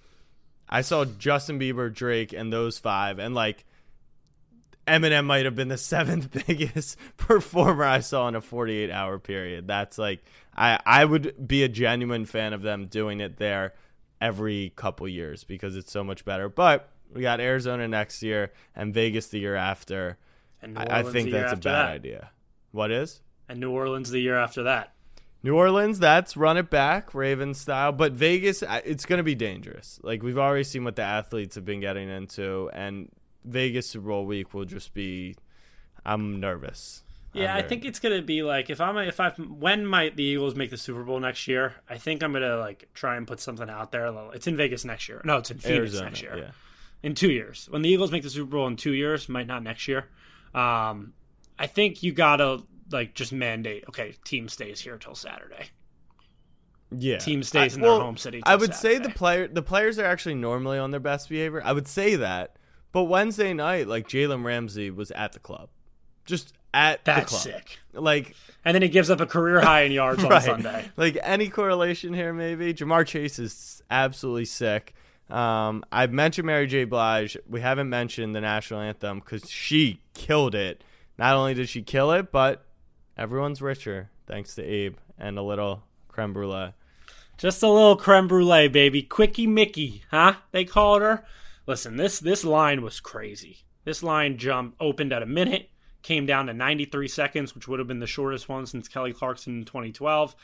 I 0.67 0.81
saw 0.81 1.05
Justin 1.05 1.57
Bieber, 1.57 1.93
Drake, 1.93 2.33
and 2.33 2.51
those 2.51 2.79
five, 2.79 3.17
and 3.17 3.33
like 3.33 3.65
Eminem 4.89 5.25
might 5.25 5.45
have 5.45 5.55
been 5.55 5.67
the 5.67 5.77
seventh 5.77 6.45
biggest 6.47 6.97
performer 7.17 7.83
I 7.83 7.99
saw 7.99 8.27
in 8.27 8.35
a 8.35 8.41
48 8.41 8.91
hour 8.91 9.19
period. 9.19 9.67
That's 9.67 9.97
like 9.97 10.23
I 10.55 10.79
I 10.85 11.05
would 11.05 11.47
be 11.47 11.63
a 11.63 11.69
genuine 11.69 12.25
fan 12.25 12.53
of 12.53 12.61
them 12.61 12.87
doing 12.87 13.19
it 13.21 13.37
there 13.37 13.73
every 14.21 14.73
couple 14.75 15.07
years 15.07 15.43
because 15.43 15.75
it's 15.75 15.91
so 15.91 16.03
much 16.03 16.25
better. 16.25 16.49
But 16.49 16.89
we 17.13 17.21
got 17.21 17.39
Arizona 17.39 17.87
next 17.87 18.21
year 18.21 18.51
and 18.75 18.93
Vegas 18.93 19.27
the 19.27 19.39
year 19.39 19.55
after. 19.55 20.17
And 20.61 20.77
I, 20.77 20.99
I 20.99 21.03
think 21.03 21.31
that's 21.31 21.53
a 21.53 21.55
bad 21.55 21.63
that. 21.63 21.89
idea. 21.89 22.31
What 22.71 22.91
is? 22.91 23.21
And 23.47 23.59
New 23.59 23.71
Orleans 23.71 24.11
the 24.11 24.19
year 24.19 24.37
after 24.37 24.63
that. 24.63 24.93
New 25.41 25.55
Orleans, 25.55 25.99
that's 25.99 26.35
run 26.35 26.57
it 26.57 26.69
back, 26.69 27.13
Raven 27.13 27.53
style. 27.53 27.93
But 27.93 28.11
Vegas, 28.11 28.61
it's 28.83 29.05
going 29.05 29.17
to 29.17 29.23
be 29.23 29.35
dangerous. 29.35 29.99
Like 30.03 30.21
we've 30.21 30.37
already 30.37 30.65
seen 30.65 30.83
what 30.83 30.97
the 30.97 31.01
athletes 31.01 31.55
have 31.55 31.63
been 31.63 31.79
getting 31.79 32.09
into, 32.09 32.69
and 32.73 33.09
Vegas 33.43 33.89
Super 33.89 34.07
Bowl 34.07 34.25
week 34.25 34.53
will 34.53 34.65
just 34.65 34.93
be. 34.93 35.35
I'm 36.05 36.39
nervous. 36.39 37.03
Yeah, 37.33 37.53
I'm 37.53 37.63
I 37.63 37.67
think 37.67 37.85
it's 37.85 37.99
gonna 37.99 38.21
be 38.21 38.41
like 38.41 38.69
if 38.69 38.81
I'm 38.81 38.97
if 38.97 39.19
I 39.19 39.29
when 39.31 39.85
might 39.85 40.15
the 40.15 40.23
Eagles 40.23 40.55
make 40.55 40.71
the 40.71 40.77
Super 40.77 41.03
Bowl 41.03 41.19
next 41.19 41.47
year, 41.47 41.75
I 41.89 41.97
think 41.97 42.23
I'm 42.23 42.33
gonna 42.33 42.57
like 42.57 42.89
try 42.93 43.17
and 43.17 43.27
put 43.27 43.39
something 43.39 43.69
out 43.69 43.91
there. 43.91 44.11
It's 44.33 44.47
in 44.47 44.57
Vegas 44.57 44.83
next 44.85 45.07
year. 45.07 45.21
No, 45.23 45.37
it's 45.37 45.51
in 45.51 45.59
Phoenix 45.59 45.77
Arizona. 45.79 46.05
next 46.05 46.21
year. 46.21 46.37
Yeah. 46.37 46.51
In 47.03 47.15
two 47.15 47.29
years, 47.31 47.67
when 47.69 47.81
the 47.81 47.89
Eagles 47.89 48.11
make 48.11 48.23
the 48.23 48.29
Super 48.29 48.49
Bowl 48.51 48.67
in 48.67 48.75
two 48.75 48.93
years, 48.93 49.29
might 49.29 49.47
not 49.47 49.61
next 49.63 49.87
year. 49.87 50.07
Um, 50.53 51.13
I 51.57 51.67
think 51.67 52.01
you 52.01 52.11
gotta 52.13 52.63
like 52.91 53.13
just 53.13 53.31
mandate. 53.31 53.83
Okay, 53.89 54.15
team 54.25 54.49
stays 54.49 54.79
here 54.81 54.97
till 54.97 55.15
Saturday. 55.15 55.67
Yeah, 56.91 57.19
Team 57.19 57.43
stays 57.43 57.73
I- 57.73 57.75
in 57.75 57.81
their 57.81 57.91
home 57.91 58.17
city 58.17 58.41
I 58.45 58.55
would 58.55 58.73
say 58.73 58.97
the 58.97 59.11
player, 59.11 59.47
the 59.47 59.61
players 59.61 59.99
are 59.99 60.05
actually 60.05 60.33
normally 60.35 60.79
on 60.79 60.89
their 60.89 60.99
best 60.99 61.29
behavior. 61.29 61.61
I 61.63 61.71
would 61.73 61.87
say 61.87 62.15
that, 62.15 62.55
but 62.91 63.03
Wednesday 63.03 63.53
night, 63.53 63.87
like 63.87 64.07
Jalen 64.07 64.43
Ramsey 64.43 64.89
was 64.91 65.11
at 65.11 65.33
the 65.33 65.39
club, 65.39 65.69
just 66.25 66.53
at 66.73 67.03
That's 67.05 67.21
the 67.23 67.27
club. 67.27 67.41
sick. 67.41 67.79
Like 67.93 68.35
And 68.63 68.75
then 68.75 68.81
he 68.81 68.89
gives 68.89 69.09
up 69.09 69.19
a 69.21 69.25
career 69.25 69.59
high 69.61 69.81
in 69.81 69.91
yards 69.91 70.23
on. 70.23 70.41
Sunday. 70.41 70.85
Like 70.97 71.17
any 71.23 71.49
correlation 71.49 72.13
here, 72.13 72.33
maybe 72.33 72.73
Ja'Marr 72.73 73.05
Chase 73.05 73.39
is 73.39 73.81
absolutely 73.89 74.45
sick. 74.45 74.93
Um, 75.29 75.83
I've 75.91 76.11
mentioned 76.11 76.47
Mary 76.47 76.65
J. 76.67 76.85
Blige. 76.85 77.37
We 77.47 77.61
haven't 77.61 77.89
mentioned 77.89 78.35
the 78.35 78.41
national 78.41 78.81
anthem 78.81 79.19
because 79.19 79.49
she 79.49 80.01
killed 80.13 80.55
it. 80.55 80.83
Not 81.17 81.35
only 81.35 81.53
did 81.53 81.69
she 81.69 81.81
kill 81.83 82.11
it, 82.13 82.31
but 82.31 82.65
everyone's 83.17 83.61
richer 83.61 84.09
thanks 84.27 84.55
to 84.55 84.63
Abe 84.63 84.95
and 85.17 85.37
a 85.37 85.41
little 85.43 85.83
creme 86.07 86.33
brulee. 86.33 86.73
Just 87.37 87.63
a 87.63 87.69
little 87.69 87.95
creme 87.95 88.27
brulee, 88.27 88.67
baby. 88.67 89.01
Quickie 89.01 89.47
Mickey, 89.47 90.03
huh? 90.11 90.33
They 90.51 90.65
called 90.65 91.01
her. 91.01 91.23
Listen, 91.69 91.97
this 91.97 92.19
this 92.19 92.43
line 92.43 92.81
was 92.81 92.99
crazy. 92.99 93.59
This 93.83 94.01
line 94.01 94.39
jumped 94.39 94.75
opened 94.81 95.13
at 95.13 95.21
a 95.21 95.27
minute, 95.27 95.69
came 96.01 96.25
down 96.25 96.47
to 96.47 96.53
93 96.55 97.07
seconds, 97.07 97.53
which 97.53 97.67
would 97.67 97.77
have 97.77 97.87
been 97.87 97.99
the 97.99 98.07
shortest 98.07 98.49
one 98.49 98.65
since 98.65 98.87
Kelly 98.87 99.13
Clarkson 99.13 99.59
in 99.59 99.65
2012. 99.65 100.35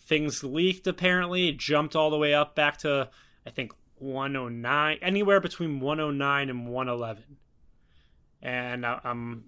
Things 0.00 0.42
leaked 0.42 0.88
apparently. 0.88 1.50
It 1.50 1.58
jumped 1.58 1.94
all 1.94 2.10
the 2.10 2.18
way 2.18 2.34
up 2.34 2.56
back 2.56 2.78
to 2.78 3.08
I 3.46 3.50
think 3.50 3.72
109, 3.98 4.98
anywhere 5.00 5.40
between 5.40 5.78
109 5.78 6.50
and 6.50 6.66
111. 6.66 7.36
And 8.42 8.84
I- 8.84 9.00
I'm 9.04 9.44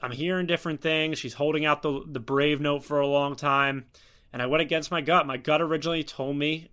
I'm 0.00 0.12
hearing 0.12 0.46
different 0.46 0.80
things. 0.80 1.18
She's 1.18 1.34
holding 1.34 1.66
out 1.66 1.82
the 1.82 2.04
the 2.06 2.20
brave 2.20 2.58
note 2.58 2.84
for 2.84 3.00
a 3.00 3.06
long 3.06 3.36
time 3.36 3.84
and 4.32 4.40
I 4.40 4.46
went 4.46 4.62
against 4.62 4.90
my 4.90 5.02
gut. 5.02 5.26
My 5.26 5.36
gut 5.36 5.60
originally 5.60 6.04
told 6.04 6.36
me 6.36 6.70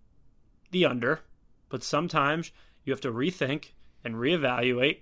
the 0.72 0.86
under, 0.86 1.20
but 1.68 1.84
sometimes 1.84 2.54
you 2.86 2.94
have 2.94 3.02
to 3.02 3.12
rethink 3.12 3.72
and 4.04 4.16
reevaluate 4.16 5.02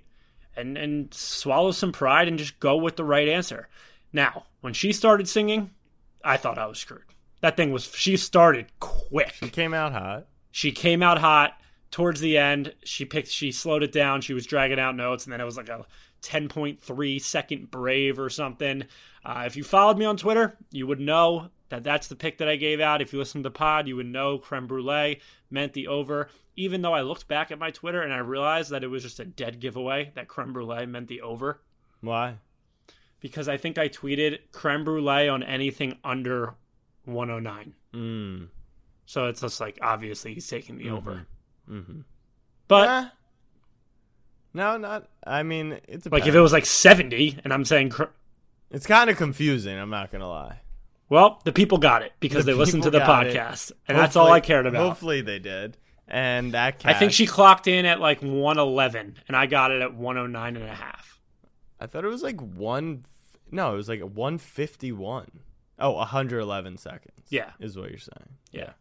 and 0.55 0.77
and 0.77 1.13
swallow 1.13 1.71
some 1.71 1.91
pride 1.91 2.27
and 2.27 2.39
just 2.39 2.60
go 2.60 2.77
with 2.77 2.95
the 2.95 3.03
right 3.03 3.27
answer. 3.27 3.67
Now, 4.13 4.45
when 4.62 4.73
she 4.73 4.93
started 4.93 5.27
singing, 5.27 5.71
I 6.23 6.38
thought 6.38 6.58
I 6.58 6.67
was 6.67 6.79
screwed. 6.79 7.03
That 7.41 7.58
thing 7.58 7.71
was 7.71 7.86
she 7.93 8.17
started 8.17 8.67
quick. 8.79 9.34
She 9.34 9.49
came 9.49 9.73
out 9.73 9.91
hot. 9.91 10.27
She 10.51 10.71
came 10.71 11.03
out 11.03 11.19
hot 11.19 11.53
towards 11.91 12.21
the 12.21 12.38
end. 12.38 12.73
She 12.84 13.05
picked 13.05 13.29
she 13.29 13.51
slowed 13.51 13.84
it 13.84 13.91
down. 13.91 14.21
She 14.21 14.34
was 14.34 14.45
dragging 14.45 14.79
out 14.79 14.95
notes 14.95 15.25
and 15.25 15.34
then 15.34 15.41
it 15.41 15.45
was 15.45 15.58
like 15.58 15.69
a 15.69 15.86
10.3 16.23 17.21
second 17.21 17.69
brave 17.69 18.19
or 18.19 18.29
something. 18.29 18.84
Uh, 19.23 19.43
if 19.45 19.55
you 19.55 19.63
followed 19.63 19.97
me 19.97 20.05
on 20.05 20.17
Twitter, 20.17 20.58
you 20.71 20.88
would 20.88 20.99
know 20.99 21.49
that 21.69 21.84
that's 21.84 22.08
the 22.08 22.15
pick 22.15 22.38
that 22.38 22.47
I 22.47 22.56
gave 22.56 22.80
out. 22.80 23.01
If 23.01 23.12
you 23.13 23.19
listen 23.19 23.41
to 23.43 23.49
the 23.49 23.54
pod, 23.54 23.88
you 23.88 23.95
would 23.95 24.06
know 24.06 24.38
creme 24.38 24.67
brulee 24.67 25.19
meant 25.49 25.73
the 25.73 25.88
over. 25.88 26.30
Even 26.56 26.82
though 26.82 26.93
I 26.93 27.01
looked 27.01 27.28
back 27.28 27.51
at 27.51 27.60
my 27.60 27.71
Twitter 27.71 28.01
and 28.01 28.13
I 28.13 28.17
realized 28.19 28.69
that 28.71 28.84
it 28.84 28.88
was 28.88 29.04
just 29.04 29.19
a 29.19 29.25
dead 29.25 29.60
giveaway 29.60 30.12
that 30.15 30.28
creme 30.28 30.54
brulee 30.54 30.86
meant 30.86 31.08
the 31.08 31.21
over 31.21 31.60
Why? 32.01 32.36
because 33.19 33.49
I 33.49 33.58
think 33.58 33.78
I 33.78 33.89
tweeted 33.89 34.39
creme 34.51 34.84
brulee 34.84 35.28
on 35.28 35.41
anything 35.43 35.97
under 36.04 36.54
109. 37.06 37.73
Mm. 37.93 38.47
So 39.06 39.25
it's 39.28 39.41
just 39.41 39.60
like 39.60 39.80
obviously 39.82 40.34
he's 40.34 40.47
taking 40.47 40.78
the 40.78 40.89
over. 40.91 41.25
Mm-hmm. 41.69 42.01
But 42.67 42.89
Eh. 42.89 43.10
no, 44.54 44.78
not. 44.78 45.08
I 45.25 45.43
mean, 45.43 45.80
it's 45.88 46.06
like 46.08 46.25
if 46.28 46.36
it 46.36 46.39
was 46.39 46.54
like 46.54 46.65
70 46.65 47.39
and 47.43 47.51
I'm 47.54 47.65
saying 47.65 47.89
cr- 47.89 48.04
It's 48.71 48.88
kind 48.88 49.10
of 49.10 49.17
confusing. 49.17 49.78
I'm 49.78 49.89
not 49.89 50.12
gonna 50.12 50.30
lie. 50.30 50.60
Well, 51.10 51.41
the 51.46 51.52
people 51.52 51.78
got 51.78 52.02
it 52.02 52.13
because 52.20 52.46
The 52.46 52.52
they 52.54 52.58
listened 52.58 52.84
to 52.84 52.89
the 52.89 53.00
got 53.00 53.28
it. 53.28 53.36
podcast 53.36 53.72
and 53.88 53.98
that's 53.98 54.15
all 54.15 54.32
I 54.32 54.39
cared 54.39 54.65
about. 54.65 54.88
Hopefully 54.88 55.22
they 55.22 55.39
did. 55.39 55.78
And 56.08 56.54
that 56.54 56.82
I 56.86 56.94
think 56.94 57.12
she 57.13 57.26
clocked 57.26 57.68
in 57.68 57.86
at 57.86 58.00
like 58.00 58.22
111 58.22 59.18
and 59.28 59.36
I 59.36 59.46
got 59.48 59.72
it 59.72 59.82
at 59.82 59.94
109 59.96 60.56
and 60.56 60.65
a 60.65 60.74
half. 60.76 61.20
I 61.80 61.88
thought 61.88 62.06
it 62.06 62.10
was 62.10 62.24
like 62.24 62.39
one. 62.39 63.06
No, 63.52 63.74
it 63.74 63.78
was 63.78 63.89
like 63.89 64.02
a 64.02 64.06
151. 64.06 65.32
Oh, 65.80 65.91
111 65.91 66.78
seconds. 66.78 67.22
Yeah. 67.30 67.52
is 67.60 67.78
what 67.78 67.89
you're 67.89 68.00
saying. 68.00 68.30
Yeah. 68.52 68.72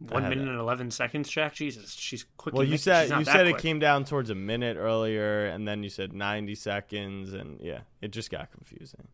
One 0.00 0.22
minute 0.22 0.46
it. 0.46 0.48
and 0.48 0.58
11 0.58 0.90
seconds, 0.90 1.28
Jack. 1.28 1.54
Jesus, 1.54 1.92
she's 1.92 2.24
quick. 2.38 2.54
Well, 2.54 2.64
you 2.64 2.78
said 2.78 3.10
you 3.10 3.24
said 3.24 3.46
it 3.46 3.58
came 3.58 3.78
down 3.78 4.06
towards 4.06 4.30
a 4.30 4.34
minute 4.34 4.78
earlier, 4.78 5.46
and 5.46 5.68
then 5.68 5.82
you 5.82 5.90
said 5.90 6.14
90 6.14 6.54
seconds, 6.54 7.34
and 7.34 7.60
yeah, 7.60 7.80
it 8.00 8.10
just 8.10 8.30
got 8.30 8.50
confusing. 8.50 9.08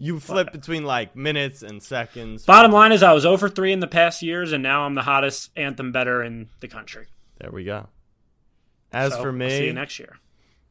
You 0.00 0.18
flip 0.18 0.50
between 0.50 0.84
like 0.84 1.14
minutes 1.14 1.62
and 1.62 1.82
seconds. 1.82 2.46
Bottom 2.46 2.72
line 2.72 2.90
is 2.92 3.02
I 3.02 3.12
was 3.12 3.26
oh 3.26 3.32
over 3.32 3.48
3 3.48 3.72
in 3.72 3.80
the 3.80 3.86
past 3.86 4.22
years 4.22 4.52
and 4.52 4.62
now 4.62 4.84
I'm 4.84 4.94
the 4.94 5.02
hottest 5.02 5.50
anthem 5.56 5.92
better 5.92 6.22
in 6.22 6.48
the 6.60 6.68
country. 6.68 7.06
There 7.38 7.50
we 7.50 7.64
go. 7.64 7.88
As 8.92 9.12
So, 9.12 9.22
for 9.22 9.28
I'll 9.28 9.34
me, 9.34 9.50
see 9.50 9.66
you 9.66 9.72
next 9.74 9.98
year. 9.98 10.16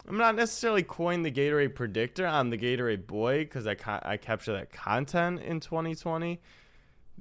I'm 0.08 0.18
not 0.18 0.36
necessarily 0.36 0.82
coined 0.82 1.24
the 1.24 1.32
Gatorade 1.32 1.76
predictor. 1.76 2.26
I'm 2.26 2.50
the 2.50 2.58
Gatorade 2.58 3.06
boy 3.06 3.39
because 3.39 3.68
I 3.68 3.76
ca- 3.76 4.02
I 4.04 4.18
capture 4.18 4.54
that 4.54 4.72
content 4.72 5.42
in 5.42 5.60
2020. 5.60 6.42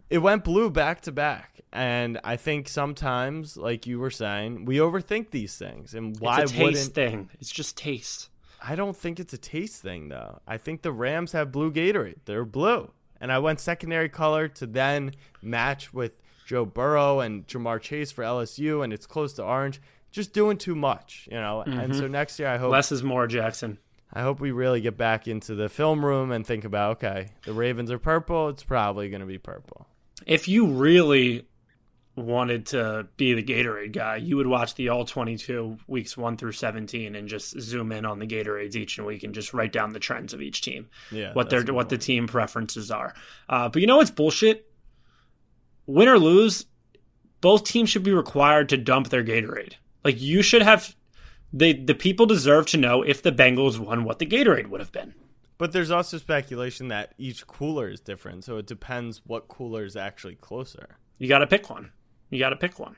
it 0.09 0.19
went 0.19 0.45
blue 0.45 0.71
back 0.71 1.03
to 1.03 1.13
back. 1.13 1.61
And 1.71 2.19
I 2.25 2.37
think 2.37 2.69
sometimes, 2.69 3.59
like 3.59 3.87
you 3.87 3.99
were 3.99 4.11
saying, 4.11 4.65
we 4.65 4.79
overthink 4.79 5.31
these 5.31 5.59
things. 5.59 5.93
And 5.95 6.19
why 6.19 6.41
it's 6.41 6.53
a 6.53 6.55
taste 6.55 6.65
wouldn't 6.65 6.95
thing. 6.95 7.31
It's 7.41 7.51
just 7.51 7.77
taste. 7.77 8.31
I 8.63 8.75
don't 8.75 8.97
think 8.97 9.21
it's 9.21 9.33
a 9.33 9.39
taste 9.39 9.83
thing 9.83 10.09
though. 10.09 10.41
I 10.47 10.57
think 10.59 10.83
the 10.83 10.93
Rams 10.93 11.33
have 11.33 11.53
blue 11.53 11.73
Gatorade. 11.73 12.21
They're 12.25 12.45
blue. 12.45 12.91
And 13.21 13.33
I 13.33 13.39
went 13.39 13.61
secondary 13.61 14.09
color 14.09 14.49
to 14.49 14.67
then 14.67 15.13
match 15.43 15.93
with 15.93 16.13
Joe 16.47 16.65
Burrow 16.65 17.21
and 17.21 17.47
Ja'Marr 17.47 17.81
Chase 17.81 18.11
for 18.11 18.23
LSU 18.23 18.85
and 18.85 18.93
it's 18.93 19.07
close 19.07 19.35
to 19.35 19.45
orange. 19.45 19.81
Just 20.11 20.33
doing 20.33 20.57
too 20.57 20.75
much, 20.75 21.29
you 21.31 21.39
know. 21.39 21.61
And 21.63 21.95
so 21.95 22.05
mm-hmm. 22.05 22.13
next 22.13 22.39
year 22.39 22.49
I 22.49 22.57
hope 22.57 22.73
Less 22.73 22.93
is 22.93 23.03
more, 23.03 23.27
Jackson. 23.27 23.79
I 24.13 24.23
hope 24.23 24.41
we 24.41 24.53
really 24.53 24.81
get 24.81 24.97
back 24.97 25.29
into 25.29 25.55
the 25.55 25.69
film 25.69 26.05
room 26.05 26.33
and 26.33 26.47
think 26.47 26.65
about 26.65 26.97
okay, 26.97 27.29
the 27.45 27.53
Ravens 27.53 27.91
are 27.91 27.99
purple, 27.99 28.49
it's 28.49 28.65
probably 28.65 29.11
going 29.11 29.21
to 29.21 29.27
be 29.27 29.39
purple. 29.39 29.87
If 30.27 30.49
you 30.49 30.67
really 30.67 31.47
wanted 32.19 32.67
to 32.67 33.07
be 33.17 33.35
the 33.35 33.43
Gatorade 33.43 33.93
guy, 33.93 34.17
you 34.17 34.37
would 34.37 34.47
watch 34.47 34.75
the 34.75 34.89
all 34.89 35.05
22 35.05 35.79
weeks 35.87 36.17
1 36.17 36.37
through 36.37 36.53
17 36.53 37.15
and 37.15 37.29
just 37.29 37.59
zoom 37.61 37.93
in 37.93 38.05
on 38.05 38.19
the 38.19 38.27
Gatorades 38.27 38.77
each 38.77 38.99
and 38.99 39.07
week 39.07 39.23
and 39.23 39.35
just 39.35 39.55
write 39.55 39.73
down 39.73 39.93
the 39.93 39.99
trends 39.99 40.35
of 40.35 40.43
each 40.43 40.61
team. 40.61 40.89
Yeah, 41.11 41.33
What 41.33 41.51
their 41.51 41.63
what 41.73 41.89
the 41.89 41.99
team 41.99 42.27
preferences 42.27 42.91
are. 42.91 43.15
Uh, 43.49 43.69
but 43.69 43.81
you 43.81 43.87
know 43.87 43.97
what's 43.99 44.11
bullshit? 44.11 44.71
Win 45.87 46.09
or 46.09 46.19
lose, 46.19 46.67
both 47.41 47.65
teams 47.65 47.89
should 47.89 48.03
be 48.03 48.13
required 48.13 48.69
to 48.71 48.77
dump 48.77 49.09
their 49.09 49.25
Gatorade. 49.25 49.75
Like 50.05 50.21
you 50.21 50.43
should 50.43 50.63
have 50.63 50.95
the 51.53 51.73
the 51.73 51.95
people 51.95 52.27
deserve 52.27 52.67
to 52.67 52.77
know 52.77 53.03
if 53.03 53.23
the 53.23 53.33
Bengals 53.33 53.79
won 53.79 54.05
what 54.05 54.19
the 54.19 54.27
Gatorade 54.27 54.69
would 54.69 54.81
have 54.81 54.93
been. 54.93 55.15
But 55.57 55.73
there's 55.73 55.91
also 55.91 56.19
speculation 56.19 56.89
that 56.89 57.15
each 57.19 57.47
cooler 57.47 57.89
is 57.89 58.01
different, 58.01 58.45
so 58.45 58.59
it 58.59 58.67
depends 58.67 59.23
what 59.27 59.49
cooler 59.49 59.85
is 59.85 59.97
actually 59.97 60.37
closer. 60.37 60.99
You 61.19 61.29
got 61.29 61.41
to 61.41 61.49
pick 61.49 61.69
one. 61.69 61.91
You 62.31 62.39
got 62.39 62.51
to 62.51 62.57
pick 62.57 62.79
one. 62.79 62.97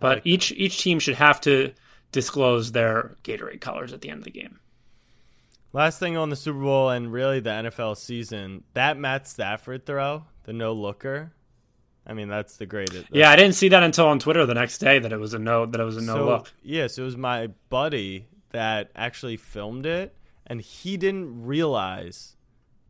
But 0.00 0.20
each 0.24 0.52
each 0.52 0.82
team 0.82 0.98
should 0.98 1.14
have 1.14 1.40
to 1.42 1.72
disclose 2.12 2.72
their 2.72 3.16
Gatorade 3.24 3.60
colors 3.60 3.92
at 3.92 4.00
the 4.00 4.10
end 4.10 4.18
of 4.18 4.24
the 4.24 4.30
game. 4.30 4.58
Last 5.72 5.98
thing 5.98 6.16
on 6.16 6.30
the 6.30 6.36
Super 6.36 6.60
Bowl 6.60 6.90
and 6.90 7.12
really 7.12 7.40
the 7.40 7.50
NFL 7.50 7.96
season, 7.96 8.62
that 8.74 8.96
Matt 8.96 9.26
Stafford 9.26 9.84
throw, 9.84 10.24
the 10.44 10.52
no 10.52 10.72
looker. 10.72 11.32
I 12.06 12.12
mean, 12.12 12.28
that's 12.28 12.58
the 12.58 12.66
greatest. 12.66 13.06
Yeah, 13.10 13.30
I 13.30 13.36
didn't 13.36 13.54
see 13.54 13.68
that 13.70 13.82
until 13.82 14.06
on 14.06 14.18
Twitter 14.18 14.46
the 14.46 14.54
next 14.54 14.78
day 14.78 14.98
that 14.98 15.12
it 15.12 15.18
was 15.18 15.34
a 15.34 15.38
no 15.38 15.66
that 15.66 15.80
it 15.80 15.84
was 15.84 15.96
a 15.96 16.02
no 16.02 16.14
so, 16.14 16.24
look. 16.26 16.52
Yes, 16.62 16.98
it 16.98 17.02
was 17.02 17.16
my 17.16 17.48
buddy 17.70 18.26
that 18.50 18.90
actually 18.94 19.36
filmed 19.36 19.86
it, 19.86 20.14
and 20.46 20.60
he 20.60 20.96
didn't 20.96 21.44
realize 21.44 22.36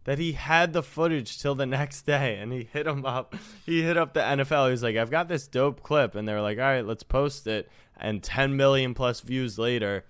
that 0.04 0.18
he 0.18 0.32
had 0.32 0.72
the 0.72 0.82
footage 0.82 1.38
till 1.38 1.54
the 1.54 1.66
next 1.80 2.02
day, 2.02 2.38
and 2.38 2.52
he 2.52 2.68
hit 2.72 2.86
him 2.86 3.04
up. 3.04 3.34
He 3.66 3.82
hit 3.82 3.96
up 3.96 4.14
the 4.14 4.20
NFL. 4.20 4.66
He 4.66 4.70
was 4.72 4.82
like, 4.82 4.96
"I've 4.96 5.10
got 5.10 5.28
this 5.28 5.46
dope 5.46 5.82
clip," 5.82 6.14
and 6.14 6.26
they're 6.26 6.42
like, 6.42 6.58
"All 6.58 6.64
right, 6.64 6.86
let's 6.86 7.02
post 7.02 7.46
it." 7.46 7.68
And 7.96 8.22
10 8.22 8.56
million 8.56 8.92
plus 8.94 9.20
views 9.20 9.58
later, 9.58 10.04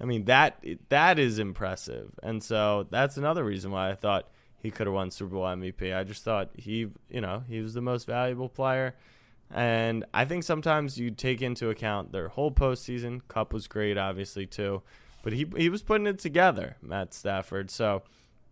I 0.00 0.04
mean 0.04 0.24
that 0.24 0.64
that 0.88 1.18
is 1.18 1.38
impressive, 1.38 2.12
and 2.22 2.42
so 2.42 2.86
that's 2.90 3.16
another 3.16 3.44
reason 3.44 3.70
why 3.70 3.90
I 3.90 3.94
thought 3.94 4.28
he 4.62 4.70
could 4.70 4.86
have 4.86 4.94
won 4.94 5.10
Super 5.10 5.34
Bowl 5.34 5.44
MVP. 5.44 5.96
I 5.96 6.04
just 6.04 6.22
thought 6.22 6.50
he, 6.54 6.88
you 7.08 7.20
know, 7.20 7.44
he 7.48 7.60
was 7.60 7.74
the 7.74 7.80
most 7.80 8.06
valuable 8.06 8.48
player. 8.48 8.94
And 9.50 10.04
I 10.14 10.26
think 10.26 10.44
sometimes 10.44 10.98
you 10.98 11.10
take 11.10 11.42
into 11.42 11.70
account 11.70 12.12
their 12.12 12.28
whole 12.28 12.52
postseason. 12.52 13.22
Kupp 13.26 13.52
was 13.52 13.66
great, 13.66 13.98
obviously 13.98 14.46
too, 14.46 14.82
but 15.22 15.32
he 15.32 15.46
he 15.56 15.68
was 15.68 15.82
putting 15.82 16.06
it 16.06 16.18
together, 16.18 16.76
Matt 16.82 17.14
Stafford. 17.14 17.70
So 17.70 18.02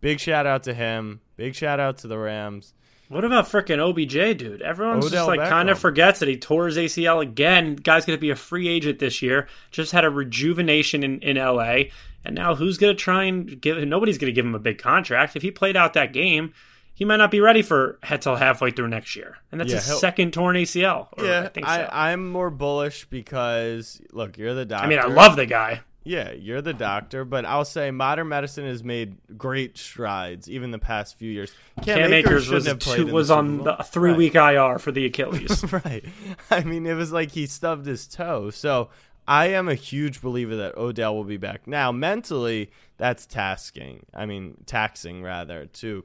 big 0.01 0.21
shout 0.21 0.47
out 0.47 0.65
to 0.65 0.75
him. 0.75 1.21
Big 1.37 1.55
shout 1.55 1.81
out 1.81 1.99
to 1.99 2.09
the 2.09 2.19
Rams. 2.19 2.75
What 3.09 3.25
about 3.25 3.47
frickin' 3.47 3.79
OBJ, 3.79 4.39
dude? 4.39 4.61
Everyone's 4.61 5.07
Odell 5.07 5.27
just 5.27 5.39
like 5.39 5.49
kind 5.49 5.71
of 5.71 5.79
forgets 5.79 6.19
that 6.19 6.29
he 6.29 6.37
tore 6.37 6.67
his 6.67 6.77
ACL 6.77 7.23
again. 7.23 7.77
Guy's 7.77 8.05
going 8.05 8.17
to 8.19 8.21
be 8.21 8.31
a 8.31 8.37
free 8.37 8.69
agent 8.69 8.99
this 8.99 9.23
year. 9.23 9.49
Just 9.71 9.93
had 9.93 10.05
a 10.05 10.11
rejuvenation 10.11 11.03
in, 11.03 11.21
in 11.21 11.37
LA. 11.37 11.85
And 12.25 12.35
now 12.35 12.55
who's 12.55 12.77
going 12.77 12.95
to 12.95 13.03
try 13.03 13.25
and 13.25 13.61
give 13.61 13.79
Nobody's 13.79 14.19
going 14.19 14.31
to 14.31 14.35
give 14.35 14.45
him 14.45 14.55
a 14.55 14.59
big 14.59 14.77
contract. 14.79 15.37
If 15.37 15.43
he 15.43 15.51
played 15.51 15.75
out 15.75 15.95
that 15.95 16.13
game, 16.13 16.53
he 16.93 17.07
might 17.07 17.17
not 17.17 17.31
be 17.31 17.41
ready 17.41 17.63
for 17.63 17.99
till 18.21 18.37
halfway 18.37 18.73
through 18.73 18.89
next 18.89 19.17
year. 19.17 19.39
And 19.51 19.61
that's 19.61 19.71
Yeah, 19.71 19.77
his 19.77 20.01
second 20.01 20.35
torn 20.35 20.57
ACL. 20.57 21.09
yeah, 21.17 21.45
I 21.45 21.49
think 21.49 21.67
I, 21.67 21.77
so. 21.79 21.89
I'm 21.91 22.29
more 22.29 22.51
bullish 22.51 23.07
because 23.07 24.03
look, 24.13 24.37
you're 24.37 24.53
the 24.53 24.67
doctor. 24.67 24.85
I 24.85 24.89
mean, 24.89 24.99
I 24.99 25.07
love 25.07 25.37
the 25.37 25.47
guy. 25.47 25.81
Yeah, 26.05 26.33
you're 26.33 26.63
the 26.63 26.73
doctor, 26.73 27.25
but 27.25 27.45
I'll 27.45 27.65
say 27.65 27.91
modern 27.91 28.29
medicine 28.29 28.65
has 28.65 28.83
made 28.83 29.17
great 29.37 29.77
strides 29.77 30.49
even 30.49 30.71
the 30.71 30.79
past 30.79 31.19
few 31.19 31.31
years. 31.31 31.53
Cam 31.83 32.13
Akers 32.13 32.49
was, 32.49 32.65
shouldn't 32.65 32.67
have 32.67 32.81
played 32.81 32.97
two, 33.09 33.19
in 33.19 33.27
the 33.27 33.35
on 33.35 33.59
the 33.65 33.77
three 33.85 34.15
week 34.15 34.35
IR 34.35 34.79
for 34.79 34.91
the 34.91 35.05
Achilles. 35.07 35.65
Right. 35.71 35.85
right. 35.85 36.05
I 36.51 36.65
mean, 36.65 36.87
it 36.87 36.95
was 36.95 37.13
like 37.13 37.33
he 37.33 37.47
stubbed 37.47 37.85
his 37.85 38.07
toe. 38.07 38.51
So 38.51 38.89
I 39.27 39.49
am 39.49 39.69
a 39.69 39.75
huge 39.75 40.23
believer 40.23 40.57
that 40.57 40.79
Odell 40.79 41.15
will 41.15 41.25
be 41.25 41.37
back. 41.37 41.67
Now, 41.67 41.93
mentally, 41.93 42.71
that's 42.97 43.27
tasking. 43.27 44.07
I 44.15 44.25
mean, 44.25 44.57
taxing 44.65 45.23
rather 45.23 45.67
to 45.67 46.05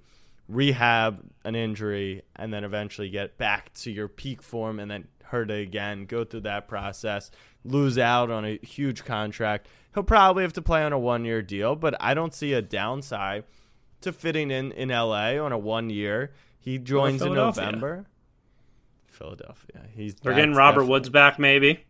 rehab 0.50 1.24
an 1.46 1.56
injury 1.56 2.24
and 2.36 2.54
then 2.54 2.66
eventually 2.66 3.10
get 3.10 3.38
back 3.38 3.74
to 3.76 3.92
your 3.92 4.10
peak 4.10 4.42
form 4.42 4.80
and 4.80 4.92
then 4.92 5.08
hurt 5.24 5.50
it 5.50 5.62
again, 5.62 6.06
go 6.06 6.26
through 6.26 6.42
that 6.42 6.68
process, 6.68 7.32
lose 7.64 7.98
out 7.98 8.30
on 8.30 8.46
a 8.46 8.60
huge 8.62 9.06
contract. 9.06 9.68
He'll 9.94 10.04
probably 10.04 10.44
have 10.44 10.54
to 10.54 10.62
play 10.62 10.84
on 10.84 10.94
a 10.94 11.00
one 11.00 11.26
year 11.26 11.42
deal, 11.42 11.76
but 11.76 11.96
I 12.00 12.14
don't 12.14 12.34
see 12.34 12.54
a 12.54 12.62
downside 12.62 13.44
to 14.02 14.12
fitting 14.12 14.52
in 14.52 14.72
in 14.72 14.90
LA 14.90 15.38
on 15.38 15.52
a 15.52 15.58
one 15.58 15.90
year. 15.90 16.32
He 16.60 16.78
joins 16.78 17.22
in 17.22 17.34
November. 17.34 18.06
Philadelphia. 19.08 19.88
He's 19.96 20.16
They're 20.16 20.34
getting 20.34 20.56
Robert 20.56 20.86
Woods 20.86 21.10
back, 21.10 21.38
maybe. 21.38 21.86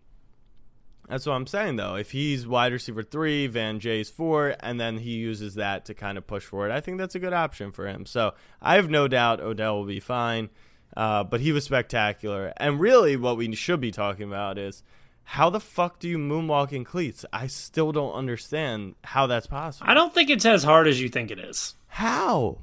That's 1.10 1.26
what 1.26 1.34
I'm 1.34 1.48
saying 1.48 1.76
though. 1.76 1.96
If 1.96 2.12
he's 2.12 2.48
wide 2.48 2.72
receiver 2.72 3.04
three, 3.04 3.48
Van 3.48 3.80
Jay's 3.80 4.10
four, 4.10 4.56
and 4.60 4.80
then 4.80 4.98
he 4.98 5.12
uses 5.12 5.56
that 5.56 5.86
to 5.86 5.94
kind 5.94 6.18
of 6.18 6.26
push 6.26 6.46
forward, 6.46 6.72
I 6.72 6.82
think 6.82 6.98
that's 6.98 7.16
a 7.16 7.20
good 7.20 7.34
option 7.34 7.72
for 7.72 7.88
him. 7.88 8.06
So 8.06 8.34
I 8.62 8.76
have 8.76 8.90
no 8.90 9.08
doubt 9.08 9.42
Odell 9.42 9.78
will 9.78 9.86
be 9.86 10.00
fine. 10.00 10.50
Uh, 10.96 11.24
but 11.24 11.42
he 11.42 11.52
was 11.52 11.64
spectacular. 11.64 12.54
And 12.58 12.80
really, 12.80 13.16
what 13.16 13.38
we 13.38 13.54
should 13.56 13.82
be 13.82 13.92
talking 13.92 14.28
about 14.28 14.58
is 14.58 14.84
how 15.24 15.50
the 15.50 15.60
fuck 15.60 16.00
do 16.00 16.08
you 16.10 16.18
moonwalk 16.18 16.72
in 16.72 16.84
cleats? 16.84 17.26
I 17.32 17.48
still 17.48 17.92
don't 17.92 18.14
understand 18.14 18.96
how 19.04 19.28
that's 19.28 19.48
possible. 19.48 19.90
I 19.90 19.94
don't 19.94 20.14
think 20.14 20.30
it's 20.30 20.46
as 20.46 20.64
hard 20.64 20.88
as 20.88 21.02
you 21.02 21.10
think 21.10 21.32
it 21.32 21.40
is. 21.40 21.76
How? 21.88 22.58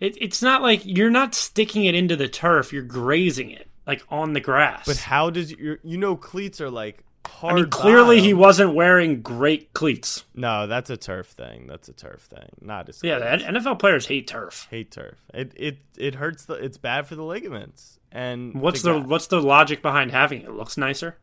It, 0.00 0.16
it's 0.20 0.42
not 0.42 0.62
like 0.62 0.82
you're 0.84 1.10
not 1.10 1.34
sticking 1.34 1.84
it 1.84 1.94
into 1.94 2.16
the 2.16 2.28
turf; 2.28 2.72
you're 2.72 2.82
grazing 2.82 3.50
it 3.50 3.68
like 3.86 4.02
on 4.10 4.32
the 4.32 4.40
grass. 4.40 4.86
But 4.86 4.96
how 4.98 5.30
does 5.30 5.50
your 5.52 5.78
you 5.82 5.96
know 5.98 6.14
cleats 6.16 6.60
are 6.60 6.70
like 6.70 7.02
hard 7.26 7.52
I 7.52 7.56
mean, 7.62 7.70
clearly 7.70 8.20
he 8.20 8.32
wasn't 8.32 8.74
wearing 8.74 9.22
great 9.22 9.72
cleats. 9.74 10.24
No, 10.34 10.66
that's 10.66 10.88
a 10.88 10.96
turf 10.96 11.26
thing. 11.26 11.66
That's 11.66 11.88
a 11.88 11.92
turf 11.92 12.22
thing. 12.22 12.48
Not 12.60 12.88
as 12.88 13.00
Yeah, 13.02 13.18
the 13.18 13.44
NFL 13.44 13.78
players 13.80 14.06
hate 14.06 14.26
turf. 14.28 14.66
hate 14.70 14.90
turf. 14.92 15.16
It 15.34 15.52
it 15.56 15.78
it 15.96 16.14
hurts 16.14 16.44
the. 16.44 16.54
It's 16.54 16.78
bad 16.78 17.06
for 17.06 17.16
the 17.16 17.24
ligaments. 17.24 17.98
And 18.12 18.54
What's 18.60 18.82
the 18.82 18.98
guy- 19.00 19.06
what's 19.06 19.26
the 19.26 19.42
logic 19.42 19.82
behind 19.82 20.12
having 20.12 20.42
it? 20.42 20.48
It 20.48 20.52
looks 20.54 20.76
nicer, 20.78 21.18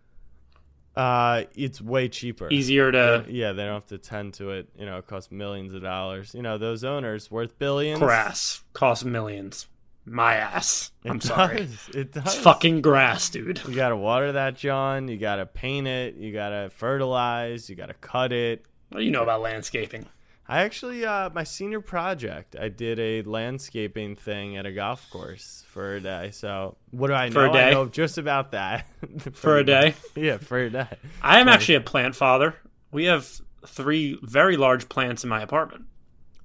Uh, 0.96 1.44
it's 1.56 1.82
way 1.82 2.08
cheaper. 2.08 2.50
easier 2.52 2.92
to 2.92 3.26
Yeah, 3.28 3.52
they 3.52 3.64
don't 3.66 3.74
have 3.74 3.88
to 3.88 3.98
tend 3.98 4.36
to 4.36 4.52
it. 4.52 4.70
You 4.78 4.86
know, 4.86 4.98
it 4.98 5.08
costs 5.08 5.32
millions 5.32 5.74
of 5.74 5.82
dollars. 5.82 6.34
You 6.34 6.42
know, 6.42 6.58
those 6.58 6.84
owners 6.84 7.30
worth 7.30 7.58
billions. 7.60 8.00
grass. 8.00 8.64
costs 8.74 9.04
millions. 9.04 9.68
My 10.08 10.36
ass. 10.36 10.92
It 11.04 11.10
I'm 11.10 11.20
sorry. 11.20 11.68
It 11.94 12.12
does. 12.12 12.26
It's 12.26 12.36
fucking 12.36 12.82
grass, 12.82 13.30
dude. 13.30 13.62
You 13.68 13.74
gotta 13.76 13.98
water 13.98 14.34
that, 14.34 14.56
John. 14.56 15.08
You 15.08 15.18
gotta 15.18 15.46
paint 15.48 15.88
it. 15.88 16.16
You 16.16 16.32
gotta 16.32 16.70
fertilize. 16.70 17.70
You 17.70 17.76
gotta 17.76 17.96
cut 17.96 18.32
it. 18.32 18.66
What 18.90 19.00
do 19.00 19.06
you 19.06 19.12
know 19.12 19.24
about 19.24 19.42
landscaping? 19.42 20.06
I 20.48 20.62
actually, 20.62 21.04
uh, 21.04 21.32
my 21.32 21.44
senior 21.44 21.82
project, 21.82 22.56
I 22.60 22.70
did 22.70 23.00
a 23.00 23.24
landscaping 23.24 24.16
thing 24.16 24.58
at 24.58 24.66
a 24.68 24.72
golf 24.72 25.10
course 25.10 25.64
for 25.70 25.96
a 25.96 26.02
day. 26.02 26.30
So 26.32 26.78
what 26.92 27.08
do 27.08 27.14
I 27.14 27.30
know? 27.30 27.34
For 27.34 27.46
a 27.48 27.52
day? 27.52 27.68
I 27.70 27.72
know 27.72 27.88
just 27.88 28.20
about 28.20 28.52
that. 28.52 28.86
For 29.34 29.58
a 29.58 29.64
day? 29.64 29.96
Yeah, 30.16 30.38
for 30.38 30.60
a 30.60 30.70
day. 30.70 30.88
I 31.22 31.40
am 31.40 31.48
actually 31.48 31.76
a 31.76 31.82
plant 31.82 32.16
father. 32.16 32.56
We 32.92 33.06
have 33.06 33.28
three 33.66 34.20
very 34.22 34.56
large 34.56 34.88
plants 34.88 35.24
in 35.24 35.30
my 35.30 35.42
apartment. 35.42 35.86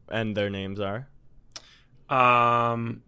And 0.08 0.36
their 0.36 0.50
names 0.50 0.80
are. 0.80 1.08
Um, 2.08 3.02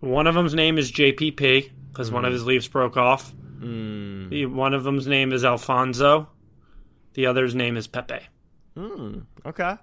one 0.00 0.26
of 0.26 0.34
them's 0.34 0.54
name 0.54 0.78
is 0.78 0.92
JPP 0.92 1.70
because 1.90 2.12
one 2.12 2.24
of 2.24 2.32
his 2.32 2.44
leaves 2.44 2.68
broke 2.68 2.96
off. 2.96 3.32
Mm. 3.58 4.28
The 4.28 4.46
one 4.46 4.74
of 4.74 4.84
them's 4.84 5.06
name 5.06 5.32
is 5.32 5.44
Alfonso. 5.44 6.28
The 7.14 7.26
other's 7.26 7.54
name 7.54 7.76
is 7.76 7.88
Pepe. 7.88 8.20
Mm. 8.76 9.24
Okay. 9.46 9.76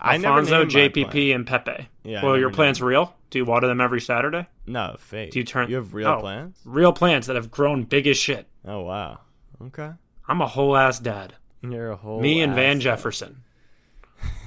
Alfonso, 0.00 0.64
JPP, 0.64 1.34
and 1.34 1.46
Pepe. 1.46 1.88
Yeah. 2.02 2.24
Well, 2.24 2.36
your 2.36 2.48
named. 2.48 2.56
plan's 2.56 2.82
real. 2.82 3.14
Do 3.30 3.38
you 3.38 3.44
water 3.44 3.66
them 3.66 3.80
every 3.80 4.00
Saturday? 4.00 4.46
No, 4.66 4.96
fake. 4.98 5.30
Do 5.30 5.38
you 5.38 5.44
turn? 5.44 5.70
You 5.70 5.76
have 5.76 5.94
real 5.94 6.08
oh, 6.08 6.20
plants. 6.20 6.60
Real 6.64 6.92
plants 6.92 7.28
that 7.28 7.36
have 7.36 7.50
grown 7.50 7.84
big 7.84 8.06
as 8.06 8.16
shit. 8.16 8.46
Oh 8.66 8.80
wow. 8.80 9.20
Okay. 9.66 9.90
I'm 10.28 10.40
a 10.40 10.46
whole 10.46 10.76
ass 10.76 10.98
dad. 10.98 11.34
You're 11.62 11.92
a 11.92 11.96
whole. 11.96 12.20
Me 12.20 12.42
and 12.42 12.54
Van 12.54 12.76
ass- 12.78 12.82
Jefferson. 12.82 13.44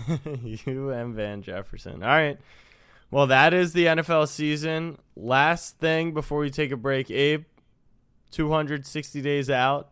you 0.44 0.90
and 0.90 1.16
Van 1.16 1.42
Jefferson. 1.42 2.04
All 2.04 2.10
right. 2.10 2.38
Well, 3.12 3.28
that 3.28 3.54
is 3.54 3.74
the 3.74 3.86
NFL 3.86 4.28
season. 4.28 4.98
Last 5.16 5.78
thing 5.80 6.14
before 6.14 6.40
we 6.40 6.50
take 6.50 6.72
a 6.72 6.78
break, 6.78 7.10
Abe, 7.10 7.46
260 8.32 9.22
days 9.22 9.50
out. 9.50 9.90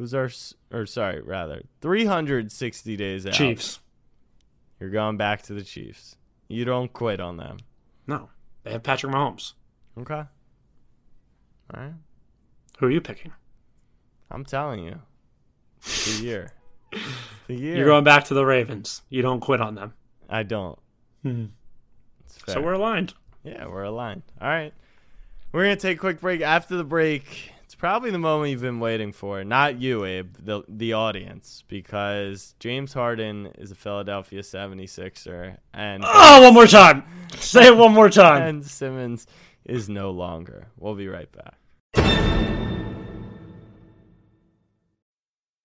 Who's 0.00 0.14
our, 0.14 0.30
or 0.72 0.86
sorry, 0.86 1.20
rather, 1.20 1.60
360 1.82 2.96
days 2.96 3.26
out. 3.26 3.34
Chiefs. 3.34 3.80
You're 4.80 4.88
going 4.88 5.18
back 5.18 5.42
to 5.42 5.52
the 5.52 5.62
Chiefs. 5.62 6.16
You 6.48 6.64
don't 6.64 6.90
quit 6.90 7.20
on 7.20 7.36
them. 7.36 7.58
No, 8.06 8.30
they 8.64 8.72
have 8.72 8.82
Patrick 8.82 9.12
Mahomes. 9.12 9.52
Okay. 9.98 10.14
All 10.14 10.26
right. 11.74 11.92
Who 12.78 12.86
are 12.86 12.90
you 12.90 13.02
picking? 13.02 13.30
I'm 14.30 14.46
telling 14.46 14.84
you. 14.84 15.02
It's 15.82 16.18
the 16.18 16.24
year. 16.24 16.52
It's 16.92 17.04
the 17.48 17.56
year. 17.56 17.76
You're 17.76 17.84
going 17.84 18.04
back 18.04 18.24
to 18.24 18.34
the 18.34 18.46
Ravens. 18.46 19.02
You 19.10 19.20
don't 19.20 19.40
quit 19.40 19.60
on 19.60 19.74
them. 19.74 19.92
I 20.30 20.44
don't. 20.44 20.78
Hmm. 21.22 21.44
So 22.46 22.62
we're 22.62 22.72
aligned. 22.72 23.12
Yeah, 23.44 23.66
we're 23.66 23.82
aligned. 23.82 24.22
All 24.40 24.48
right. 24.48 24.72
We're 25.52 25.64
going 25.64 25.76
to 25.76 25.82
take 25.82 25.98
a 25.98 26.00
quick 26.00 26.22
break. 26.22 26.40
After 26.40 26.78
the 26.78 26.84
break, 26.84 27.52
probably 27.80 28.10
the 28.10 28.18
moment 28.18 28.50
you've 28.50 28.60
been 28.60 28.78
waiting 28.78 29.10
for. 29.10 29.42
Not 29.42 29.80
you, 29.80 30.04
Abe, 30.04 30.36
the, 30.38 30.62
the 30.68 30.92
audience, 30.92 31.64
because 31.66 32.54
James 32.60 32.92
Harden 32.92 33.46
is 33.58 33.70
a 33.70 33.74
Philadelphia 33.74 34.42
76er 34.42 35.56
and 35.72 36.04
Oh, 36.06 36.42
one 36.42 36.52
more 36.52 36.66
time. 36.66 37.02
Say 37.38 37.68
it 37.68 37.76
one 37.76 37.94
more 37.94 38.10
time. 38.10 38.40
Ben 38.42 38.62
Simmons 38.62 39.26
is 39.64 39.88
no 39.88 40.10
longer. 40.10 40.68
We'll 40.78 40.94
be 40.94 41.08
right 41.08 41.28
back. 41.32 42.19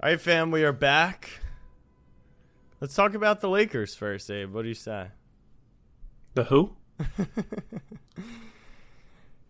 All 0.00 0.08
right, 0.08 0.20
fam, 0.20 0.50
we 0.50 0.62
are 0.64 0.72
back. 0.72 1.28
Let's 2.80 2.94
talk 2.94 3.14
about 3.14 3.40
the 3.40 3.48
Lakers 3.48 3.94
first, 3.96 4.30
Abe. 4.30 4.52
What 4.52 4.62
do 4.62 4.68
you 4.68 4.74
say? 4.74 5.08
The 6.34 6.44
who? 6.44 6.76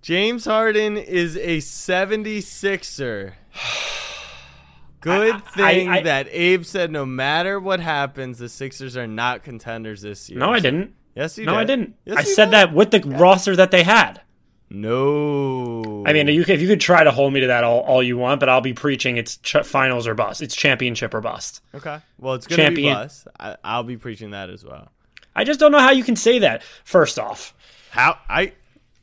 James 0.02 0.46
Harden 0.46 0.96
is 0.96 1.36
a 1.36 1.58
76er. 1.58 3.32
Good 5.00 5.34
I- 5.34 5.36
I- 5.36 5.40
thing 5.74 5.88
I- 5.90 6.02
that 6.02 6.28
Abe 6.30 6.64
said 6.64 6.90
no 6.90 7.04
matter 7.04 7.60
what 7.60 7.80
happens, 7.80 8.38
the 8.38 8.48
Sixers 8.48 8.96
are 8.96 9.06
not 9.06 9.44
contenders 9.44 10.00
this 10.00 10.30
year. 10.30 10.38
No, 10.38 10.50
I 10.52 10.60
didn't. 10.60 10.94
Yes, 11.14 11.36
you 11.36 11.44
did. 11.44 11.50
no, 11.50 11.58
did. 11.58 11.60
I 11.60 11.64
didn't. 11.64 11.94
Yes, 12.06 12.16
I 12.18 12.22
said 12.22 12.44
did. 12.46 12.52
that 12.54 12.72
with 12.72 12.90
the 12.90 13.00
roster 13.00 13.54
that 13.56 13.70
they 13.70 13.82
had. 13.82 14.22
No. 14.70 16.04
I 16.06 16.12
mean, 16.12 16.28
you, 16.28 16.42
if 16.46 16.60
you 16.60 16.68
could 16.68 16.80
try 16.80 17.02
to 17.04 17.10
hold 17.10 17.32
me 17.32 17.40
to 17.40 17.46
that 17.48 17.64
all, 17.64 17.80
all 17.80 18.02
you 18.02 18.18
want, 18.18 18.40
but 18.40 18.48
I'll 18.48 18.60
be 18.60 18.74
preaching 18.74 19.16
it's 19.16 19.36
ch- 19.38 19.56
finals 19.64 20.06
or 20.06 20.14
bust. 20.14 20.42
It's 20.42 20.54
championship 20.54 21.14
or 21.14 21.20
bust. 21.20 21.62
Okay. 21.74 21.98
Well, 22.18 22.34
it's 22.34 22.46
going 22.46 22.68
to 22.70 22.74
be 22.76 22.84
bust. 22.84 23.28
I, 23.40 23.56
I'll 23.64 23.82
be 23.84 23.96
preaching 23.96 24.30
that 24.32 24.50
as 24.50 24.64
well. 24.64 24.90
I 25.34 25.44
just 25.44 25.58
don't 25.60 25.72
know 25.72 25.78
how 25.78 25.90
you 25.92 26.04
can 26.04 26.16
say 26.16 26.40
that. 26.40 26.62
First 26.84 27.18
off, 27.18 27.54
How 27.90 28.18
I 28.28 28.52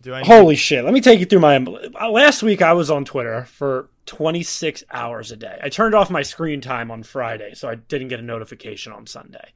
do 0.01 0.13
I 0.13 0.21
need- 0.21 0.27
holy 0.27 0.55
shit. 0.55 0.83
Let 0.83 0.93
me 0.93 1.01
take 1.01 1.19
you 1.19 1.25
through 1.25 1.39
my. 1.39 1.57
Last 1.57 2.43
week 2.43 2.61
I 2.61 2.73
was 2.73 2.91
on 2.91 3.05
Twitter 3.05 3.45
for 3.45 3.89
26 4.05 4.83
hours 4.91 5.31
a 5.31 5.35
day. 5.37 5.57
I 5.63 5.69
turned 5.69 5.95
off 5.95 6.11
my 6.11 6.21
screen 6.21 6.61
time 6.61 6.91
on 6.91 7.01
Friday, 7.03 7.53
so 7.55 7.67
I 7.69 7.75
didn't 7.75 8.09
get 8.09 8.19
a 8.19 8.23
notification 8.23 8.91
on 8.93 9.07
Sunday. 9.07 9.51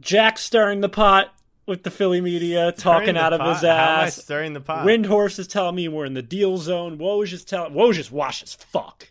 Jack 0.00 0.38
stirring 0.38 0.80
the 0.80 0.88
pot 0.88 1.32
with 1.66 1.82
the 1.82 1.90
Philly 1.90 2.20
media, 2.20 2.72
talking 2.72 3.16
out 3.16 3.32
of 3.32 3.40
pot? 3.40 3.54
his 3.54 3.62
How 3.62 3.68
am 3.68 3.98
I 4.00 4.06
ass. 4.06 4.22
stirring 4.22 4.52
the 4.52 4.60
pot? 4.60 4.86
Windhorst 4.86 5.38
is 5.38 5.46
telling 5.46 5.74
me 5.74 5.88
we're 5.88 6.04
in 6.04 6.14
the 6.14 6.22
deal 6.22 6.56
zone. 6.58 6.98
Woj 6.98 7.32
is 7.32 7.44
telling 7.44 7.72
Woj 7.72 7.98
is 7.98 8.10
washed 8.10 8.42
as 8.42 8.54
fuck. 8.54 9.10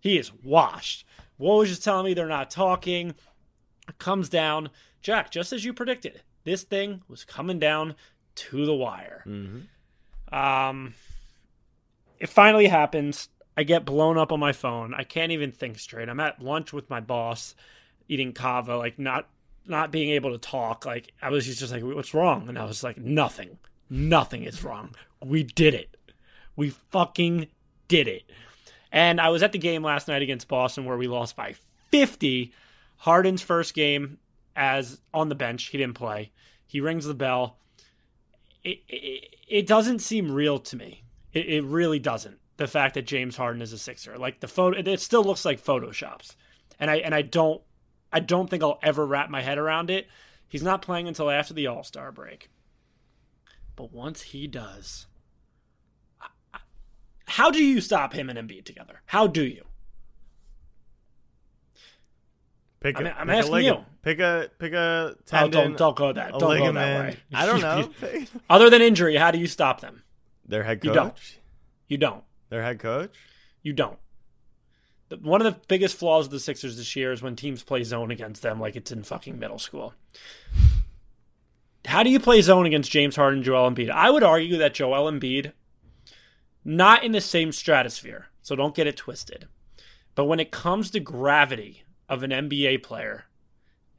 He 0.00 0.18
is 0.18 0.32
washed. 0.42 1.04
Woj 1.40 1.66
is 1.66 1.78
telling 1.78 2.06
me 2.06 2.14
they're 2.14 2.26
not 2.26 2.50
talking. 2.50 3.14
It 3.88 3.98
comes 3.98 4.28
down. 4.28 4.70
Jack, 5.02 5.30
just 5.30 5.52
as 5.52 5.64
you 5.64 5.72
predicted, 5.72 6.22
this 6.44 6.62
thing 6.62 7.02
was 7.08 7.24
coming 7.24 7.58
down 7.58 7.94
to 8.36 8.66
the 8.66 8.74
wire. 8.74 9.22
Um, 10.32 10.94
it 12.18 12.28
finally 12.28 12.66
happens. 12.66 13.28
I 13.56 13.62
get 13.62 13.84
blown 13.84 14.18
up 14.18 14.32
on 14.32 14.40
my 14.40 14.52
phone. 14.52 14.92
I 14.94 15.04
can't 15.04 15.32
even 15.32 15.52
think 15.52 15.78
straight. 15.78 16.08
I'm 16.08 16.20
at 16.20 16.42
lunch 16.42 16.72
with 16.72 16.90
my 16.90 17.00
boss, 17.00 17.54
eating 18.08 18.32
kava, 18.32 18.76
like 18.76 18.98
not 18.98 19.28
not 19.68 19.90
being 19.90 20.10
able 20.10 20.32
to 20.32 20.38
talk. 20.38 20.86
Like 20.86 21.12
I 21.20 21.30
was 21.30 21.46
just 21.46 21.72
like, 21.72 21.82
"What's 21.82 22.14
wrong?" 22.14 22.48
And 22.48 22.58
I 22.58 22.64
was 22.64 22.82
like, 22.82 22.98
"Nothing. 22.98 23.58
Nothing 23.88 24.42
is 24.44 24.64
wrong. 24.64 24.94
We 25.24 25.42
did 25.42 25.74
it. 25.74 25.96
We 26.56 26.70
fucking 26.70 27.48
did 27.88 28.08
it." 28.08 28.30
And 28.92 29.20
I 29.20 29.28
was 29.28 29.42
at 29.42 29.52
the 29.52 29.58
game 29.58 29.82
last 29.82 30.08
night 30.08 30.22
against 30.22 30.48
Boston 30.48 30.84
where 30.84 30.96
we 30.96 31.08
lost 31.08 31.36
by 31.36 31.54
50. 31.90 32.52
Harden's 32.98 33.42
first 33.42 33.74
game 33.74 34.18
as 34.54 35.00
on 35.12 35.28
the 35.28 35.34
bench. 35.34 35.64
He 35.66 35.78
didn't 35.78 35.96
play. 35.96 36.32
He 36.66 36.80
rings 36.80 37.04
the 37.04 37.14
bell. 37.14 37.58
It, 38.64 38.80
it, 38.88 39.36
it 39.48 39.66
doesn't 39.66 40.00
seem 40.00 40.32
real 40.32 40.58
to 40.60 40.76
me. 40.76 41.04
It, 41.32 41.46
it 41.46 41.64
really 41.64 41.98
doesn't. 41.98 42.38
The 42.56 42.66
fact 42.66 42.94
that 42.94 43.06
James 43.06 43.36
Harden 43.36 43.60
is 43.60 43.72
a 43.72 43.78
Sixer, 43.78 44.16
like 44.16 44.40
the 44.40 44.48
photo, 44.48 44.78
it 44.78 45.00
still 45.00 45.22
looks 45.22 45.44
like 45.44 45.62
photoshops, 45.62 46.36
and 46.80 46.90
I 46.90 46.96
and 46.96 47.14
I 47.14 47.20
don't, 47.20 47.60
I 48.16 48.20
don't 48.20 48.48
think 48.48 48.62
I'll 48.62 48.78
ever 48.82 49.04
wrap 49.04 49.28
my 49.28 49.42
head 49.42 49.58
around 49.58 49.90
it. 49.90 50.08
He's 50.48 50.62
not 50.62 50.80
playing 50.80 51.06
until 51.06 51.28
after 51.30 51.52
the 51.52 51.66
All 51.66 51.84
Star 51.84 52.10
break, 52.10 52.48
but 53.76 53.92
once 53.92 54.22
he 54.22 54.46
does, 54.46 55.06
how 57.26 57.50
do 57.50 57.62
you 57.62 57.82
stop 57.82 58.14
him 58.14 58.30
and 58.30 58.38
Embiid 58.38 58.64
together? 58.64 59.02
How 59.04 59.26
do 59.26 59.44
you? 59.44 59.64
Pick 62.80 62.98
a, 62.98 63.04
I'm- 63.04 63.14
I'm 63.18 63.26
pick 63.26 63.36
asking 63.36 63.64
you. 63.66 63.84
Pick 64.00 64.18
a 64.20 64.50
pick 64.58 64.72
a 64.72 65.16
Oh, 65.34 65.48
don't 65.48 65.76
don't 65.76 65.94
go 65.96 66.12
that. 66.14 66.30
Don't 66.38 66.40
go 66.58 66.72
that 66.72 67.00
way. 67.04 67.16
I 67.34 67.44
don't 67.44 67.60
know. 67.60 67.90
Other 68.48 68.70
than 68.70 68.80
injury, 68.80 69.16
how 69.16 69.30
do 69.30 69.38
you 69.38 69.46
stop 69.46 69.82
them? 69.82 70.04
Their 70.46 70.62
head 70.62 70.80
You 70.82 70.90
coach. 70.90 70.96
don't. 70.96 71.38
You 71.88 71.98
don't. 71.98 72.24
Their 72.48 72.62
head 72.62 72.78
coach. 72.78 73.14
You 73.62 73.74
don't. 73.74 73.98
One 75.22 75.40
of 75.40 75.52
the 75.52 75.60
biggest 75.68 75.96
flaws 75.96 76.26
of 76.26 76.32
the 76.32 76.40
Sixers 76.40 76.76
this 76.76 76.96
year 76.96 77.12
is 77.12 77.22
when 77.22 77.36
teams 77.36 77.62
play 77.62 77.84
zone 77.84 78.10
against 78.10 78.42
them 78.42 78.58
like 78.58 78.74
it's 78.74 78.90
in 78.90 79.04
fucking 79.04 79.38
middle 79.38 79.58
school. 79.58 79.94
How 81.84 82.02
do 82.02 82.10
you 82.10 82.18
play 82.18 82.42
zone 82.42 82.66
against 82.66 82.90
James 82.90 83.14
Harden 83.14 83.38
and 83.38 83.44
Joel 83.44 83.70
Embiid? 83.70 83.90
I 83.90 84.10
would 84.10 84.24
argue 84.24 84.56
that 84.58 84.74
Joel 84.74 85.10
Embiid, 85.10 85.52
not 86.64 87.04
in 87.04 87.12
the 87.12 87.20
same 87.20 87.52
stratosphere, 87.52 88.26
so 88.42 88.56
don't 88.56 88.74
get 88.74 88.88
it 88.88 88.96
twisted. 88.96 89.46
But 90.16 90.24
when 90.24 90.40
it 90.40 90.50
comes 90.50 90.90
to 90.90 91.00
gravity 91.00 91.84
of 92.08 92.24
an 92.24 92.30
NBA 92.30 92.82
player 92.82 93.26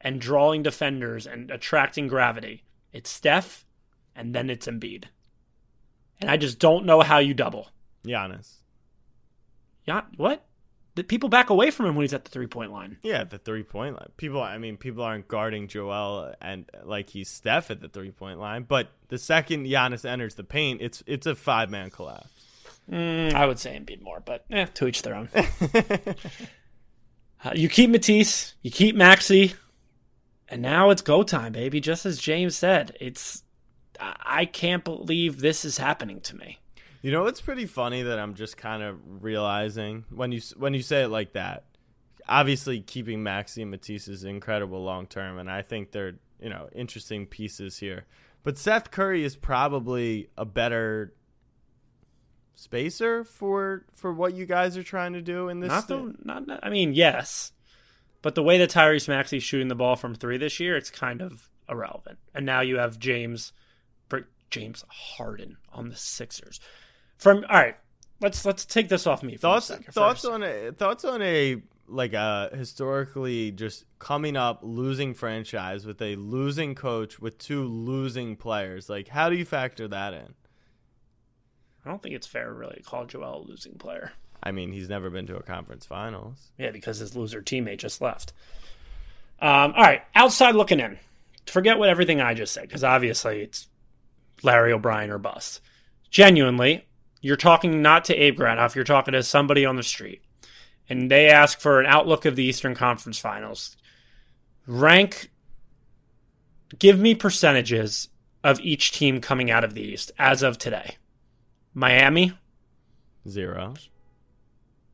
and 0.00 0.20
drawing 0.20 0.62
defenders 0.62 1.26
and 1.26 1.50
attracting 1.50 2.08
gravity, 2.08 2.64
it's 2.92 3.08
Steph 3.08 3.64
and 4.14 4.34
then 4.34 4.50
it's 4.50 4.66
Embiid. 4.66 5.04
And 6.20 6.30
I 6.30 6.36
just 6.36 6.58
don't 6.58 6.84
know 6.84 7.00
how 7.00 7.18
you 7.18 7.32
double. 7.32 7.68
Giannis. 8.04 8.56
Yeah, 9.86 10.02
what? 10.16 10.44
The 10.98 11.04
people 11.04 11.28
back 11.28 11.48
away 11.48 11.70
from 11.70 11.86
him 11.86 11.94
when 11.94 12.02
he's 12.02 12.12
at 12.12 12.24
the 12.24 12.30
three 12.32 12.48
point 12.48 12.72
line. 12.72 12.96
Yeah, 13.04 13.22
the 13.22 13.38
three 13.38 13.62
point 13.62 13.94
line. 13.94 14.08
People, 14.16 14.42
I 14.42 14.58
mean, 14.58 14.76
people 14.76 15.04
aren't 15.04 15.28
guarding 15.28 15.68
Joel 15.68 16.34
and 16.40 16.68
like 16.82 17.08
he's 17.08 17.28
Steph 17.28 17.70
at 17.70 17.80
the 17.80 17.88
three 17.88 18.10
point 18.10 18.40
line. 18.40 18.64
But 18.64 18.88
the 19.06 19.16
second 19.16 19.66
Giannis 19.66 20.04
enters 20.04 20.34
the 20.34 20.42
paint, 20.42 20.82
it's 20.82 21.04
it's 21.06 21.24
a 21.24 21.36
five 21.36 21.70
man 21.70 21.90
collapse. 21.90 22.26
Mm, 22.90 23.32
I 23.32 23.46
would 23.46 23.60
say 23.60 23.78
Embiid 23.78 24.02
more, 24.02 24.18
but 24.18 24.44
eh, 24.50 24.64
to 24.74 24.88
each 24.88 25.02
their 25.02 25.14
own. 25.14 25.28
Uh, 27.44 27.52
you 27.54 27.68
keep 27.68 27.88
Matisse, 27.88 28.54
you 28.62 28.70
keep 28.72 28.96
Maxey, 28.96 29.54
and 30.48 30.60
now 30.60 30.90
it's 30.90 31.02
go 31.02 31.22
time, 31.22 31.52
baby. 31.52 31.80
Just 31.80 32.04
as 32.04 32.18
James 32.18 32.56
said, 32.56 32.96
it's 33.00 33.44
I 34.00 34.44
can't 34.44 34.82
believe 34.82 35.38
this 35.38 35.64
is 35.64 35.78
happening 35.78 36.20
to 36.22 36.34
me. 36.36 36.58
You 37.02 37.12
know 37.12 37.26
it's 37.26 37.40
pretty 37.40 37.66
funny 37.66 38.02
that 38.02 38.18
I'm 38.18 38.34
just 38.34 38.56
kind 38.56 38.82
of 38.82 38.98
realizing 39.22 40.04
when 40.10 40.32
you 40.32 40.40
when 40.56 40.74
you 40.74 40.82
say 40.82 41.02
it 41.02 41.08
like 41.08 41.32
that. 41.34 41.64
Obviously, 42.28 42.80
keeping 42.80 43.22
Maxey 43.22 43.62
and 43.62 43.70
Matisse 43.70 44.08
is 44.08 44.24
incredible 44.24 44.82
long 44.82 45.06
term, 45.06 45.38
and 45.38 45.50
I 45.50 45.62
think 45.62 45.92
they're 45.92 46.14
you 46.40 46.50
know 46.50 46.68
interesting 46.74 47.26
pieces 47.26 47.78
here. 47.78 48.04
But 48.42 48.58
Seth 48.58 48.90
Curry 48.90 49.24
is 49.24 49.36
probably 49.36 50.28
a 50.36 50.44
better 50.44 51.14
spacer 52.54 53.22
for 53.24 53.84
for 53.94 54.12
what 54.12 54.34
you 54.34 54.44
guys 54.46 54.76
are 54.76 54.82
trying 54.82 55.12
to 55.12 55.22
do 55.22 55.48
in 55.48 55.60
this. 55.60 55.68
Not 55.68 55.88
the 55.88 56.14
not, 56.24 56.46
not- 56.46 56.60
I 56.64 56.70
mean, 56.70 56.92
yes, 56.94 57.52
But 58.22 58.34
the 58.34 58.42
way 58.42 58.58
that 58.58 58.70
Tyrese 58.70 59.08
Maxey's 59.08 59.44
shooting 59.44 59.68
the 59.68 59.74
ball 59.76 59.94
from 59.96 60.14
three 60.14 60.36
this 60.38 60.58
year, 60.58 60.76
it's 60.76 60.90
kind 60.90 61.22
of 61.22 61.48
irrelevant. 61.68 62.18
And 62.34 62.44
now 62.44 62.60
you 62.60 62.78
have 62.78 62.98
James 62.98 63.52
James 64.50 64.82
Harden 64.88 65.58
on 65.72 65.90
the 65.90 65.96
Sixers. 65.96 66.58
From 67.18 67.44
all 67.48 67.56
right, 67.56 67.76
let's 68.20 68.44
let's 68.44 68.64
take 68.64 68.88
this 68.88 69.06
off 69.06 69.22
me. 69.22 69.36
thoughts 69.36 69.68
thoughts 69.68 70.22
first. 70.22 70.24
on 70.26 70.42
a 70.42 70.72
thoughts 70.72 71.04
on 71.04 71.20
a 71.20 71.62
like 71.88 72.12
a 72.12 72.50
historically 72.54 73.50
just 73.50 73.84
coming 73.98 74.36
up 74.36 74.60
losing 74.62 75.14
franchise 75.14 75.86
with 75.86 76.00
a 76.02 76.16
losing 76.16 76.74
coach 76.74 77.18
with 77.18 77.38
two 77.38 77.64
losing 77.64 78.36
players. 78.36 78.88
Like, 78.88 79.08
how 79.08 79.30
do 79.30 79.36
you 79.36 79.44
factor 79.44 79.88
that 79.88 80.14
in? 80.14 80.34
I 81.84 81.90
don't 81.90 82.02
think 82.02 82.14
it's 82.14 82.26
fair, 82.26 82.52
really, 82.52 82.76
to 82.76 82.82
call 82.82 83.06
Joel 83.06 83.44
a 83.46 83.48
losing 83.48 83.74
player. 83.74 84.12
I 84.42 84.52
mean, 84.52 84.72
he's 84.72 84.88
never 84.88 85.10
been 85.10 85.26
to 85.26 85.36
a 85.36 85.42
conference 85.42 85.86
finals. 85.86 86.36
Yeah, 86.58 86.70
because 86.70 86.98
his 86.98 87.16
loser 87.16 87.42
teammate 87.42 87.78
just 87.78 88.00
left. 88.00 88.32
Um, 89.40 89.72
all 89.74 89.82
right, 89.82 90.02
outside 90.14 90.54
looking 90.54 90.80
in. 90.80 90.98
Forget 91.46 91.78
what 91.78 91.88
everything 91.88 92.20
I 92.20 92.34
just 92.34 92.52
said, 92.52 92.64
because 92.64 92.84
obviously 92.84 93.40
it's 93.40 93.68
Larry 94.42 94.72
O'Brien 94.72 95.10
or 95.10 95.18
bust. 95.18 95.60
Genuinely, 96.10 96.84
you're 97.20 97.36
talking 97.36 97.82
not 97.82 98.04
to 98.06 98.14
Abe 98.14 98.38
Granoff, 98.38 98.74
you're 98.74 98.84
talking 98.84 99.12
to 99.12 99.22
somebody 99.22 99.64
on 99.64 99.76
the 99.76 99.82
street. 99.82 100.22
And 100.88 101.10
they 101.10 101.28
ask 101.28 101.60
for 101.60 101.80
an 101.80 101.86
outlook 101.86 102.24
of 102.24 102.36
the 102.36 102.44
Eastern 102.44 102.74
Conference 102.74 103.18
Finals. 103.18 103.76
Rank, 104.66 105.30
give 106.78 106.98
me 106.98 107.14
percentages 107.14 108.08
of 108.42 108.60
each 108.60 108.92
team 108.92 109.20
coming 109.20 109.50
out 109.50 109.64
of 109.64 109.74
the 109.74 109.82
East 109.82 110.12
as 110.18 110.42
of 110.42 110.58
today. 110.58 110.96
Miami, 111.74 112.32
Zero. 113.28 113.74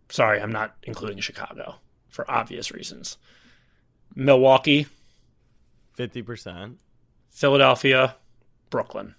sorry, 0.08 0.40
I'm 0.40 0.50
not 0.52 0.74
including 0.82 1.18
Chicago 1.20 1.76
for 2.08 2.28
obvious 2.30 2.72
reasons. 2.72 3.16
Milwaukee, 4.14 4.86
Fifty 5.92 6.22
percent. 6.22 6.78
Philadelphia, 7.30 8.16
Brooklyn. 8.70 9.14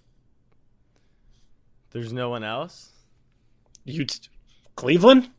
There's 1.91 2.12
no 2.12 2.30
one 2.30 2.44
else. 2.44 2.91
You 3.86 4.06
Cleveland? 4.76 5.32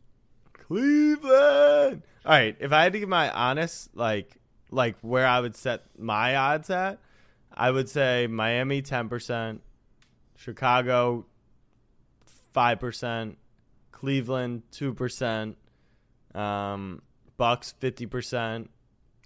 Cleveland. 0.53 2.01
All 2.25 2.31
right, 2.31 2.55
if 2.59 2.71
I 2.71 2.83
had 2.83 2.93
to 2.93 2.99
give 2.99 3.09
my 3.09 3.29
honest 3.29 3.95
like 3.95 4.35
like 4.71 4.97
where 5.01 5.27
I 5.27 5.39
would 5.39 5.55
set 5.55 5.83
my 5.97 6.35
odds 6.35 6.69
at, 6.69 6.99
I 7.53 7.71
would 7.71 7.89
say 7.89 8.27
Miami 8.27 8.81
10%, 8.81 9.59
Chicago 10.35 11.25
5%, 12.55 13.35
Cleveland 13.91 14.63
2%, 14.71 15.55
um 16.33 17.01
Bucks 17.37 17.75
50%. 17.79 18.67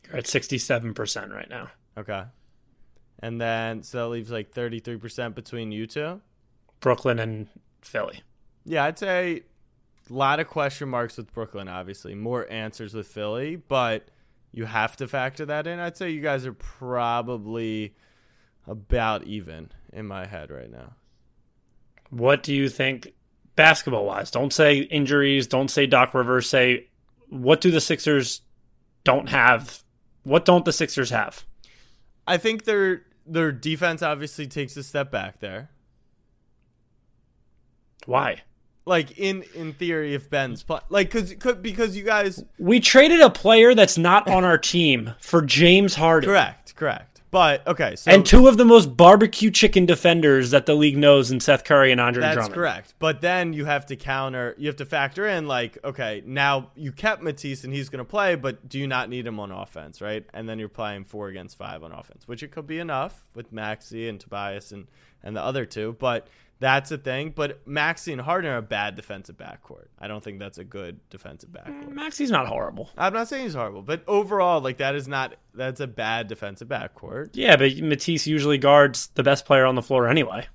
You're 0.07 0.17
at 0.17 0.25
67% 0.25 1.33
right 1.33 1.49
now. 1.49 1.69
Okay. 1.97 2.23
And 3.19 3.39
then 3.39 3.83
so 3.83 3.99
that 3.99 4.07
leaves 4.09 4.31
like 4.31 4.51
33% 4.51 5.33
between 5.33 5.71
you 5.71 5.87
two. 5.87 6.21
Brooklyn 6.81 7.19
and 7.19 7.47
Philly. 7.81 8.21
Yeah, 8.65 8.83
I'd 8.85 8.99
say 8.99 9.43
a 10.09 10.13
lot 10.13 10.39
of 10.39 10.47
question 10.47 10.89
marks 10.89 11.17
with 11.17 11.33
Brooklyn, 11.33 11.67
obviously. 11.67 12.15
More 12.15 12.49
answers 12.51 12.93
with 12.93 13.07
Philly, 13.07 13.55
but 13.55 14.07
you 14.51 14.65
have 14.65 14.95
to 14.97 15.07
factor 15.07 15.45
that 15.45 15.67
in. 15.67 15.79
I'd 15.79 15.97
say 15.97 16.09
you 16.09 16.21
guys 16.21 16.45
are 16.45 16.53
probably 16.53 17.95
about 18.67 19.23
even 19.23 19.71
in 19.93 20.05
my 20.07 20.25
head 20.25 20.51
right 20.51 20.71
now. 20.71 20.93
What 22.09 22.43
do 22.43 22.53
you 22.53 22.69
think 22.69 23.13
basketball 23.55 24.05
wise? 24.05 24.31
Don't 24.31 24.53
say 24.53 24.79
injuries, 24.79 25.47
don't 25.47 25.69
say 25.69 25.85
Doc 25.87 26.13
Rivers, 26.13 26.49
say 26.49 26.87
what 27.29 27.61
do 27.61 27.71
the 27.71 27.81
Sixers 27.81 28.41
don't 29.03 29.29
have? 29.29 29.81
What 30.23 30.45
don't 30.45 30.65
the 30.65 30.73
Sixers 30.73 31.09
have? 31.09 31.45
I 32.27 32.37
think 32.37 32.65
their 32.65 33.03
their 33.25 33.51
defense 33.51 34.01
obviously 34.01 34.47
takes 34.47 34.75
a 34.77 34.83
step 34.83 35.11
back 35.11 35.39
there. 35.39 35.69
Why? 38.05 38.41
Like 38.85 39.19
in 39.19 39.43
in 39.53 39.73
theory, 39.73 40.15
if 40.15 40.29
Ben's 40.29 40.63
play, 40.63 40.79
like 40.89 41.11
because 41.11 41.33
because 41.55 41.95
you 41.95 42.03
guys 42.03 42.43
We 42.57 42.79
traded 42.79 43.21
a 43.21 43.29
player 43.29 43.75
that's 43.75 43.97
not 43.97 44.27
on 44.27 44.43
our 44.43 44.57
team 44.57 45.13
for 45.19 45.43
James 45.43 45.95
Harden. 45.95 46.27
correct 46.27 46.61
correct, 46.81 47.21
but 47.29 47.65
okay, 47.67 47.95
so 47.95 48.11
and 48.11 48.25
two 48.25 48.47
of 48.47 48.57
the 48.57 48.65
most 48.65 48.97
barbecue 48.97 49.51
chicken 49.51 49.85
defenders 49.85 50.49
that 50.49 50.65
the 50.65 50.73
league 50.73 50.97
knows 50.97 51.29
in 51.29 51.39
Seth 51.39 51.63
Curry 51.63 51.91
and 51.91 52.01
Andre 52.01 52.21
That's 52.21 52.33
Drummond. 52.33 52.51
That's 52.51 52.55
correct. 52.55 52.93
But 52.97 53.21
then 53.21 53.53
you 53.53 53.65
have 53.65 53.85
to 53.85 53.95
counter, 53.95 54.55
you 54.57 54.65
have 54.67 54.77
to 54.77 54.85
factor 54.85 55.27
in, 55.27 55.47
like, 55.47 55.77
okay, 55.83 56.23
now 56.25 56.71
you 56.75 56.91
kept 56.91 57.21
Matisse 57.21 57.63
and 57.63 57.71
he's 57.71 57.87
going 57.89 58.03
to 58.03 58.09
play, 58.09 58.33
but 58.33 58.67
do 58.67 58.79
you 58.79 58.87
not 58.87 59.09
need 59.09 59.27
him 59.27 59.39
on 59.39 59.51
offense, 59.51 60.01
right? 60.01 60.25
And 60.33 60.49
then 60.49 60.57
you're 60.57 60.69
playing 60.69 61.03
four 61.03 61.27
against 61.27 61.55
five 61.55 61.83
on 61.83 61.91
offense, 61.91 62.27
which 62.27 62.41
it 62.41 62.49
could 62.49 62.65
be 62.65 62.79
enough 62.79 63.23
with 63.35 63.53
Maxey 63.53 64.09
and 64.09 64.19
Tobias 64.19 64.71
and, 64.71 64.87
and 65.21 65.35
the 65.35 65.43
other 65.43 65.65
two. 65.65 65.95
But 65.99 66.27
that's 66.61 66.89
a 66.91 66.97
thing. 66.97 67.33
But 67.35 67.67
Maxey 67.67 68.13
and 68.13 68.21
Harden 68.21 68.49
are 68.51 68.57
a 68.57 68.61
bad 68.61 68.95
defensive 68.95 69.35
backcourt. 69.35 69.87
I 69.99 70.07
don't 70.07 70.23
think 70.23 70.39
that's 70.39 70.57
a 70.59 70.63
good 70.63 71.01
defensive 71.09 71.49
backcourt. 71.49 71.91
Maxey's 71.91 72.31
not 72.31 72.47
horrible. 72.47 72.89
I'm 72.97 73.11
not 73.11 73.27
saying 73.27 73.43
he's 73.43 73.55
horrible, 73.55 73.81
but 73.81 74.03
overall, 74.07 74.61
like, 74.61 74.77
that 74.77 74.95
is 74.95 75.07
not, 75.09 75.35
that's 75.53 75.81
a 75.81 75.87
bad 75.87 76.29
defensive 76.29 76.69
backcourt. 76.69 77.31
Yeah, 77.33 77.57
but 77.57 77.75
Matisse 77.79 78.25
usually 78.27 78.57
guards 78.57 79.07
the 79.15 79.23
best 79.23 79.45
player 79.45 79.65
on 79.65 79.75
the 79.75 79.81
floor 79.81 80.07
anyway. 80.07 80.47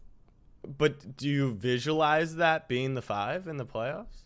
But 0.67 1.17
do 1.19 1.29
you 1.29 1.53
visualize 1.55 2.37
that 2.37 2.67
being 2.69 2.95
the 2.95 3.03
five 3.03 3.47
in 3.47 3.57
the 3.59 3.67
playoffs? 3.67 4.23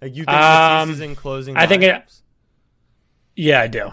Like 0.00 0.14
you 0.14 0.24
think 0.24 0.36
Um, 0.36 0.88
Matisse 0.88 0.94
is 0.96 1.00
in 1.00 1.16
closing? 1.16 1.56
I 1.56 1.66
think 1.66 1.82
it- 1.82 1.94
lineups? 1.94 2.20
Yeah, 3.34 3.60
I 3.60 3.66
do. 3.66 3.90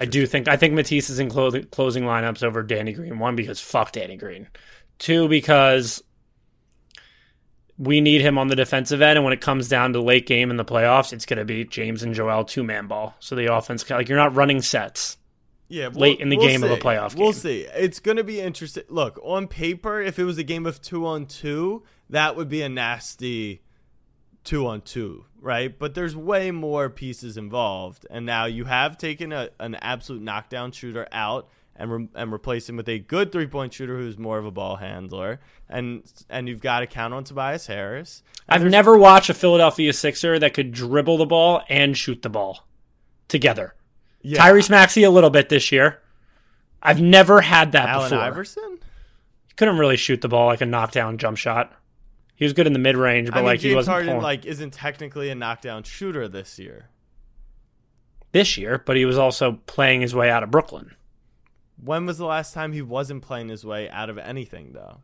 I 0.00 0.06
do 0.06 0.24
think 0.26 0.48
I 0.48 0.56
think 0.56 0.72
Matisse 0.72 1.10
is 1.10 1.18
in 1.18 1.28
clo- 1.28 1.62
closing 1.64 2.04
lineups 2.04 2.42
over 2.42 2.62
Danny 2.62 2.92
Green. 2.94 3.18
One 3.18 3.36
because 3.36 3.60
fuck 3.60 3.92
Danny 3.92 4.16
Green. 4.16 4.48
Two 5.02 5.26
because 5.26 6.00
we 7.76 8.00
need 8.00 8.20
him 8.20 8.38
on 8.38 8.46
the 8.46 8.54
defensive 8.54 9.02
end, 9.02 9.16
and 9.16 9.24
when 9.24 9.32
it 9.32 9.40
comes 9.40 9.68
down 9.68 9.92
to 9.94 10.00
late 10.00 10.26
game 10.28 10.48
in 10.48 10.56
the 10.56 10.64
playoffs, 10.64 11.12
it's 11.12 11.26
going 11.26 11.40
to 11.40 11.44
be 11.44 11.64
James 11.64 12.04
and 12.04 12.14
Joel 12.14 12.44
two 12.44 12.62
man 12.62 12.86
ball. 12.86 13.16
So 13.18 13.34
the 13.34 13.52
offense 13.52 13.90
like 13.90 14.08
you're 14.08 14.16
not 14.16 14.36
running 14.36 14.62
sets. 14.62 15.18
yeah, 15.68 15.88
late 15.88 16.20
in 16.20 16.28
the 16.28 16.36
game 16.36 16.62
of 16.62 16.70
a 16.70 16.76
see. 16.76 16.80
playoff 16.80 17.16
We'll 17.16 17.32
see. 17.32 17.66
It's 17.74 17.98
going 17.98 18.18
to 18.18 18.22
be 18.22 18.40
interesting. 18.40 18.84
Look, 18.88 19.18
on 19.24 19.48
paper, 19.48 20.00
if 20.00 20.20
it 20.20 20.24
was 20.24 20.38
a 20.38 20.44
game 20.44 20.66
of 20.66 20.80
two 20.80 21.04
on 21.04 21.26
two, 21.26 21.82
that 22.08 22.36
would 22.36 22.48
be 22.48 22.62
a 22.62 22.68
nasty 22.68 23.62
two 24.44 24.66
on 24.68 24.82
two, 24.82 25.24
right? 25.40 25.76
But 25.76 25.94
there's 25.94 26.14
way 26.14 26.52
more 26.52 26.88
pieces 26.90 27.36
involved, 27.36 28.06
and 28.08 28.24
now 28.24 28.44
you 28.44 28.66
have 28.66 28.98
taken 28.98 29.32
a, 29.32 29.50
an 29.58 29.74
absolute 29.76 30.22
knockdown 30.22 30.70
shooter 30.70 31.08
out. 31.10 31.48
And, 31.74 31.90
re- 31.90 32.08
and 32.14 32.32
replace 32.32 32.68
him 32.68 32.76
with 32.76 32.88
a 32.88 32.98
good 32.98 33.32
three 33.32 33.46
point 33.46 33.72
shooter 33.72 33.96
who's 33.96 34.18
more 34.18 34.38
of 34.38 34.44
a 34.44 34.50
ball 34.50 34.76
handler, 34.76 35.40
and 35.70 36.02
and 36.28 36.46
you've 36.46 36.60
got 36.60 36.80
to 36.80 36.86
count 36.86 37.14
on 37.14 37.24
Tobias 37.24 37.66
Harris. 37.66 38.22
And 38.46 38.62
I've 38.62 38.70
never 38.70 38.96
watched 38.96 39.30
a 39.30 39.34
Philadelphia 39.34 39.92
Sixer 39.94 40.38
that 40.38 40.52
could 40.52 40.70
dribble 40.72 41.16
the 41.16 41.26
ball 41.26 41.62
and 41.70 41.96
shoot 41.96 42.20
the 42.22 42.28
ball 42.28 42.66
together. 43.26 43.74
yeah, 44.20 44.38
Tyrese 44.38 44.68
Maxey 44.68 45.02
a 45.02 45.10
little 45.10 45.30
bit 45.30 45.48
this 45.48 45.72
year. 45.72 46.00
I've 46.82 47.00
never 47.00 47.40
had 47.40 47.72
that 47.72 47.88
Allen 47.88 48.10
before. 48.10 48.24
Iverson. 48.24 48.78
He 49.48 49.54
couldn't 49.54 49.78
really 49.78 49.96
shoot 49.96 50.20
the 50.20 50.28
ball 50.28 50.46
like 50.48 50.60
a 50.60 50.66
knockdown 50.66 51.16
jump 51.16 51.38
shot. 51.38 51.72
He 52.36 52.44
was 52.44 52.52
good 52.52 52.66
in 52.66 52.74
the 52.74 52.78
mid 52.78 52.96
range, 52.96 53.28
but 53.30 53.36
I 53.36 53.40
mean, 53.40 53.46
like 53.46 53.60
he 53.60 53.74
wasn't 53.74 53.92
Harden 53.92 54.08
pulling 54.10 54.22
like 54.22 54.44
isn't 54.44 54.72
technically 54.72 55.30
a 55.30 55.34
knockdown 55.34 55.84
shooter 55.84 56.28
this 56.28 56.58
year. 56.58 56.90
this 58.32 58.58
year. 58.58 58.82
But 58.84 58.96
he 58.96 59.04
was 59.06 59.16
also 59.16 59.60
playing 59.66 60.02
his 60.02 60.14
way 60.14 60.30
out 60.30 60.42
of 60.42 60.50
Brooklyn. 60.50 60.94
When 61.84 62.06
was 62.06 62.18
the 62.18 62.26
last 62.26 62.54
time 62.54 62.72
he 62.72 62.82
wasn't 62.82 63.22
playing 63.22 63.48
his 63.48 63.64
way 63.64 63.90
out 63.90 64.08
of 64.08 64.18
anything 64.18 64.72
though? 64.72 65.00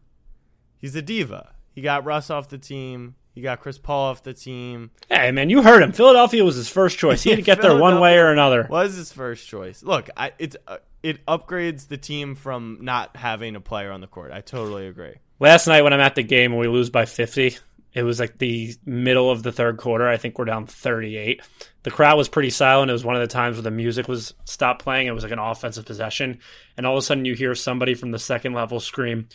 He's 0.79 0.95
a 0.95 1.03
diva. 1.03 1.55
He 1.73 1.83
got 1.83 2.05
Russ 2.05 2.31
off 2.31 2.49
the 2.49 2.59
team. 2.59 3.17
He 3.35 3.43
got 3.43 3.61
Chris 3.61 3.79
Paul 3.79 4.11
off 4.11 4.23
the 4.23 4.35
team. 4.35 4.91
Hey 5.09 5.31
man, 5.33 5.51
you 5.51 5.63
heard 5.63 5.83
him. 5.83 5.93
Philadelphia 5.93 6.45
was 6.45 6.57
his 6.57 6.69
first 6.69 6.99
choice. 6.99 7.23
He 7.23 7.31
had 7.31 7.37
to 7.37 7.43
get 7.45 7.63
there 7.63 7.77
one 7.77 8.01
way 8.01 8.19
or 8.19 8.31
another. 8.33 8.67
Was 8.71 8.97
his 8.97 9.13
first 9.13 9.49
choice. 9.49 9.83
Look, 9.83 10.09
I, 10.17 10.33
it's 10.39 10.57
uh, 10.67 10.79
it 11.03 11.25
upgrades 11.27 11.89
the 11.89 11.97
team 11.97 12.35
from 12.35 12.79
not 12.81 13.17
having 13.17 13.57
a 13.57 13.61
player 13.61 13.91
on 13.91 14.01
the 14.01 14.07
court. 14.07 14.33
I 14.33 14.41
totally 14.41 14.87
agree. 14.87 15.15
Last 15.41 15.67
night 15.67 15.83
when 15.83 15.93
I'm 15.93 16.01
at 16.01 16.17
the 16.17 16.25
game 16.25 16.53
and 16.53 16.61
we 16.61 16.67
lose 16.67 16.91
by 16.91 17.07
50, 17.07 17.57
it 17.93 18.03
was 18.03 18.21
like 18.21 18.39
the 18.39 18.75
middle 18.85 19.31
of 19.31 19.43
the 19.43 19.53
third 19.53 19.79
quarter. 19.79 20.07
I 20.09 20.17
think 20.17 20.39
we're 20.39 20.45
down 20.45 20.67
38. 20.67 21.43
The 21.83 21.91
crowd 21.91 22.19
was 22.19 22.29
pretty 22.29 22.51
silent. 22.51 22.91
It 22.91 22.93
was 22.93 23.05
one 23.05 23.17
of 23.17 23.21
the 23.23 23.27
times 23.27 23.57
where 23.57 23.63
the 23.63 23.71
music 23.71 24.09
was 24.09 24.35
stopped 24.45 24.83
playing. 24.83 25.07
It 25.07 25.13
was 25.13 25.23
like 25.23 25.33
an 25.33 25.39
offensive 25.39 25.87
possession. 25.87 26.41
And 26.77 26.87
all 26.87 26.95
of 26.95 26.99
a 26.99 27.03
sudden 27.03 27.25
you 27.25 27.35
hear 27.35 27.55
somebody 27.55 27.95
from 27.95 28.11
the 28.11 28.19
second 28.19 28.53
level 28.53 28.79
scream, 28.79 29.29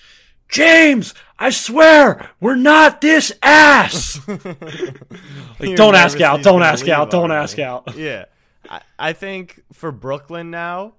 James, 0.50 1.14
I 1.40 1.50
swear, 1.50 2.30
we're 2.40 2.56
not 2.56 3.02
this 3.02 3.32
ass. 3.42 4.20
Like, 5.60 5.76
don't 5.76 5.96
ask 5.96 6.20
out. 6.20 6.44
Don't 6.44 6.64
ask 6.64 6.88
out. 6.88 7.10
Don't 7.10 7.32
already. 7.32 7.44
ask 7.44 7.60
out. 7.60 7.96
Yeah, 7.96 8.26
I, 8.70 8.82
I 9.00 9.14
think 9.14 9.62
for 9.72 9.92
Brooklyn 9.92 10.52
now, 10.52 10.96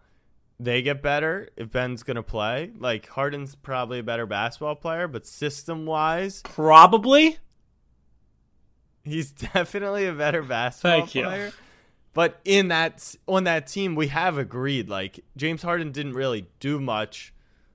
they 0.60 0.82
get 0.82 1.02
better 1.02 1.48
if 1.56 1.70
Ben's 1.70 2.02
gonna 2.02 2.22
play. 2.22 2.70
Like 2.78 3.08
Harden's 3.08 3.54
probably 3.54 3.98
a 3.98 4.02
better 4.02 4.26
basketball 4.26 4.76
player, 4.76 5.08
but 5.08 5.26
system 5.26 5.84
wise, 5.86 6.40
Probably. 6.42 7.38
He's 9.04 9.30
definitely 9.54 10.06
a 10.06 10.12
better 10.12 10.42
basketball 10.42 11.00
Thank 11.00 11.14
you. 11.14 11.24
player. 11.24 11.52
But 12.12 12.40
in 12.44 12.68
that 12.68 13.16
on 13.26 13.44
that 13.44 13.66
team, 13.66 13.94
we 13.96 14.08
have 14.08 14.38
agreed 14.38 14.88
like 14.88 15.20
James 15.36 15.62
Harden 15.62 15.90
didn't 15.90 16.14
really 16.14 16.46
do 16.60 16.80
much 16.80 17.32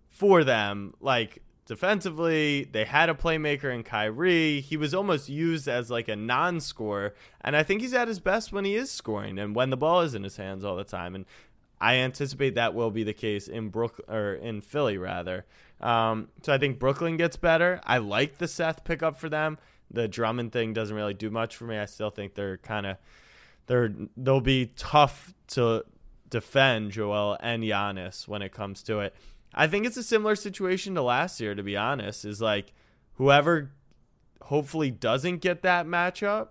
for 0.07 0.45
them. 0.45 0.93
Like 1.01 1.41
defensively, 1.65 2.63
they 2.63 2.85
had 2.85 3.09
a 3.09 3.13
playmaker 3.13 3.73
in 3.73 3.83
Kyrie. 3.83 4.61
He 4.61 4.77
was 4.77 4.93
almost 4.93 5.27
used 5.27 5.67
as 5.67 5.91
like 5.91 6.07
a 6.07 6.15
non-scorer, 6.15 7.13
and 7.41 7.55
I 7.55 7.63
think 7.63 7.81
he's 7.81 7.93
at 7.93 8.07
his 8.07 8.19
best 8.19 8.53
when 8.53 8.63
he 8.63 8.75
is 8.75 8.89
scoring 8.89 9.37
and 9.37 9.53
when 9.55 9.71
the 9.71 9.77
ball 9.77 10.01
is 10.01 10.15
in 10.15 10.23
his 10.23 10.37
hands 10.37 10.63
all 10.63 10.77
the 10.77 10.85
time. 10.85 11.15
And 11.15 11.25
I 11.81 11.95
anticipate 11.95 12.55
that 12.55 12.73
will 12.73 12.91
be 12.91 13.03
the 13.03 13.13
case 13.13 13.47
in 13.47 13.69
Brook 13.69 14.01
or 14.07 14.33
in 14.35 14.61
Philly 14.61 14.97
rather. 14.97 15.45
Um, 15.81 16.29
so 16.43 16.53
I 16.53 16.57
think 16.57 16.79
Brooklyn 16.79 17.17
gets 17.17 17.37
better. 17.37 17.81
I 17.85 17.99
like 17.99 18.37
the 18.37 18.47
Seth 18.47 18.83
pickup 18.83 19.17
for 19.17 19.29
them. 19.29 19.57
The 19.91 20.07
Drummond 20.07 20.51
thing 20.51 20.73
doesn't 20.73 20.95
really 20.95 21.13
do 21.13 21.29
much 21.29 21.55
for 21.55 21.65
me. 21.65 21.77
I 21.77 21.85
still 21.85 22.09
think 22.09 22.35
they're 22.35 22.57
kind 22.57 22.85
of 22.85 22.97
they're 23.67 23.93
they'll 24.17 24.41
be 24.41 24.71
tough 24.75 25.33
to 25.49 25.83
defend 26.29 26.91
Joel 26.91 27.37
and 27.39 27.63
Giannis 27.63 28.27
when 28.27 28.41
it 28.41 28.51
comes 28.51 28.83
to 28.83 28.99
it. 28.99 29.15
I 29.53 29.67
think 29.67 29.85
it's 29.85 29.97
a 29.97 30.03
similar 30.03 30.35
situation 30.35 30.95
to 30.95 31.01
last 31.01 31.39
year, 31.39 31.55
to 31.55 31.63
be 31.63 31.75
honest. 31.75 32.25
Is 32.25 32.41
like 32.41 32.73
whoever 33.13 33.71
hopefully 34.41 34.91
doesn't 34.91 35.37
get 35.37 35.63
that 35.63 35.85
matchup, 35.85 36.49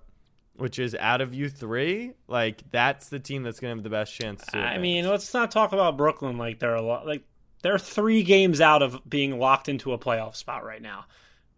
which 0.57 0.79
is 0.79 0.95
out 0.97 1.21
of 1.21 1.35
you 1.35 1.49
three, 1.49 2.13
like 2.27 2.63
that's 2.71 3.09
the 3.09 3.19
team 3.19 3.43
that's 3.43 3.61
gonna 3.61 3.75
have 3.75 3.83
the 3.83 3.91
best 3.91 4.15
chance 4.15 4.45
to. 4.47 4.59
I 4.59 4.79
mean, 4.79 5.09
let's 5.09 5.33
not 5.33 5.51
talk 5.51 5.73
about 5.73 5.97
Brooklyn 5.97 6.39
like 6.39 6.59
they're 6.59 6.75
a 6.75 6.83
lot 6.83 7.07
like 7.07 7.23
they're 7.63 7.79
three 7.79 8.23
games 8.23 8.61
out 8.61 8.83
of 8.83 9.01
being 9.09 9.39
locked 9.39 9.69
into 9.69 9.93
a 9.93 9.99
playoff 9.99 10.37
spot 10.37 10.65
right 10.65 10.83
now. 10.83 11.07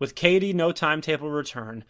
With 0.01 0.16
KD 0.16 0.53
no 0.55 0.72
timetable 0.72 1.30
return. 1.30 1.84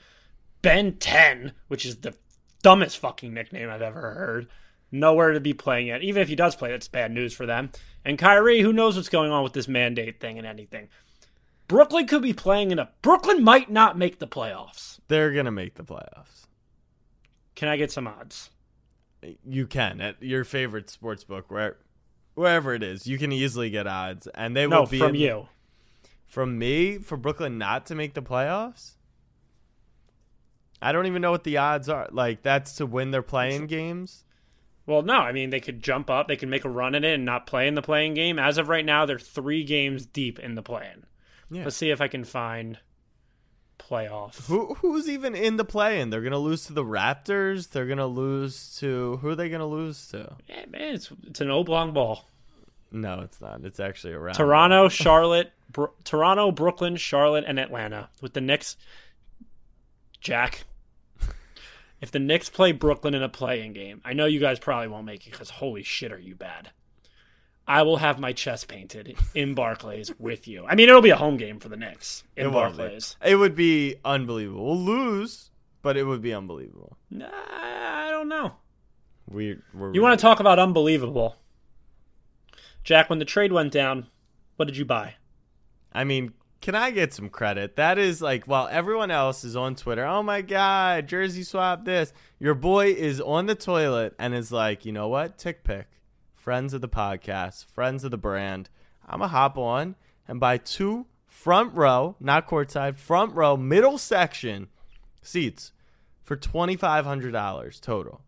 Ben 0.60 0.96
10, 0.98 1.52
which 1.68 1.86
is 1.86 1.96
the 1.96 2.14
dumbest 2.62 2.98
fucking 2.98 3.32
nickname 3.32 3.70
I've 3.70 3.80
ever 3.80 4.00
heard. 4.00 4.48
Nowhere 4.92 5.32
to 5.32 5.40
be 5.40 5.54
playing 5.54 5.86
yet. 5.86 6.02
Even 6.02 6.20
if 6.20 6.28
he 6.28 6.34
does 6.34 6.56
play, 6.56 6.70
that's 6.70 6.88
bad 6.88 7.12
news 7.12 7.32
for 7.32 7.46
them. 7.46 7.70
And 8.04 8.18
Kyrie, 8.18 8.60
who 8.60 8.72
knows 8.72 8.96
what's 8.96 9.08
going 9.08 9.30
on 9.30 9.42
with 9.42 9.52
this 9.52 9.68
mandate 9.68 10.20
thing 10.20 10.36
and 10.36 10.46
anything. 10.46 10.88
Brooklyn 11.68 12.08
could 12.08 12.22
be 12.22 12.32
playing 12.32 12.72
in 12.72 12.80
a. 12.80 12.90
Brooklyn 13.00 13.44
might 13.44 13.70
not 13.70 13.96
make 13.96 14.18
the 14.18 14.26
playoffs. 14.26 14.98
They're 15.06 15.30
going 15.30 15.44
to 15.44 15.52
make 15.52 15.76
the 15.76 15.84
playoffs. 15.84 16.46
Can 17.54 17.68
I 17.68 17.76
get 17.76 17.92
some 17.92 18.08
odds? 18.08 18.50
You 19.44 19.68
can 19.68 20.00
at 20.00 20.20
your 20.20 20.44
favorite 20.44 20.90
sports 20.90 21.22
book, 21.22 21.50
where, 21.50 21.76
wherever 22.34 22.74
it 22.74 22.82
is. 22.82 23.06
You 23.06 23.18
can 23.18 23.30
easily 23.30 23.70
get 23.70 23.86
odds, 23.86 24.26
and 24.34 24.56
they 24.56 24.66
no, 24.66 24.80
will 24.80 24.86
be 24.86 24.98
from 24.98 25.10
in- 25.10 25.20
you. 25.20 25.48
From 26.30 26.58
me 26.60 26.98
for 26.98 27.16
Brooklyn 27.16 27.58
not 27.58 27.86
to 27.86 27.96
make 27.96 28.14
the 28.14 28.22
playoffs. 28.22 28.92
I 30.80 30.92
don't 30.92 31.06
even 31.06 31.20
know 31.20 31.32
what 31.32 31.42
the 31.42 31.56
odds 31.56 31.88
are. 31.88 32.08
Like 32.12 32.42
that's 32.42 32.74
to 32.76 32.86
win 32.86 33.10
their 33.10 33.20
play-in 33.20 33.66
games. 33.66 34.24
Well, 34.86 35.02
no, 35.02 35.14
I 35.14 35.32
mean 35.32 35.50
they 35.50 35.58
could 35.58 35.82
jump 35.82 36.08
up, 36.08 36.28
they 36.28 36.36
could 36.36 36.48
make 36.48 36.64
a 36.64 36.68
run 36.68 36.94
at 36.94 37.04
it 37.04 37.14
and 37.14 37.24
not 37.24 37.48
play 37.48 37.66
in 37.66 37.74
the 37.74 37.82
play-in 37.82 38.14
game. 38.14 38.38
As 38.38 38.58
of 38.58 38.68
right 38.68 38.84
now, 38.84 39.06
they're 39.06 39.18
three 39.18 39.64
games 39.64 40.06
deep 40.06 40.38
in 40.38 40.54
the 40.54 40.62
plan. 40.62 41.04
Yeah. 41.50 41.64
Let's 41.64 41.74
see 41.74 41.90
if 41.90 42.00
I 42.00 42.06
can 42.06 42.22
find 42.22 42.78
playoff. 43.80 44.46
Who 44.46 44.74
who's 44.74 45.08
even 45.08 45.34
in 45.34 45.56
the 45.56 45.64
play-in? 45.64 46.10
They're 46.10 46.22
gonna 46.22 46.38
lose 46.38 46.64
to 46.66 46.72
the 46.72 46.84
Raptors. 46.84 47.70
They're 47.70 47.86
gonna 47.86 48.06
lose 48.06 48.78
to 48.78 49.18
who 49.20 49.30
are 49.30 49.34
they 49.34 49.48
gonna 49.48 49.66
lose 49.66 50.06
to? 50.12 50.36
Yeah, 50.48 50.66
man, 50.66 50.94
it's 50.94 51.10
it's 51.26 51.40
an 51.40 51.50
oblong 51.50 51.92
ball. 51.92 52.28
No, 52.92 53.20
it's 53.20 53.40
not. 53.40 53.64
It's 53.64 53.80
actually 53.80 54.12
around 54.14 54.34
Toronto, 54.34 54.88
Charlotte, 54.88 55.52
Bro- 55.70 55.92
Toronto, 56.04 56.50
Brooklyn, 56.50 56.96
Charlotte, 56.96 57.44
and 57.46 57.58
Atlanta. 57.58 58.08
With 58.20 58.32
the 58.34 58.40
Knicks, 58.40 58.76
Jack. 60.20 60.64
If 62.00 62.10
the 62.10 62.18
Knicks 62.18 62.48
play 62.48 62.72
Brooklyn 62.72 63.14
in 63.14 63.22
a 63.22 63.28
play-in 63.28 63.72
game, 63.74 64.00
I 64.04 64.14
know 64.14 64.24
you 64.24 64.40
guys 64.40 64.58
probably 64.58 64.88
won't 64.88 65.04
make 65.04 65.26
it 65.26 65.32
because 65.32 65.50
holy 65.50 65.82
shit, 65.82 66.12
are 66.12 66.18
you 66.18 66.34
bad? 66.34 66.70
I 67.68 67.82
will 67.82 67.98
have 67.98 68.18
my 68.18 68.32
chest 68.32 68.68
painted 68.68 69.16
in 69.34 69.54
Barclays 69.54 70.10
with 70.18 70.48
you. 70.48 70.64
I 70.66 70.74
mean, 70.74 70.88
it'll 70.88 71.02
be 71.02 71.10
a 71.10 71.16
home 71.16 71.36
game 71.36 71.60
for 71.60 71.68
the 71.68 71.76
Knicks 71.76 72.24
in 72.36 72.46
It. 72.46 72.50
Barclays. 72.52 73.16
It 73.24 73.36
would 73.36 73.54
be 73.54 73.96
unbelievable. 74.04 74.64
We'll 74.66 74.78
lose, 74.78 75.50
but 75.82 75.96
it 75.96 76.04
would 76.04 76.22
be 76.22 76.32
unbelievable. 76.32 76.96
Nah, 77.10 77.28
I 77.30 78.08
don't 78.10 78.28
know. 78.28 78.52
We 79.28 79.58
we're 79.74 79.92
You 79.94 80.02
want 80.02 80.18
to 80.18 80.22
talk 80.22 80.40
about 80.40 80.58
unbelievable? 80.58 81.36
Jack, 82.82 83.10
when 83.10 83.18
the 83.18 83.24
trade 83.24 83.52
went 83.52 83.72
down, 83.72 84.06
what 84.56 84.66
did 84.66 84.76
you 84.76 84.84
buy? 84.84 85.14
I 85.92 86.04
mean, 86.04 86.32
can 86.60 86.74
I 86.74 86.90
get 86.90 87.12
some 87.12 87.30
credit? 87.30 87.76
That 87.76 87.98
is 87.98 88.20
like 88.20 88.44
while 88.44 88.68
everyone 88.70 89.10
else 89.10 89.44
is 89.44 89.56
on 89.56 89.74
Twitter, 89.74 90.04
oh 90.04 90.22
my 90.22 90.42
god, 90.42 91.08
jersey 91.08 91.42
swap 91.42 91.84
this. 91.84 92.12
Your 92.38 92.54
boy 92.54 92.88
is 92.88 93.20
on 93.20 93.46
the 93.46 93.54
toilet 93.54 94.14
and 94.18 94.34
is 94.34 94.52
like, 94.52 94.84
you 94.84 94.92
know 94.92 95.08
what? 95.08 95.38
TickPick. 95.38 95.86
Friends 96.34 96.72
of 96.72 96.80
the 96.80 96.88
podcast, 96.88 97.66
friends 97.66 98.04
of 98.04 98.10
the 98.10 98.18
brand. 98.18 98.70
I'ma 99.06 99.28
hop 99.28 99.58
on 99.58 99.96
and 100.28 100.40
buy 100.40 100.58
two 100.58 101.06
front 101.26 101.74
row, 101.74 102.16
not 102.20 102.48
courtside, 102.48 102.96
front 102.96 103.34
row, 103.34 103.56
middle 103.56 103.98
section 103.98 104.68
seats 105.22 105.72
for 106.22 106.36
twenty 106.36 106.76
five 106.76 107.04
hundred 107.04 107.32
dollars 107.32 107.80
total. 107.80 108.22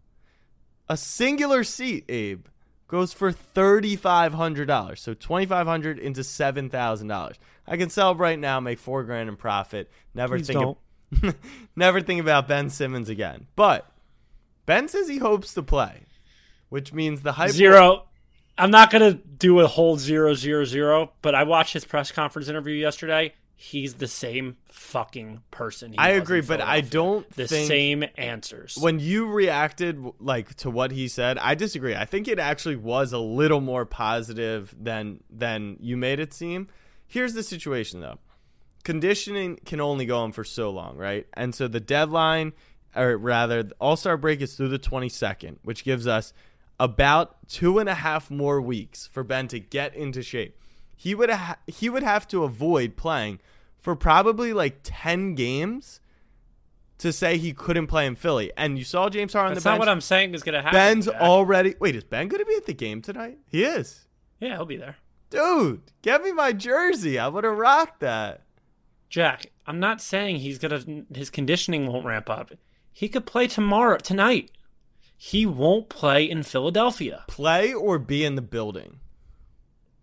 A 0.88 0.96
singular 0.96 1.64
seat, 1.64 2.04
Abe, 2.08 2.46
goes 2.92 3.14
for 3.14 3.32
thirty 3.32 3.96
five 3.96 4.34
hundred 4.34 4.66
dollars. 4.66 5.00
So 5.00 5.14
twenty 5.14 5.46
five 5.46 5.66
hundred 5.66 5.98
into 5.98 6.22
seven 6.22 6.68
thousand 6.68 7.08
dollars. 7.08 7.36
I 7.66 7.78
can 7.78 7.88
sell 7.88 8.14
right 8.14 8.38
now, 8.38 8.60
make 8.60 8.78
four 8.78 9.02
grand 9.02 9.30
in 9.30 9.36
profit. 9.36 9.90
Never 10.14 10.36
Please 10.36 10.46
think, 10.48 10.76
never 11.76 12.02
think 12.02 12.20
about 12.20 12.46
Ben 12.46 12.68
Simmons 12.68 13.08
again. 13.08 13.46
But 13.56 13.90
Ben 14.66 14.88
says 14.88 15.08
he 15.08 15.18
hopes 15.18 15.54
to 15.54 15.62
play, 15.62 16.02
which 16.68 16.92
means 16.92 17.22
the 17.22 17.32
hype. 17.32 17.50
Zero. 17.50 18.08
I'm 18.58 18.70
not 18.70 18.90
gonna 18.90 19.14
do 19.14 19.60
a 19.60 19.66
whole 19.66 19.96
zero 19.96 20.34
zero 20.34 20.66
zero, 20.66 21.12
but 21.22 21.34
I 21.34 21.44
watched 21.44 21.72
his 21.72 21.86
press 21.86 22.12
conference 22.12 22.48
interview 22.48 22.74
yesterday. 22.74 23.32
He's 23.62 23.94
the 23.94 24.08
same 24.08 24.56
fucking 24.70 25.42
person. 25.52 25.92
he 25.92 25.98
I 25.98 26.10
agree, 26.10 26.40
but 26.40 26.60
I 26.60 26.80
don't 26.80 27.30
the 27.30 27.46
same 27.46 28.04
answers. 28.16 28.76
when 28.76 28.98
you 28.98 29.28
reacted 29.30 30.04
like 30.18 30.56
to 30.56 30.68
what 30.68 30.90
he 30.90 31.06
said, 31.06 31.38
I 31.38 31.54
disagree. 31.54 31.94
I 31.94 32.04
think 32.04 32.26
it 32.26 32.40
actually 32.40 32.74
was 32.74 33.12
a 33.12 33.20
little 33.20 33.60
more 33.60 33.86
positive 33.86 34.74
than 34.76 35.22
than 35.30 35.76
you 35.78 35.96
made 35.96 36.18
it 36.18 36.34
seem. 36.34 36.66
Here's 37.06 37.34
the 37.34 37.44
situation 37.44 38.00
though. 38.00 38.18
Conditioning 38.82 39.60
can 39.64 39.80
only 39.80 40.06
go 40.06 40.18
on 40.18 40.32
for 40.32 40.42
so 40.42 40.68
long, 40.70 40.96
right? 40.96 41.28
And 41.34 41.54
so 41.54 41.68
the 41.68 41.78
deadline 41.78 42.54
or 42.96 43.16
rather 43.16 43.62
the 43.62 43.76
All-Star 43.80 44.16
break 44.16 44.40
is 44.40 44.56
through 44.56 44.70
the 44.70 44.78
22nd, 44.78 45.58
which 45.62 45.84
gives 45.84 46.08
us 46.08 46.32
about 46.80 47.48
two 47.48 47.78
and 47.78 47.88
a 47.88 47.94
half 47.94 48.28
more 48.28 48.60
weeks 48.60 49.06
for 49.06 49.22
Ben 49.22 49.46
to 49.48 49.60
get 49.60 49.94
into 49.94 50.20
shape. 50.20 50.58
He 50.96 51.14
would 51.14 51.30
ha- 51.30 51.58
he 51.68 51.88
would 51.88 52.02
have 52.02 52.26
to 52.28 52.42
avoid 52.42 52.96
playing 52.96 53.38
for 53.82 53.94
probably 53.94 54.52
like 54.52 54.78
10 54.82 55.34
games 55.34 56.00
to 56.98 57.12
say 57.12 57.36
he 57.36 57.52
couldn't 57.52 57.88
play 57.88 58.06
in 58.06 58.14
Philly. 58.14 58.52
And 58.56 58.78
you 58.78 58.84
saw 58.84 59.08
James 59.08 59.32
Harden 59.32 59.50
on 59.50 59.54
That's 59.54 59.64
the 59.64 59.70
not 59.70 59.80
what 59.80 59.88
I'm 59.88 60.00
saying 60.00 60.34
is 60.34 60.42
gonna 60.42 60.62
happen. 60.62 60.78
Ben's 60.78 61.08
already. 61.08 61.74
Wait, 61.80 61.96
is 61.96 62.04
Ben 62.04 62.28
going 62.28 62.42
to 62.42 62.46
be 62.46 62.54
at 62.54 62.66
the 62.66 62.74
game 62.74 63.02
tonight? 63.02 63.38
He 63.48 63.64
is. 63.64 64.06
Yeah, 64.40 64.56
he'll 64.56 64.64
be 64.64 64.76
there. 64.76 64.96
Dude, 65.30 65.82
get 66.02 66.22
me 66.22 66.30
my 66.32 66.52
jersey. 66.52 67.18
I 67.18 67.26
would 67.28 67.44
have 67.44 67.56
rocked 67.56 68.00
that. 68.00 68.42
Jack, 69.08 69.46
I'm 69.66 69.80
not 69.80 70.00
saying 70.00 70.36
he's 70.36 70.58
gonna 70.58 70.80
his 71.14 71.28
conditioning 71.28 71.86
won't 71.86 72.06
ramp 72.06 72.30
up. 72.30 72.52
He 72.92 73.08
could 73.08 73.26
play 73.26 73.46
tomorrow 73.48 73.98
tonight. 73.98 74.50
He 75.16 75.46
won't 75.46 75.88
play 75.88 76.28
in 76.28 76.42
Philadelphia. 76.42 77.24
Play 77.28 77.72
or 77.72 77.98
be 77.98 78.24
in 78.24 78.34
the 78.34 78.42
building. 78.42 79.00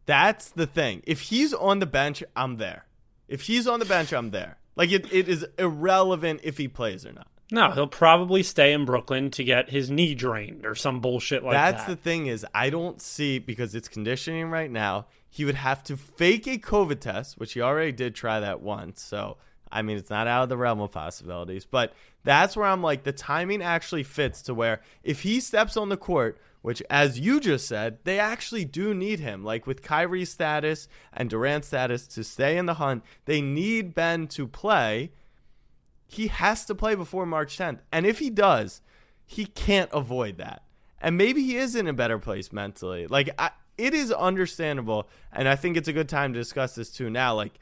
That's 0.05 0.49
the 0.49 0.65
thing. 0.65 1.01
If 1.05 1.21
he's 1.21 1.53
on 1.53 1.79
the 1.79 1.85
bench, 1.85 2.23
I'm 2.35 2.57
there. 2.57 2.85
If 3.29 3.43
he's 3.43 3.67
on 3.67 3.79
the 3.79 3.85
bench, 3.85 4.11
I'm 4.11 4.31
there. 4.31 4.57
Like 4.75 4.91
it, 4.91 5.11
it 5.13 5.29
is 5.29 5.45
irrelevant 5.57 6.41
if 6.43 6.57
he 6.57 6.67
plays 6.67 7.05
or 7.05 7.13
not. 7.13 7.27
No, 7.51 7.71
he'll 7.71 7.87
probably 7.87 8.43
stay 8.43 8.73
in 8.73 8.85
Brooklyn 8.85 9.31
to 9.31 9.43
get 9.43 9.69
his 9.69 9.89
knee 9.89 10.13
drained 10.13 10.65
or 10.65 10.75
some 10.75 10.99
bullshit 10.99 11.43
like 11.43 11.53
That's 11.53 11.81
that. 11.81 11.87
That's 11.87 11.89
the 11.89 12.03
thing 12.03 12.27
is 12.27 12.45
I 12.53 12.69
don't 12.69 13.01
see 13.01 13.39
because 13.39 13.73
it's 13.73 13.87
conditioning 13.87 14.49
right 14.49 14.69
now. 14.69 15.07
He 15.31 15.45
would 15.45 15.55
have 15.55 15.83
to 15.83 15.97
fake 15.97 16.47
a 16.47 16.57
COVID 16.57 16.99
test, 16.99 17.37
which 17.37 17.53
he 17.53 17.61
already 17.61 17.91
did 17.91 18.15
try 18.15 18.39
that 18.39 18.61
once. 18.61 19.01
So 19.01 19.37
I 19.71 19.81
mean, 19.81 19.97
it's 19.97 20.09
not 20.09 20.27
out 20.27 20.43
of 20.43 20.49
the 20.49 20.57
realm 20.57 20.79
of 20.79 20.91
possibilities. 20.91 21.65
But 21.65 21.93
that's 22.23 22.55
where 22.55 22.65
I'm 22.65 22.81
like 22.81 23.03
the 23.03 23.11
timing 23.11 23.61
actually 23.61 24.03
fits 24.03 24.41
to 24.43 24.53
where 24.53 24.81
if 25.03 25.21
he 25.21 25.39
steps 25.39 25.77
on 25.77 25.89
the 25.89 25.97
court, 25.97 26.39
which 26.61 26.81
as 26.89 27.19
you 27.19 27.39
just 27.39 27.67
said, 27.67 27.99
they 28.03 28.19
actually 28.19 28.65
do 28.65 28.93
need 28.93 29.19
him. 29.19 29.43
Like 29.43 29.65
with 29.65 29.81
Kyrie's 29.81 30.31
status 30.31 30.87
and 31.13 31.29
Durant's 31.29 31.67
status 31.67 32.07
to 32.07 32.23
stay 32.23 32.57
in 32.57 32.65
the 32.65 32.75
hunt, 32.75 33.03
they 33.25 33.41
need 33.41 33.95
Ben 33.95 34.27
to 34.27 34.47
play 34.47 35.11
he 36.11 36.27
has 36.27 36.65
to 36.65 36.75
play 36.75 36.95
before 36.95 37.25
March 37.27 37.57
10th. 37.57 37.79
And 37.91 38.05
if 38.05 38.17
he 38.17 38.31
does, 38.31 38.81
he 39.25 39.45
can't 39.45 39.91
avoid 39.93 40.39
that. 40.39 40.63
And 40.99 41.17
maybe 41.17 41.43
he 41.43 41.55
is 41.55 41.75
in 41.75 41.87
a 41.87 41.93
better 41.93 42.17
place 42.17 42.51
mentally. 42.51 43.05
Like, 43.05 43.29
I, 43.37 43.51
it 43.77 43.93
is 43.93 44.11
understandable. 44.11 45.07
And 45.31 45.47
I 45.47 45.55
think 45.55 45.77
it's 45.77 45.87
a 45.87 45.93
good 45.93 46.09
time 46.09 46.33
to 46.33 46.39
discuss 46.39 46.73
this 46.73 46.89
too 46.89 47.11
now. 47.11 47.35
Like, 47.35 47.53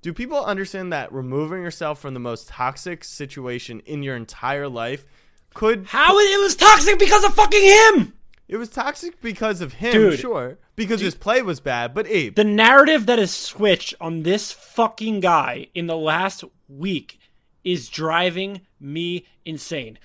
do 0.00 0.14
people 0.14 0.42
understand 0.42 0.94
that 0.94 1.12
removing 1.12 1.62
yourself 1.62 2.00
from 2.00 2.14
the 2.14 2.20
most 2.20 2.48
toxic 2.48 3.04
situation 3.04 3.80
in 3.80 4.02
your 4.02 4.16
entire 4.16 4.68
life 4.68 5.04
Could 5.52 5.84
How 5.86 6.18
it 6.18 6.40
was 6.40 6.56
toxic 6.56 6.98
because 6.98 7.22
of 7.22 7.34
fucking 7.34 7.62
him. 7.62 8.14
It 8.48 8.56
was 8.56 8.68
toxic 8.68 9.20
because 9.20 9.60
of 9.60 9.74
him, 9.74 9.92
Dude, 9.92 10.18
sure. 10.20 10.58
Because 10.76 11.00
his 11.00 11.14
play 11.14 11.40
was 11.42 11.60
bad, 11.60 11.94
but 11.94 12.06
Abe, 12.08 12.34
The 12.34 12.44
narrative 12.44 13.06
that 13.06 13.18
has 13.18 13.30
switched 13.32 13.94
on 14.00 14.22
this 14.22 14.52
fucking 14.52 15.20
guy 15.20 15.68
in 15.74 15.86
the 15.86 15.96
last 15.96 16.44
week 16.68 17.18
is 17.62 17.88
driving 17.88 18.60
me 18.80 19.24
insane. 19.44 19.98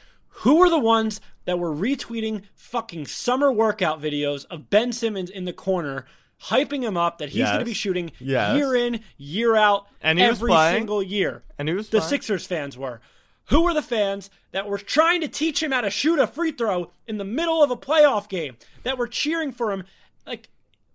Who 0.44 0.58
were 0.58 0.70
the 0.70 0.80
ones 0.80 1.20
that 1.46 1.60
were 1.60 1.74
retweeting 1.76 2.44
fucking 2.56 3.08
summer 3.08 3.52
workout 3.52 4.02
videos 4.02 4.46
of 4.50 4.70
Ben 4.70 4.94
Simmons 4.94 5.30
in 5.30 5.44
the 5.46 5.52
corner, 5.54 6.06
hyping 6.46 6.84
him 6.84 6.96
up 6.96 7.18
that 7.18 7.30
he's 7.30 7.44
going 7.44 7.60
to 7.60 7.66
be 7.66 7.74
shooting 7.74 8.12
Yes. 8.20 8.56
year 8.56 8.76
in, 8.76 9.02
year 9.18 9.56
out, 9.58 9.88
And 10.02 10.20
every 10.20 10.54
single 10.54 11.04
year? 11.04 11.44
and 11.58 11.68
he 11.68 11.74
was 11.74 11.90
the 11.90 12.00
fine. 12.00 12.10
Sixers 12.10 12.46
fans 12.46 12.78
were. 12.78 13.02
Who 13.50 13.64
were 13.64 13.74
the 13.74 13.82
fans 13.82 14.30
that 14.52 14.68
were 14.68 14.78
trying 14.78 15.22
to 15.22 15.28
teach 15.28 15.62
him 15.62 15.72
how 15.72 15.82
to 15.82 15.90
shoot 15.90 16.20
a 16.20 16.28
free 16.28 16.52
throw 16.52 16.92
in 17.08 17.18
the 17.18 17.24
middle 17.26 17.64
of 17.64 17.72
a 17.72 17.76
playoff 17.78 18.30
game? 18.30 18.58
That 18.84 18.98
were 18.98 19.08
cheering 19.08 19.52
for 19.52 19.72
him, 19.72 19.84
like, 20.28 20.50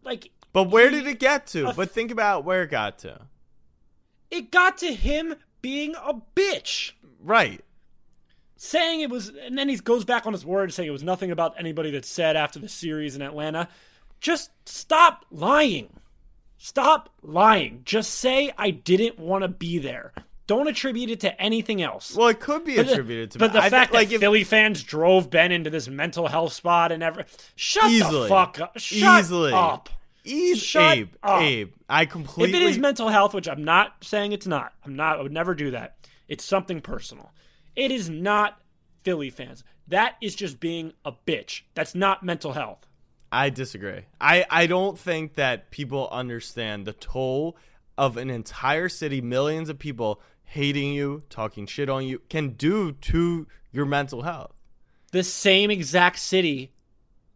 like 0.05 0.31
But 0.53 0.65
where 0.71 0.91
he- 0.91 0.97
did 0.97 1.07
it 1.09 1.19
get 1.19 1.47
to? 1.49 1.73
but 1.75 1.91
think 1.91 2.11
about 2.11 2.45
where 2.45 2.63
it 2.63 2.71
got 2.71 2.99
to. 3.01 3.23
it 4.31 4.51
got 4.51 4.79
to 4.79 4.93
him 4.95 5.35
being 5.63 5.95
a 5.97 6.15
bitch, 6.37 6.93
Right. 7.21 7.61
saying 8.57 9.01
it 9.01 9.11
was, 9.11 9.29
and 9.31 9.57
then 9.59 9.69
he 9.69 9.77
goes 9.77 10.05
back 10.05 10.27
on 10.27 10.33
his 10.33 10.45
word, 10.45 10.73
saying 10.73 10.89
it 10.89 10.93
was 10.93 11.03
nothing 11.03 11.31
about 11.31 11.55
anybody 11.59 11.91
that 11.93 12.05
said 12.05 12.37
after 12.37 12.59
the 12.59 12.69
series 12.69 13.15
in 13.17 13.23
Atlanta. 13.23 13.69
Just 14.21 14.51
stop 14.69 15.25
lying. 15.31 15.89
Stop 16.59 17.11
lying. 17.23 17.83
Just 17.85 18.13
say 18.15 18.53
I 18.57 18.71
didn't 18.71 19.19
want 19.19 19.43
to 19.43 19.49
be 19.49 19.79
there. 19.79 20.13
Don't 20.47 20.69
attribute 20.69 21.11
it 21.11 21.21
to 21.21 21.41
anything 21.41 21.81
else. 21.81 22.15
Well, 22.15 22.29
it 22.29 22.39
could 22.41 22.65
be 22.65 22.77
But 22.77 22.87
the- 22.87 22.93
attributed 22.93 23.31
to 23.33 23.39
but 23.39 23.53
the 23.55 23.61
I 23.63 23.71
fact 23.71 23.93
think, 23.93 24.01
like 24.01 24.09
that 24.09 24.15
if, 24.17 24.21
Philly 24.21 24.45
fans 24.45 24.83
drove 24.83 25.31
Ben 25.31 25.53
into 25.53 25.71
this 25.71 25.89
mental 25.89 26.27
health 26.29 26.53
spot 26.53 26.93
and 26.93 27.03
ever 27.03 27.25
shut 27.57 27.91
Easily. 27.91 28.23
the 28.25 28.29
fuck 28.29 28.61
up. 28.61 28.79
Shut 28.79 29.21
Easily. 29.21 29.53
up. 29.53 29.89
Ease, 30.27 30.63
Shut 30.63 30.97
Abe, 30.99 31.09
up. 31.23 31.43
Abe, 31.43 31.73
I 31.89 32.07
completely. 32.07 32.59
If 32.59 32.63
it 32.63 32.71
is 32.71 32.79
mental 32.79 33.09
health, 33.09 33.35
which 33.35 33.47
I'm 33.49 33.63
not 33.65 33.93
saying 34.03 34.33
it's 34.33 34.47
not, 34.47 34.73
I'm 34.85 34.97
not. 34.97 35.19
I 35.19 35.23
would 35.23 35.33
never 35.33 35.55
do 35.55 35.71
that. 35.73 35.97
It's 36.29 36.45
something 36.45 36.81
personal. 36.81 37.31
It 37.77 37.91
is 37.91 38.09
not 38.09 38.59
Philly 39.03 39.29
fans. 39.31 39.65
That 39.89 40.17
is 40.23 40.35
just 40.35 40.61
being 40.61 40.95
a 41.05 41.13
bitch. 41.13 41.63
That's 41.75 41.95
not 41.95 42.23
mental 42.23 42.53
health. 42.55 42.87
I 43.31 43.51
disagree. 43.51 44.03
I, 44.21 44.47
I 44.49 44.67
don't 44.67 44.99
think 44.99 45.35
that 45.35 45.71
people 45.71 46.09
understand 46.11 46.87
the 46.87 46.93
toll 46.95 47.57
of 47.99 48.17
an 48.17 48.31
entire 48.31 48.89
city, 48.89 49.21
millions 49.21 49.69
of 49.69 49.79
people 49.79 50.23
hating 50.55 50.93
you, 50.93 51.23
talking 51.31 51.67
shit 51.67 51.89
on 51.89 52.07
you, 52.07 52.21
can 52.29 52.51
do 52.51 52.93
to 52.93 53.47
your 53.73 53.85
mental 53.87 54.23
health. 54.23 54.53
The 55.13 55.25
same 55.25 55.71
exact 55.71 56.19
city 56.21 56.73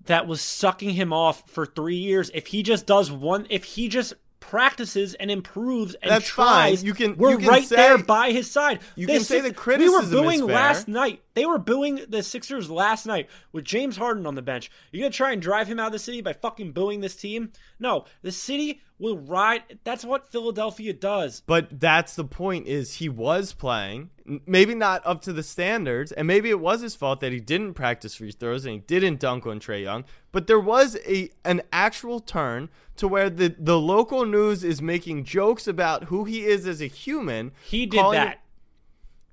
that 0.07 0.27
was 0.27 0.41
sucking 0.41 0.91
him 0.91 1.13
off 1.13 1.49
for 1.51 1.67
three 1.67 1.97
years. 1.97 2.31
If 2.33 2.47
he 2.49 2.63
just 2.63 2.87
does 2.87 3.11
one, 3.11 3.47
if 3.51 3.65
he 3.65 3.89
just 3.89 4.15
practices 4.41 5.15
and 5.15 5.31
improves 5.33 5.95
and 5.97 6.11
That's 6.13 6.31
fine. 6.31 6.69
tries, 6.71 6.85
You 6.85 6.95
can- 6.95 7.17
we're 7.17 7.33
you 7.33 7.39
can 7.39 7.49
right 7.49 7.65
say- 7.67 7.75
there 7.77 7.99
by 7.99 8.31
his 8.31 8.49
side. 8.51 8.79
you 8.95 9.07
The 9.07 9.15
can 9.15 9.23
say 9.25 9.41
the 9.41 9.53
criticism 9.53 10.11
We 10.11 10.17
were 10.17 10.23
booing 10.23 10.47
last 10.47 10.87
night. 10.89 11.23
They 11.35 11.45
were 11.45 11.59
booing 11.59 12.01
the 12.09 12.23
Sixers 12.23 12.71
last 12.71 13.05
night 13.05 13.29
with 13.53 13.65
James 13.65 13.97
Harden 13.97 14.27
on 14.27 14.37
the 14.37 14.43
bench. 14.43 14.71
You're 14.93 15.03
gonna 15.03 15.13
try 15.13 15.33
and 15.33 15.43
drive 15.43 15.67
him 15.67 15.79
out 15.81 15.87
of 15.89 15.93
the 15.93 15.99
city 15.99 16.21
by 16.23 16.33
fucking 16.35 16.73
booing 16.73 17.01
this 17.01 17.17
team? 17.17 17.51
No, 17.81 18.05
the 18.23 18.33
city 18.33 18.81
will 18.99 19.19
ride. 19.19 19.79
That's 19.85 20.05
what 20.05 20.31
Philadelphia 20.31 20.93
does. 20.93 21.43
But 21.47 21.81
that's 21.81 22.15
the 22.15 22.25
point 22.25 22.67
is 22.67 22.95
he 22.95 23.09
was 23.09 23.53
playing, 23.53 24.11
maybe 24.47 24.75
not 24.75 25.03
up 25.07 25.23
to 25.23 25.33
the 25.33 25.43
standards, 25.43 26.13
and 26.13 26.27
maybe 26.27 26.51
it 26.51 26.61
was 26.61 26.81
his 26.81 26.95
fault 26.95 27.21
that 27.21 27.33
he 27.33 27.41
didn't 27.41 27.75
practice 27.75 28.17
free 28.17 28.33
throws 28.33 28.65
and 28.65 28.75
he 28.75 28.81
didn't 28.81 29.21
dunk 29.21 29.47
on 29.47 29.61
Trae 29.61 29.83
Young. 29.83 30.05
But 30.33 30.47
there 30.47 30.61
was 30.61 30.97
a 31.07 31.31
an 31.45 31.63
actual 31.73 32.21
turn 32.21 32.69
to 32.97 33.09
where 33.09 33.31
the, 33.31 33.55
the 33.59 33.79
local 33.79 34.25
news 34.25 34.65
is 34.65 34.83
making 34.83 35.25
jokes 35.25 35.69
about 35.69 36.05
who 36.05 36.25
he 36.25 36.45
is 36.45 36.67
as 36.67 36.81
a 36.81 36.87
human. 36.87 37.53
He 37.65 37.87
did 37.87 38.05
that. 38.13 38.41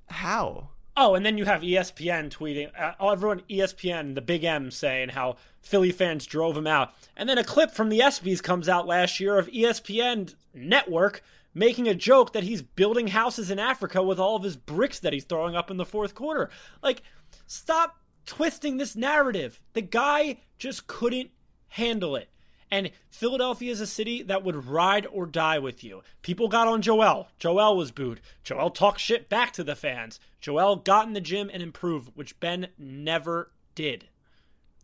how? 0.09 0.69
Oh, 0.97 1.15
and 1.15 1.25
then 1.25 1.37
you 1.37 1.45
have 1.45 1.61
ESPN 1.61 2.29
tweeting, 2.29 2.71
uh, 2.79 2.93
everyone 3.11 3.41
ESPN, 3.49 4.15
the 4.15 4.21
Big 4.21 4.45
M, 4.45 4.71
saying 4.71 5.09
how 5.09 5.35
Philly 5.61 5.91
fans 5.91 6.25
drove 6.25 6.55
him 6.55 6.67
out. 6.67 6.93
And 7.17 7.27
then 7.27 7.37
a 7.37 7.43
clip 7.43 7.71
from 7.71 7.89
the 7.89 7.99
ESPYs 7.99 8.41
comes 8.41 8.69
out 8.69 8.87
last 8.87 9.19
year 9.19 9.37
of 9.37 9.47
ESPN 9.47 10.35
network 10.53 11.21
making 11.53 11.87
a 11.87 11.95
joke 11.95 12.33
that 12.33 12.43
he's 12.43 12.61
building 12.61 13.07
houses 13.07 13.49
in 13.49 13.59
Africa 13.59 14.03
with 14.03 14.19
all 14.19 14.35
of 14.35 14.43
his 14.43 14.57
bricks 14.57 14.99
that 14.99 15.13
he's 15.13 15.23
throwing 15.23 15.55
up 15.55 15.71
in 15.71 15.77
the 15.77 15.85
fourth 15.85 16.13
quarter. 16.13 16.49
Like, 16.83 17.01
stop 17.47 17.97
twisting 18.25 18.77
this 18.77 18.95
narrative. 18.95 19.61
The 19.73 19.81
guy 19.81 20.41
just 20.57 20.87
couldn't 20.87 21.31
handle 21.69 22.15
it. 22.15 22.29
And 22.75 22.91
Philadelphia 23.09 23.71
is 23.71 23.79
a 23.79 23.87
city 23.87 24.21
that 24.23 24.43
would 24.43 24.65
ride 24.65 25.07
or 25.09 25.25
die 25.25 25.59
with 25.59 25.81
you. 25.81 26.01
People 26.23 26.49
got 26.49 26.67
on 26.67 26.81
Joel. 26.81 27.29
Joel 27.39 27.77
was 27.77 27.91
booed. 27.91 28.19
Joel 28.43 28.69
talked 28.69 28.99
shit 28.99 29.29
back 29.29 29.53
to 29.53 29.63
the 29.63 29.77
fans. 29.77 30.19
Joel 30.41 30.75
got 30.75 31.07
in 31.07 31.13
the 31.13 31.21
gym 31.21 31.49
and 31.53 31.63
improved, 31.63 32.11
which 32.15 32.37
Ben 32.41 32.67
never 32.77 33.49
did. 33.75 34.09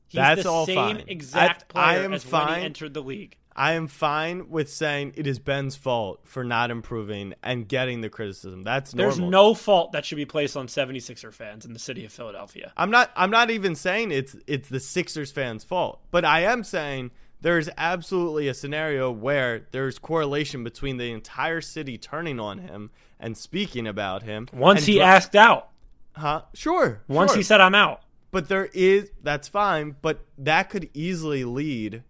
He's 0.08 0.20
That's 0.20 0.44
the 0.44 0.50
all 0.50 0.66
same 0.66 0.76
fine. 0.98 1.04
exact 1.08 1.66
I- 1.76 1.92
I 1.92 1.94
player 1.96 2.06
am 2.06 2.14
as 2.14 2.24
when 2.26 2.32
fine. 2.32 2.60
he 2.60 2.66
entered 2.66 2.94
the 2.94 3.02
league. 3.04 3.36
I 3.54 3.74
am 3.74 3.88
fine 3.88 4.50
with 4.50 4.72
saying 4.72 5.16
it 5.18 5.28
is 5.28 5.38
Ben's 5.38 5.76
fault 5.76 6.22
for 6.24 6.46
not 6.46 6.72
improving 6.72 7.34
and 7.44 7.68
getting 7.68 8.00
the 8.00 8.10
criticism. 8.10 8.64
That's 8.64 8.96
normal. 8.96 9.12
There's 9.18 9.30
no 9.30 9.54
fault 9.54 9.92
that 9.92 10.06
should 10.06 10.16
be 10.16 10.26
placed 10.26 10.56
on 10.56 10.68
76er 10.68 11.34
fans 11.34 11.66
in 11.66 11.74
the 11.74 11.80
city 11.80 12.06
of 12.06 12.14
Philadelphia. 12.14 12.72
I'm 12.78 12.90
not 12.90 13.12
I'm 13.18 13.30
not 13.32 13.52
even 13.52 13.76
saying 13.76 14.12
it's 14.12 14.38
it's 14.48 14.70
the 14.70 14.80
Sixers 14.80 15.34
fans' 15.34 15.66
fault, 15.66 16.00
but 16.12 16.24
I 16.24 16.44
am 16.44 16.64
saying 16.64 17.12
there's 17.42 17.70
absolutely 17.78 18.48
a 18.48 18.54
scenario 18.54 19.12
where 19.12 19.68
there's 19.72 19.98
correlation 19.98 20.64
between 20.64 20.98
the 20.98 21.12
entire 21.12 21.62
city 21.62 21.98
turning 21.98 22.40
on 22.40 22.60
him 22.60 22.92
and 23.20 23.36
speaking 23.36 23.88
about 23.88 24.24
him. 24.24 24.48
Once 24.54 24.86
he 24.86 24.94
dri- 24.94 25.02
asked 25.02 25.36
out, 25.36 25.70
huh? 26.14 26.44
Sure. 26.54 27.02
once 27.08 27.32
sure. 27.32 27.38
he 27.38 27.44
said, 27.44 27.62
I'm 27.62 27.76
out. 27.76 28.02
but 28.32 28.48
there 28.48 28.70
is 28.74 29.12
that's 29.24 29.48
fine, 29.48 29.96
but 30.02 30.26
that 30.38 30.70
could 30.70 30.90
easily 30.94 31.44
lead 31.44 32.04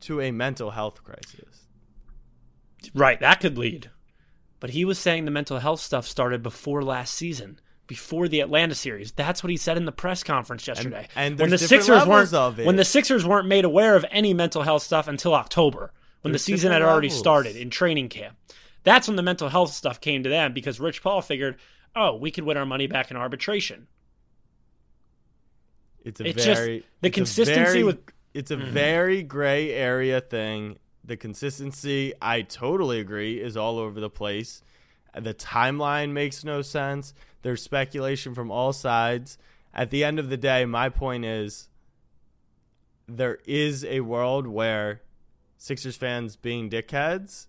to 0.00 0.20
a 0.20 0.30
mental 0.30 0.70
health 0.70 1.02
crisis. 1.02 1.66
Right, 2.94 3.18
that 3.20 3.40
could 3.40 3.56
lead. 3.56 3.90
But 4.60 4.70
he 4.70 4.84
was 4.84 4.98
saying 4.98 5.24
the 5.24 5.30
mental 5.30 5.58
health 5.58 5.80
stuff 5.80 6.06
started 6.06 6.42
before 6.42 6.82
last 6.82 7.14
season, 7.14 7.60
before 7.86 8.28
the 8.28 8.40
Atlanta 8.40 8.74
series. 8.74 9.12
That's 9.12 9.42
what 9.42 9.50
he 9.50 9.56
said 9.56 9.76
in 9.76 9.84
the 9.84 9.92
press 9.92 10.22
conference 10.22 10.66
yesterday. 10.66 11.08
and 11.14 11.38
when 11.38 11.50
the 11.50 11.58
Sixers 11.58 12.06
weren't 12.06 12.56
when 12.64 12.76
the 12.76 12.84
Sixers 12.84 13.26
weren't 13.26 13.46
made 13.48 13.64
aware 13.64 13.96
of 13.96 14.04
any 14.10 14.34
mental 14.34 14.62
health 14.62 14.82
stuff 14.82 15.08
until 15.08 15.34
October, 15.34 15.92
when 16.22 16.32
There's 16.32 16.44
the 16.44 16.52
season 16.52 16.72
had 16.72 16.82
already 16.82 17.08
levels. 17.08 17.18
started 17.18 17.56
in 17.56 17.70
training 17.70 18.08
camp. 18.08 18.36
That's 18.82 19.08
when 19.08 19.16
the 19.16 19.22
mental 19.22 19.48
health 19.48 19.72
stuff 19.72 20.00
came 20.00 20.22
to 20.22 20.28
them 20.28 20.52
because 20.52 20.80
Rich 20.80 21.02
Paul 21.02 21.22
figured, 21.22 21.56
"Oh, 21.94 22.16
we 22.16 22.30
could 22.30 22.44
win 22.44 22.56
our 22.56 22.66
money 22.66 22.86
back 22.86 23.10
in 23.10 23.16
arbitration." 23.16 23.86
It's 26.04 26.20
a 26.20 26.28
It's 26.28 26.44
just 26.44 26.60
very 26.60 26.84
the 27.00 27.08
it's 27.08 27.16
a 27.16 27.20
consistency 27.20 27.62
very- 27.62 27.84
with- 27.84 28.00
it's 28.34 28.50
a 28.50 28.56
mm-hmm. 28.56 28.70
very 28.72 29.22
gray 29.22 29.72
area 29.72 30.20
thing. 30.20 30.78
The 31.04 31.16
consistency, 31.16 32.14
I 32.20 32.42
totally 32.42 32.98
agree, 32.98 33.40
is 33.40 33.56
all 33.56 33.78
over 33.78 34.00
the 34.00 34.10
place. 34.10 34.62
The 35.14 35.34
timeline 35.34 36.10
makes 36.12 36.42
no 36.44 36.62
sense. 36.62 37.14
There's 37.44 37.62
speculation 37.62 38.34
from 38.34 38.50
all 38.50 38.72
sides. 38.72 39.36
At 39.74 39.90
the 39.90 40.02
end 40.02 40.18
of 40.18 40.30
the 40.30 40.38
day, 40.38 40.64
my 40.64 40.88
point 40.88 41.26
is 41.26 41.68
there 43.06 43.38
is 43.44 43.84
a 43.84 44.00
world 44.00 44.46
where 44.46 45.02
Sixers 45.58 45.94
fans 45.94 46.36
being 46.36 46.70
dickheads 46.70 47.48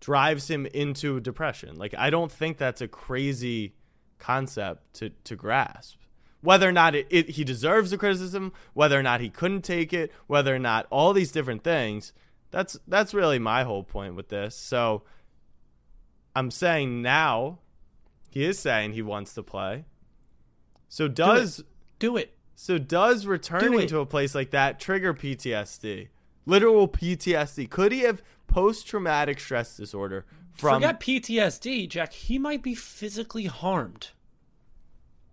drives 0.00 0.48
him 0.48 0.64
into 0.64 1.20
depression. 1.20 1.76
Like 1.76 1.94
I 1.98 2.08
don't 2.08 2.32
think 2.32 2.56
that's 2.56 2.80
a 2.80 2.88
crazy 2.88 3.74
concept 4.18 4.94
to 4.94 5.10
to 5.24 5.36
grasp. 5.36 5.98
Whether 6.40 6.66
or 6.66 6.72
not 6.72 6.94
it, 6.94 7.06
it, 7.10 7.28
he 7.30 7.44
deserves 7.44 7.90
the 7.90 7.98
criticism, 7.98 8.54
whether 8.72 8.98
or 8.98 9.02
not 9.02 9.20
he 9.20 9.28
couldn't 9.28 9.62
take 9.62 9.92
it, 9.92 10.12
whether 10.28 10.54
or 10.54 10.58
not 10.58 10.86
all 10.88 11.12
these 11.12 11.30
different 11.30 11.62
things. 11.62 12.14
That's 12.50 12.78
that's 12.88 13.12
really 13.12 13.38
my 13.38 13.64
whole 13.64 13.84
point 13.84 14.14
with 14.14 14.30
this. 14.30 14.56
So 14.56 15.02
I'm 16.34 16.50
saying 16.50 17.02
now 17.02 17.58
he 18.34 18.44
is 18.44 18.58
saying 18.58 18.92
he 18.92 19.02
wants 19.02 19.32
to 19.34 19.42
play. 19.44 19.84
So 20.88 21.06
does 21.08 21.62
Do 22.00 22.16
it. 22.16 22.36
so 22.56 22.78
does 22.78 23.26
returning 23.26 23.80
it. 23.82 23.88
to 23.90 24.00
a 24.00 24.06
place 24.06 24.34
like 24.34 24.50
that 24.50 24.80
trigger 24.80 25.14
PTSD? 25.14 26.08
Literal 26.44 26.88
PTSD. 26.88 27.70
Could 27.70 27.92
he 27.92 28.00
have 28.00 28.22
post 28.48 28.86
traumatic 28.86 29.40
stress 29.40 29.76
disorder 29.76 30.24
from 30.52 30.82
Forget 30.82 31.00
PTSD, 31.00 31.88
Jack. 31.88 32.12
He 32.12 32.38
might 32.38 32.62
be 32.62 32.74
physically 32.74 33.46
harmed. 33.46 34.10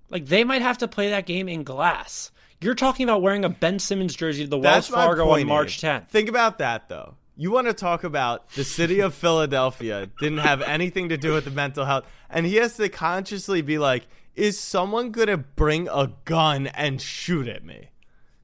Like 0.10 0.28
they 0.28 0.44
might 0.44 0.62
have 0.62 0.78
to 0.80 0.88
play 0.88 1.10
that 1.10 1.26
game 1.26 1.50
in 1.50 1.64
glass. 1.64 2.32
You're 2.60 2.76
talking 2.76 3.04
about 3.04 3.22
wearing 3.24 3.44
a 3.44 3.50
Ben 3.50 3.80
Simmons 3.80 4.16
jersey 4.16 4.44
to 4.44 4.50
the 4.50 4.58
Wells 4.58 4.88
That's 4.88 4.92
my 4.92 5.06
Fargo 5.06 5.30
on 5.30 5.48
March 5.48 5.84
Abe. 5.84 6.04
10th. 6.04 6.10
Think 6.10 6.30
about 6.30 6.60
that 6.60 6.90
though. 6.90 7.16
You 7.36 7.52
want 7.52 7.68
to 7.68 7.74
talk 7.74 8.04
about 8.04 8.50
the 8.52 8.64
city 8.64 9.00
of 9.00 9.14
Philadelphia 9.14 10.10
didn't 10.20 10.40
have 10.40 10.62
anything 10.62 11.10
to 11.10 11.18
do 11.18 11.34
with 11.34 11.46
the 11.46 11.52
mental 11.52 11.86
health, 11.86 12.06
and 12.30 12.46
he 12.46 12.56
has 12.56 12.76
to 12.78 12.90
consciously 12.90 13.62
be 13.62 13.78
like, 13.78 14.08
"Is 14.36 14.60
someone 14.60 15.12
gonna 15.12 15.38
bring 15.38 15.88
a 15.88 16.12
gun 16.26 16.68
and 16.68 17.02
shoot 17.02 17.48
at 17.48 17.64
me?" 17.64 17.90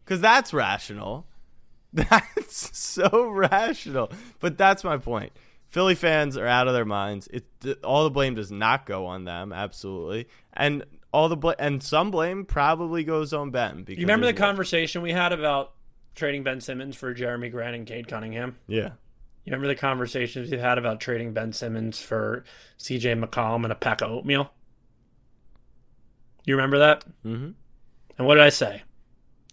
Because 0.03 0.21
that's 0.21 0.53
rational. 0.53 1.27
That's 1.93 2.77
so 2.77 3.27
rational. 3.29 4.11
But 4.39 4.57
that's 4.57 4.83
my 4.83 4.97
point. 4.97 5.31
Philly 5.69 5.95
fans 5.95 6.38
are 6.38 6.45
out 6.45 6.67
of 6.67 6.73
their 6.73 6.85
minds. 6.85 7.27
It 7.27 7.45
all 7.83 8.03
the 8.03 8.09
blame 8.09 8.35
does 8.35 8.51
not 8.51 8.85
go 8.85 9.05
on 9.05 9.23
them, 9.23 9.51
absolutely, 9.51 10.27
and 10.53 10.85
all 11.11 11.29
the 11.29 11.38
bl- 11.38 11.51
and 11.57 11.81
some 11.81 12.11
blame 12.11 12.45
probably 12.45 13.03
goes 13.03 13.33
on 13.33 13.51
Ben. 13.51 13.83
Because 13.83 13.99
You 13.99 14.05
remember 14.05 14.27
the 14.27 14.33
conversation 14.33 15.01
we 15.01 15.11
had 15.11 15.31
about 15.33 15.73
trading 16.18 16.43
Ben 16.43 16.59
Simmons 16.59 16.95
for 16.95 17.15
Jerami 17.15 17.49
Grant 17.49 17.76
and 17.76 17.88
Cade 17.88 18.07
Cunningham? 18.07 18.57
Yeah. 18.68 18.91
You 19.45 19.51
remember 19.51 19.68
the 19.68 19.76
conversations 19.76 20.51
we 20.51 20.57
had 20.57 20.78
about 20.78 20.99
trading 20.99 21.32
Ben 21.32 21.53
Simmons 21.53 22.01
for 22.01 22.43
CJ 22.80 23.24
McCollum 23.24 23.63
and 23.63 23.72
a 23.72 23.76
pack 23.76 24.01
of 24.01 24.11
oatmeal? 24.11 24.51
You 26.43 26.55
remember 26.55 26.80
that? 26.80 27.05
Mm-hmm. 27.26 27.51
And 28.18 28.28
what 28.28 28.36
did 28.36 28.43
I 28.43 28.49
say? 28.49 28.84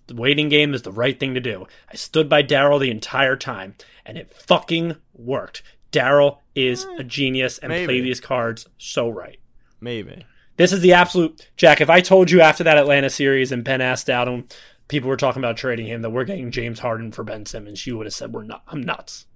The 0.07 0.17
waiting 0.17 0.49
game 0.49 0.75
is 0.75 0.83
the 0.83 0.93
right 0.93 1.19
thing 1.19 1.35
to 1.35 1.41
do. 1.41 1.67
I 1.91 1.95
stood 1.95 2.29
by 2.29 2.43
Daryl 2.43 2.81
the 2.81 2.91
entire 2.91 3.37
time, 3.37 3.77
and 4.05 4.19
it 4.19 4.35
fucking 4.35 4.97
worked. 5.13 5.63
Daryl 5.93 6.39
is 6.55 6.87
a 6.99 7.05
genius 7.05 7.59
and 7.59 7.71
maybe. 7.71 7.87
play 7.87 8.01
these 8.01 8.21
cards 8.21 8.69
so 8.79 9.09
right. 9.09 9.39
Maybe. 9.81 10.27
This 10.57 10.73
is 10.73 10.81
the 10.81 10.93
absolute 10.93 11.49
Jack. 11.57 11.81
If 11.81 11.91
I 11.91 12.01
told 12.01 12.31
you 12.31 12.41
after 12.41 12.65
that 12.65 12.79
Atlanta 12.79 13.11
series 13.11 13.51
and 13.53 13.65
Ben 13.65 13.81
asked 13.81 14.11
out 14.11 14.29
him, 14.29 14.47
people 14.89 15.09
were 15.09 15.17
talking 15.17 15.41
about 15.41 15.57
trading 15.57 15.87
him 15.87 16.03
that 16.03 16.11
we're 16.11 16.25
getting 16.25 16.51
James 16.51 16.81
Harden 16.81 17.13
for 17.13 17.25
Ben 17.25 17.47
Simmons, 17.47 17.87
you 17.87 17.97
would 17.97 18.07
have 18.07 18.15
said 18.15 18.33
we're 18.33 18.43
not. 18.45 18.63
I'm 18.69 18.83
nuts. 18.83 19.27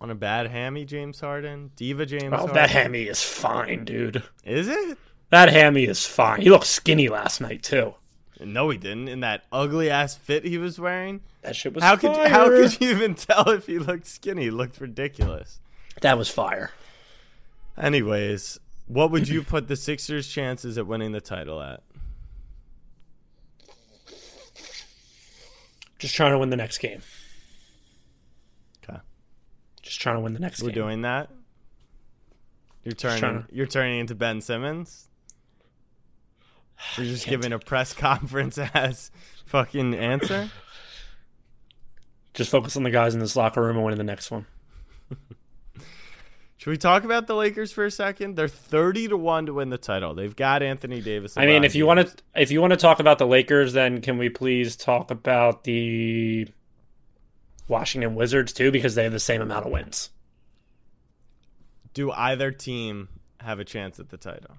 On 0.00 0.10
a 0.10 0.14
bad 0.14 0.48
hammy, 0.48 0.84
James 0.84 1.20
Harden, 1.20 1.70
diva 1.74 2.04
James. 2.04 2.32
Oh, 2.32 2.36
Harden. 2.38 2.54
that 2.54 2.70
hammy 2.70 3.04
is 3.04 3.22
fine, 3.22 3.84
dude. 3.84 4.22
is 4.44 4.68
it? 4.68 4.98
That 5.30 5.48
hammy 5.50 5.84
is 5.84 6.04
fine. 6.04 6.40
He 6.42 6.50
looked 6.50 6.66
skinny 6.66 7.08
last 7.08 7.40
night 7.40 7.62
too. 7.62 7.94
No, 8.38 8.68
he 8.68 8.76
didn't. 8.76 9.08
In 9.08 9.20
that 9.20 9.44
ugly 9.50 9.88
ass 9.90 10.14
fit 10.14 10.44
he 10.44 10.58
was 10.58 10.78
wearing. 10.78 11.22
That 11.40 11.56
shit 11.56 11.74
was 11.74 11.82
How 11.82 11.96
could 11.96 12.14
how 12.14 12.48
could 12.48 12.78
you 12.80 12.90
even 12.90 13.14
tell 13.16 13.48
if 13.48 13.66
he 13.66 13.78
looked 13.78 14.06
skinny? 14.06 14.42
He 14.44 14.50
looked 14.50 14.80
ridiculous. 14.80 15.58
that 16.02 16.18
was 16.18 16.28
fire. 16.28 16.72
Anyways, 17.78 18.58
what 18.86 19.10
would 19.10 19.28
you 19.28 19.42
put 19.42 19.68
the 19.68 19.76
Sixers' 19.76 20.28
chances 20.28 20.76
at 20.78 20.86
winning 20.86 21.12
the 21.12 21.20
title 21.20 21.60
at? 21.60 21.82
Just 25.98 26.14
trying 26.14 26.32
to 26.32 26.38
win 26.38 26.50
the 26.50 26.56
next 26.56 26.78
game. 26.78 27.00
Okay. 28.88 28.98
Just 29.82 30.00
trying 30.00 30.16
to 30.16 30.20
win 30.20 30.34
the 30.34 30.40
next 30.40 30.60
game. 30.60 30.66
We're 30.68 30.72
game. 30.74 30.82
doing 30.84 31.02
that. 31.02 31.30
You're 32.84 32.92
turning. 32.94 33.20
to- 33.20 33.46
You're 33.50 33.66
turning 33.66 34.00
into 34.00 34.14
Ben 34.14 34.40
Simmons. 34.40 35.08
You're 36.96 37.06
just 37.06 37.26
giving 37.28 37.52
a 37.52 37.58
press 37.58 37.92
conference 37.94 38.58
as 38.58 39.10
fucking 39.46 39.94
answer. 39.94 40.50
Just 42.34 42.50
focus 42.50 42.76
on 42.76 42.82
the 42.82 42.90
guys 42.90 43.14
in 43.14 43.20
this 43.20 43.34
locker 43.34 43.62
room 43.62 43.76
and 43.76 43.84
winning 43.84 43.98
the 43.98 44.04
next 44.04 44.30
one. 44.30 44.46
Should 46.58 46.70
we 46.70 46.78
talk 46.78 47.04
about 47.04 47.26
the 47.26 47.34
Lakers 47.34 47.70
for 47.70 47.84
a 47.84 47.90
second? 47.90 48.34
They're 48.36 48.48
thirty 48.48 49.08
to 49.08 49.16
one 49.16 49.46
to 49.46 49.52
win 49.54 49.68
the 49.68 49.78
title. 49.78 50.14
They've 50.14 50.34
got 50.34 50.62
Anthony 50.62 51.02
Davis. 51.02 51.36
I 51.36 51.44
mean, 51.46 51.64
if 51.64 51.74
you 51.74 51.86
want 51.86 52.00
to, 52.00 52.16
if 52.34 52.50
you 52.50 52.60
want 52.62 52.72
to 52.72 52.78
talk 52.78 52.98
about 52.98 53.18
the 53.18 53.26
Lakers, 53.26 53.74
then 53.74 54.00
can 54.00 54.16
we 54.16 54.30
please 54.30 54.74
talk 54.74 55.10
about 55.10 55.64
the 55.64 56.48
Washington 57.68 58.14
Wizards 58.14 58.52
too, 58.52 58.70
because 58.70 58.94
they 58.94 59.04
have 59.04 59.12
the 59.12 59.20
same 59.20 59.42
amount 59.42 59.66
of 59.66 59.72
wins. 59.72 60.10
do 61.94 62.12
either 62.12 62.50
team 62.50 63.08
have 63.40 63.58
a 63.58 63.64
chance 63.64 63.98
at 63.98 64.10
the 64.10 64.16
title? 64.16 64.56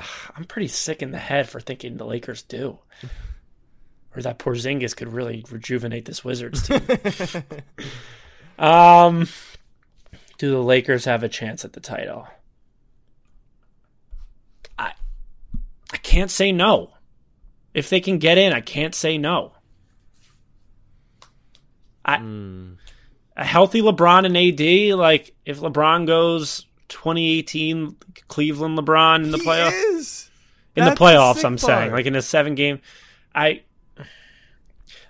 I'm 0.36 0.44
pretty 0.44 0.68
sick 0.68 1.02
in 1.02 1.10
the 1.12 1.18
head 1.18 1.48
for 1.48 1.60
thinking 1.60 1.96
the 1.96 2.04
Lakers 2.04 2.42
do, 2.42 2.78
or 4.16 4.22
that 4.22 4.38
Porzingis 4.38 4.96
could 4.96 5.12
really 5.12 5.44
rejuvenate 5.50 6.06
this 6.06 6.24
Wizards 6.24 6.66
team. 6.66 6.80
um, 8.58 9.28
do 10.38 10.50
the 10.50 10.62
Lakers 10.62 11.04
have 11.04 11.22
a 11.22 11.28
chance 11.28 11.64
at 11.64 11.74
the 11.74 11.80
title? 11.80 12.26
I 14.78 14.92
I 15.92 15.96
can't 15.98 16.30
say 16.30 16.52
no. 16.52 16.90
If 17.74 17.90
they 17.90 18.00
can 18.00 18.18
get 18.18 18.38
in, 18.38 18.52
I 18.52 18.62
can't 18.62 18.94
say 18.94 19.18
no. 19.18 19.52
I 22.04 22.16
a 23.36 23.44
healthy 23.44 23.82
LeBron 23.82 24.24
and 24.24 24.36
AD, 24.36 24.98
like 24.98 25.34
if 25.44 25.60
LeBron 25.60 26.06
goes 26.06 26.64
2018 26.88 27.96
Cleveland 28.28 28.78
LeBron 28.78 29.24
in 29.24 29.30
the 29.30 29.38
playoffs. 29.38 30.28
in 30.76 30.84
the 30.84 30.90
the 30.90 30.96
playoffs 30.96 31.36
sick 31.36 31.44
i'm 31.44 31.58
saying 31.58 31.90
like 31.90 32.06
in 32.06 32.14
a 32.14 32.22
seven 32.22 32.54
game 32.54 32.80
i 33.34 33.62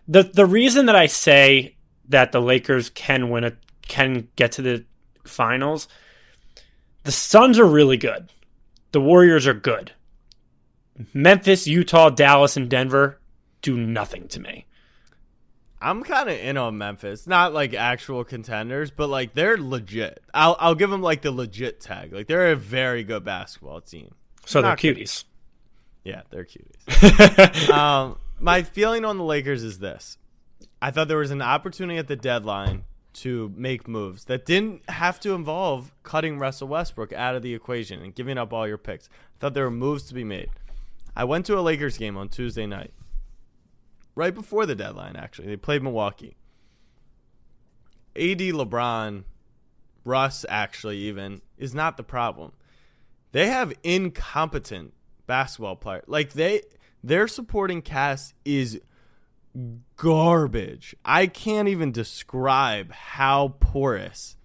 the 0.09 0.23
the 0.23 0.47
reason 0.47 0.87
that 0.87 0.97
i 0.97 1.07
say 1.07 1.77
that 2.09 2.33
the 2.33 2.41
lakers 2.41 2.91
can 2.91 3.31
win 3.31 3.45
a 3.45 3.53
can 3.89 4.29
get 4.37 4.53
to 4.53 4.63
the 4.63 4.85
finals 5.25 5.89
the 7.05 7.13
suns 7.13 7.59
are 7.59 7.67
really 7.67 7.97
good 7.97 8.31
the 8.93 9.01
warriors 9.01 9.47
are 9.47 9.55
good 9.55 9.93
memphis 11.13 11.67
utah 11.67 12.11
dallas 12.11 12.57
and 12.57 12.69
denver 12.71 13.21
do 13.63 13.77
nothing 13.77 14.29
to 14.29 14.41
me 14.41 14.67
I'm 15.81 16.03
kind 16.03 16.29
of 16.29 16.37
in 16.39 16.57
on 16.57 16.79
Memphis. 16.79 17.27
Not 17.27 17.53
like 17.53 17.75
actual 17.75 18.25
contenders, 18.25 18.91
but 18.91 19.09
like 19.09 19.35
they're 19.35 19.59
legit. 19.59 20.23
I'll 20.33 20.57
I'll 20.59 20.75
give 20.75 20.91
them 20.91 21.03
like 21.03 21.21
the 21.23 21.31
legit 21.31 21.81
tag. 21.81 22.13
Like 22.13 22.27
they're 22.27 22.51
a 22.51 22.57
very 22.57 23.05
good 23.05 23.25
basketball 23.25 23.83
team. 23.83 24.15
so 24.47 24.63
they're 24.63 24.71
Not- 24.73 24.79
cuties 24.79 25.25
Yeah, 26.03 26.23
they're 26.31 26.47
cuties. 26.47 27.69
um, 27.71 28.17
my 28.39 28.63
feeling 28.63 29.05
on 29.05 29.19
the 29.19 29.25
Lakers 29.25 29.63
is 29.63 29.79
this: 29.79 30.19
I 30.81 30.91
thought 30.91 31.09
there 31.09 31.19
was 31.19 31.31
an 31.31 31.43
opportunity 31.43 31.99
at 31.99 32.09
the 32.09 32.17
deadline 32.17 32.85
to 33.15 33.53
make 33.57 33.89
moves 33.89 34.25
that 34.25 34.45
didn't 34.45 34.89
have 34.91 35.19
to 35.21 35.33
involve 35.33 35.93
cutting 36.03 36.39
Russell 36.39 36.69
Westbrook 36.69 37.13
out 37.13 37.35
of 37.35 37.43
the 37.43 37.55
equation 37.55 38.03
and 38.03 38.15
giving 38.15 38.37
up 38.37 38.53
all 38.53 38.69
your 38.69 38.79
picks. 38.79 39.09
I 39.09 39.39
thought 39.41 39.55
there 39.55 39.65
were 39.65 39.71
moves 39.71 40.03
to 40.05 40.15
be 40.15 40.25
made. 40.25 40.51
I 41.15 41.25
went 41.25 41.47
to 41.47 41.59
a 41.59 41.61
Lakers 41.61 41.97
game 41.97 42.17
on 42.17 42.29
Tuesday 42.29 42.67
night, 42.67 42.93
right 44.15 44.35
before 44.35 44.67
the 44.67 44.75
deadline. 44.75 45.17
Actually, 45.17 45.49
they 45.49 45.57
played 45.57 45.83
Milwaukee. 45.83 46.37
AD, 48.15 48.39
LeBron, 48.39 49.25
Russ, 50.05 50.45
actually, 50.49 50.99
even 50.99 51.41
is 51.57 51.75
not 51.75 51.97
the 51.97 52.03
problem 52.03 52.53
they 53.37 53.49
have 53.49 53.75
incompetent 53.83 54.95
basketball 55.27 55.77
players. 55.77 56.05
Like 56.07 56.33
they 56.33 56.63
their 57.03 57.29
supporting 57.29 57.83
cast 57.83 58.35
is 58.45 58.81
garbage. 59.97 60.95
I 61.05 61.27
can't 61.27 61.69
even 61.69 61.93
describe 61.93 62.93
how 62.93 63.55
porous 63.61 64.37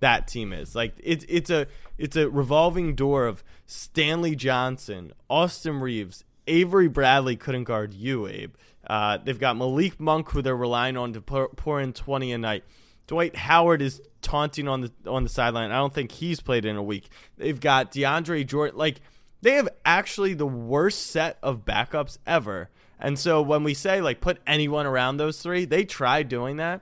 that 0.00 0.28
team 0.28 0.52
is. 0.52 0.74
Like 0.74 0.94
it's 1.02 1.24
it's 1.28 1.50
a 1.50 1.66
it's 1.98 2.16
a 2.16 2.28
revolving 2.28 2.94
door 2.94 3.26
of 3.26 3.42
Stanley 3.66 4.36
Johnson, 4.36 5.12
Austin 5.28 5.80
Reaves, 5.80 6.24
Avery 6.46 6.88
Bradley 6.88 7.36
couldn't 7.36 7.64
guard 7.64 7.94
you, 7.94 8.26
Abe. 8.26 8.54
Uh, 8.86 9.18
they've 9.18 9.38
got 9.38 9.56
Malik 9.56 9.98
Monk, 9.98 10.30
who 10.30 10.42
they're 10.42 10.56
relying 10.56 10.96
on 10.96 11.14
to 11.14 11.20
pour, 11.20 11.48
pour 11.48 11.80
in 11.80 11.92
twenty 11.92 12.32
a 12.32 12.38
night. 12.38 12.64
Dwight 13.06 13.36
Howard 13.36 13.82
is 13.82 14.00
taunting 14.20 14.68
on 14.68 14.82
the 14.82 14.92
on 15.06 15.24
the 15.24 15.30
sideline. 15.30 15.70
I 15.70 15.76
don't 15.76 15.92
think 15.92 16.12
he's 16.12 16.40
played 16.40 16.64
in 16.64 16.76
a 16.76 16.82
week. 16.82 17.08
They've 17.36 17.58
got 17.58 17.92
DeAndre 17.92 18.46
Jordan. 18.46 18.76
Like 18.76 19.00
they 19.44 19.54
have 19.54 19.68
actually 19.84 20.32
the 20.32 20.46
worst 20.46 21.06
set 21.08 21.38
of 21.42 21.66
backups 21.66 22.16
ever. 22.26 22.70
And 22.98 23.18
so 23.18 23.42
when 23.42 23.62
we 23.62 23.74
say 23.74 24.00
like 24.00 24.22
put 24.22 24.40
anyone 24.46 24.86
around 24.86 25.18
those 25.18 25.42
three, 25.42 25.66
they 25.66 25.84
tried 25.84 26.30
doing 26.30 26.56
that 26.56 26.80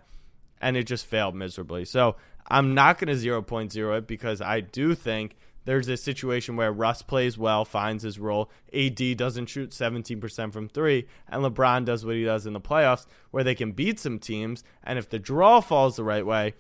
and 0.61 0.77
it 0.77 0.85
just 0.85 1.05
failed 1.05 1.35
miserably. 1.35 1.85
So 1.85 2.15
I'm 2.47 2.73
not 2.73 2.99
going 2.99 3.09
to 3.09 3.21
0.0 3.21 3.99
it 3.99 4.07
because 4.07 4.41
I 4.41 4.61
do 4.61 4.95
think 4.95 5.37
there's 5.65 5.89
a 5.89 5.97
situation 5.97 6.55
where 6.55 6.73
Russ 6.73 7.03
plays 7.03 7.37
well, 7.37 7.65
finds 7.65 8.05
his 8.05 8.21
role. 8.21 8.49
AD 8.73 9.17
doesn't 9.17 9.47
shoot 9.47 9.71
17% 9.71 10.53
from 10.53 10.69
three, 10.69 11.07
and 11.29 11.43
LeBron 11.43 11.85
does 11.85 12.05
what 12.05 12.17
he 12.17 12.25
does 12.25 12.47
in 12.47 12.53
the 12.53 12.61
playoffs, 12.61 13.07
where 13.31 13.45
they 13.45 13.55
can 13.55 13.73
beat 13.73 14.01
some 14.01 14.19
teams. 14.19 14.65
And 14.83 14.99
if 14.99 15.09
the 15.09 15.21
draw 15.21 15.61
falls 15.61 15.97
the 15.97 16.05
right 16.05 16.27
way, 16.27 16.55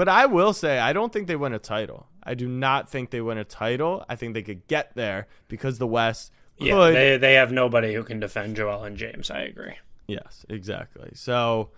but 0.00 0.08
I 0.08 0.24
will 0.24 0.54
say, 0.54 0.78
I 0.78 0.94
don't 0.94 1.12
think 1.12 1.26
they 1.26 1.36
win 1.36 1.52
a 1.52 1.58
title. 1.58 2.06
I 2.22 2.32
do 2.32 2.48
not 2.48 2.88
think 2.88 3.10
they 3.10 3.20
win 3.20 3.36
a 3.36 3.44
title. 3.44 4.02
I 4.08 4.16
think 4.16 4.32
they 4.32 4.40
could 4.42 4.66
get 4.66 4.94
there 4.94 5.26
because 5.46 5.76
the 5.76 5.86
West 5.86 6.32
could. 6.58 6.68
yeah 6.68 6.90
they, 6.90 7.16
they 7.18 7.34
have 7.34 7.52
nobody 7.52 7.92
who 7.92 8.02
can 8.02 8.18
defend 8.18 8.54
joel 8.54 8.84
and 8.84 8.96
james 8.96 9.30
i 9.30 9.40
agree 9.40 9.76
Yes, 10.10 10.44
exactly. 10.48 11.10
So 11.14 11.70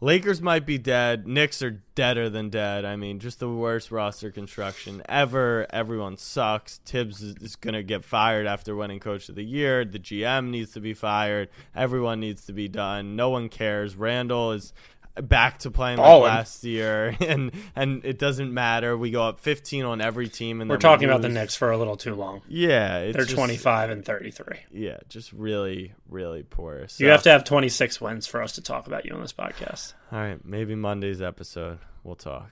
Lakers 0.00 0.42
might 0.42 0.66
be 0.66 0.76
dead. 0.76 1.26
Knicks 1.26 1.62
are 1.62 1.82
deader 1.94 2.28
than 2.28 2.50
dead. 2.50 2.84
I 2.84 2.96
mean, 2.96 3.18
just 3.18 3.40
the 3.40 3.48
worst 3.48 3.90
roster 3.90 4.30
construction 4.30 5.02
ever. 5.08 5.66
Everyone 5.70 6.18
sucks. 6.18 6.78
Thibs 6.84 7.22
is, 7.22 7.34
is 7.36 7.56
going 7.56 7.72
to 7.72 7.82
get 7.82 8.04
fired 8.04 8.46
after 8.46 8.76
winning 8.76 9.00
Coach 9.00 9.30
of 9.30 9.36
the 9.36 9.42
Year. 9.42 9.86
The 9.86 9.98
GM 9.98 10.50
needs 10.50 10.72
to 10.72 10.80
be 10.80 10.92
fired. 10.92 11.48
Everyone 11.74 12.20
needs 12.20 12.44
to 12.44 12.52
be 12.52 12.68
done. 12.68 13.16
No 13.16 13.30
one 13.30 13.48
cares. 13.48 13.96
Randle 13.96 14.52
is 14.52 14.74
back 15.22 15.58
to 15.60 15.70
playing 15.70 15.98
like 15.98 16.06
Ballin'. 16.06 16.22
last 16.32 16.64
year, 16.64 17.16
and 17.20 17.52
and 17.76 18.04
it 18.04 18.18
doesn't 18.18 18.52
matter. 18.52 18.96
We 18.96 19.10
go 19.10 19.22
up 19.22 19.40
15 19.40 19.84
on 19.84 20.00
every 20.00 20.28
team, 20.28 20.60
and 20.60 20.68
We're 20.70 20.76
then 20.76 20.90
we 20.90 20.94
talking 20.94 21.08
about 21.08 21.22
the. 21.22 21.28
Knicks 21.28 21.56
for 21.56 21.70
a 21.70 21.78
little 21.78 21.96
too 21.96 22.14
long. 22.14 22.42
Yeah, 22.48 22.98
it's 22.98 23.16
They're 23.16 23.24
just- 23.24 23.36
25 23.36 23.90
and 23.90 24.04
33. 24.04 24.44
Yeah, 24.72 24.98
just 25.08 25.32
really, 25.32 25.92
really 26.08 26.42
poor. 26.42 26.88
So, 26.88 27.04
You 27.04 27.10
have 27.10 27.22
to 27.24 27.30
have 27.30 27.44
26 27.44 28.00
wins 28.00 28.26
for 28.26 28.42
us 28.42 28.52
to 28.52 28.60
talk 28.62 28.86
about 28.86 29.04
you 29.04 29.12
on 29.14 29.20
this 29.20 29.32
podcast. 29.32 29.94
All 30.12 30.18
right, 30.18 30.44
maybe 30.44 30.74
Monday's 30.74 31.20
episode 31.22 31.78
we'll 32.04 32.14
talk. 32.16 32.50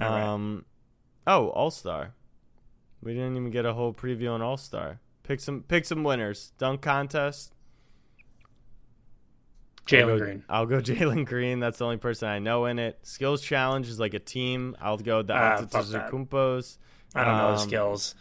All 0.00 0.08
right. 0.10 0.22
Um, 0.22 0.64
oh, 1.26 1.48
All 1.48 1.70
Star. 1.70 2.14
We 3.02 3.12
didn't 3.14 3.36
even 3.36 3.50
get 3.50 3.66
a 3.66 3.74
whole 3.74 3.92
preview 3.92 4.32
on 4.32 4.42
All 4.42 4.56
Star. 4.56 5.00
Pick 5.22 5.40
some, 5.40 5.62
pick 5.62 5.84
some 5.84 6.02
winners. 6.04 6.52
Dunk 6.58 6.80
contest. 6.82 7.52
Jalen 9.86 10.18
Green. 10.18 10.44
I'll 10.48 10.66
go 10.66 10.80
Jalen 10.80 11.24
Green. 11.26 11.60
That's 11.60 11.78
the 11.78 11.84
only 11.84 11.96
person 11.98 12.28
I 12.28 12.38
know 12.38 12.66
in 12.66 12.78
it. 12.78 12.98
Skills 13.02 13.40
challenge 13.42 13.88
is 13.88 14.00
like 14.00 14.14
a 14.14 14.18
team. 14.18 14.76
I'll 14.80 14.98
go 14.98 15.22
the 15.22 15.34
Ah, 15.34 15.56
fuck. 15.58 15.84
Antetokounmpos. 15.86 16.78
I 17.14 17.24
don't 17.24 17.36
know 17.36 17.52
the 17.54 17.60
Um, 17.62 17.68
skills. 17.68 18.14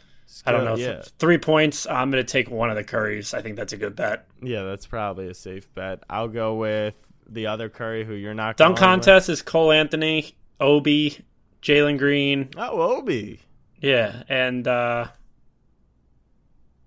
I 0.46 0.52
don't 0.52 0.66
know. 0.66 0.76
Yeah, 0.76 1.02
Three 1.20 1.38
points. 1.38 1.86
I'm 1.88 2.10
going 2.12 2.24
to 2.24 2.32
take 2.32 2.50
one 2.50 2.70
of 2.70 2.76
the 2.76 2.84
Currys. 2.84 3.34
I 3.34 3.42
think 3.42 3.56
that's 3.58 3.74
a 3.74 3.78
good 3.78 3.96
bet. 3.96 4.28
yeah, 4.42 4.64
that's 4.64 4.86
probably 4.88 5.28
a 5.28 5.34
safe 5.34 5.72
bet. 5.76 6.04
I'll 6.10 6.28
go 6.28 6.56
with 6.56 6.96
the 7.30 7.48
other 7.48 7.70
Curry 7.70 8.04
who 8.06 8.14
you're 8.14 8.34
not. 8.34 8.58
Dunk 8.58 8.78
going 8.78 8.90
with. 8.98 9.06
contest 9.06 9.30
is 9.30 9.42
Cole 9.42 9.72
Anthony, 9.72 10.36
Obi, 10.60 11.20
Jalen 11.62 11.98
Green. 11.98 12.50
Oh, 12.58 12.82
Obi. 12.98 13.40
Yeah, 13.82 14.24
and 14.30 14.68
uh 14.68 15.08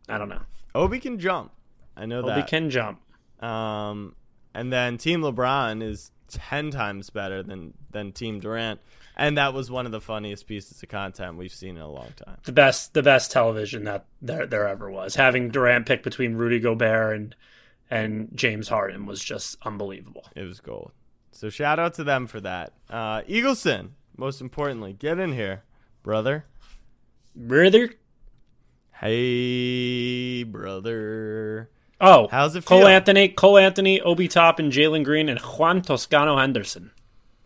I 0.09 0.19
don't 0.19 0.29
know. 0.29 0.43
Obi 0.75 0.99
can 1.01 1.19
jump. 1.19 1.53
I 1.97 2.07
know 2.07 2.21
Obi 2.21 2.29
that. 2.29 2.39
Obi 2.39 2.49
can 2.49 2.71
jump. 2.71 3.01
Um, 3.43 4.15
and 4.55 4.73
then 4.73 4.99
Team 4.99 5.21
LeBron 5.21 5.83
is 5.83 6.11
ten 6.29 6.71
times 6.71 7.11
better 7.11 7.43
than 7.43 7.75
than 7.91 8.13
Team 8.13 8.41
Durant, 8.41 8.81
and 9.17 9.37
that 9.39 9.55
was 9.55 9.71
one 9.71 9.87
of 9.87 9.93
the 9.93 10.01
funniest 10.01 10.47
pieces 10.47 10.83
of 10.83 10.89
content 10.89 11.37
we've 11.37 11.53
seen 11.53 11.77
in 11.77 11.83
a 11.83 11.91
long 11.91 12.13
time. 12.25 12.37
The 12.45 12.53
best, 12.53 12.95
the 12.95 13.03
best 13.03 13.33
television 13.33 13.85
that 13.85 14.07
there, 14.23 14.47
there 14.47 14.69
ever 14.69 14.91
was. 14.91 15.15
Having 15.15 15.51
Durant 15.51 15.87
pick 15.87 16.03
between 16.03 16.35
Rudy 16.35 16.61
Gobert 16.61 17.17
and 17.17 17.37
and 17.91 18.29
James 18.35 18.69
Harden 18.69 19.07
was 19.07 19.23
just 19.25 19.57
unbelievable. 19.63 20.27
It 20.37 20.45
was 20.45 20.61
gold. 20.61 20.93
So 21.33 21.51
shout 21.51 21.79
out 21.79 21.95
to 21.95 22.05
them 22.05 22.27
for 22.27 22.41
that. 22.41 22.73
Uh, 22.91 23.23
Eagleson, 23.23 23.91
most 24.17 24.41
importantly, 24.41 24.93
get 24.93 25.19
in 25.19 25.33
here, 25.33 25.63
brother. 26.03 26.45
Brother. 27.35 27.95
Hey, 29.01 30.43
brother. 30.43 31.71
Oh, 32.01 32.29
How's 32.31 32.55
it 32.55 32.65
Cole 32.65 32.81
feel? 32.81 32.89
Anthony, 32.89 33.29
Cole 33.29 33.59
Anthony, 33.59 34.01
Obi 34.01 34.29
Top, 34.29 34.59
and 34.61 34.71
Jalen 34.73 35.05
Green, 35.05 35.29
and 35.29 35.41
Juan 35.41 35.83
Toscano-Anderson. 35.83 36.93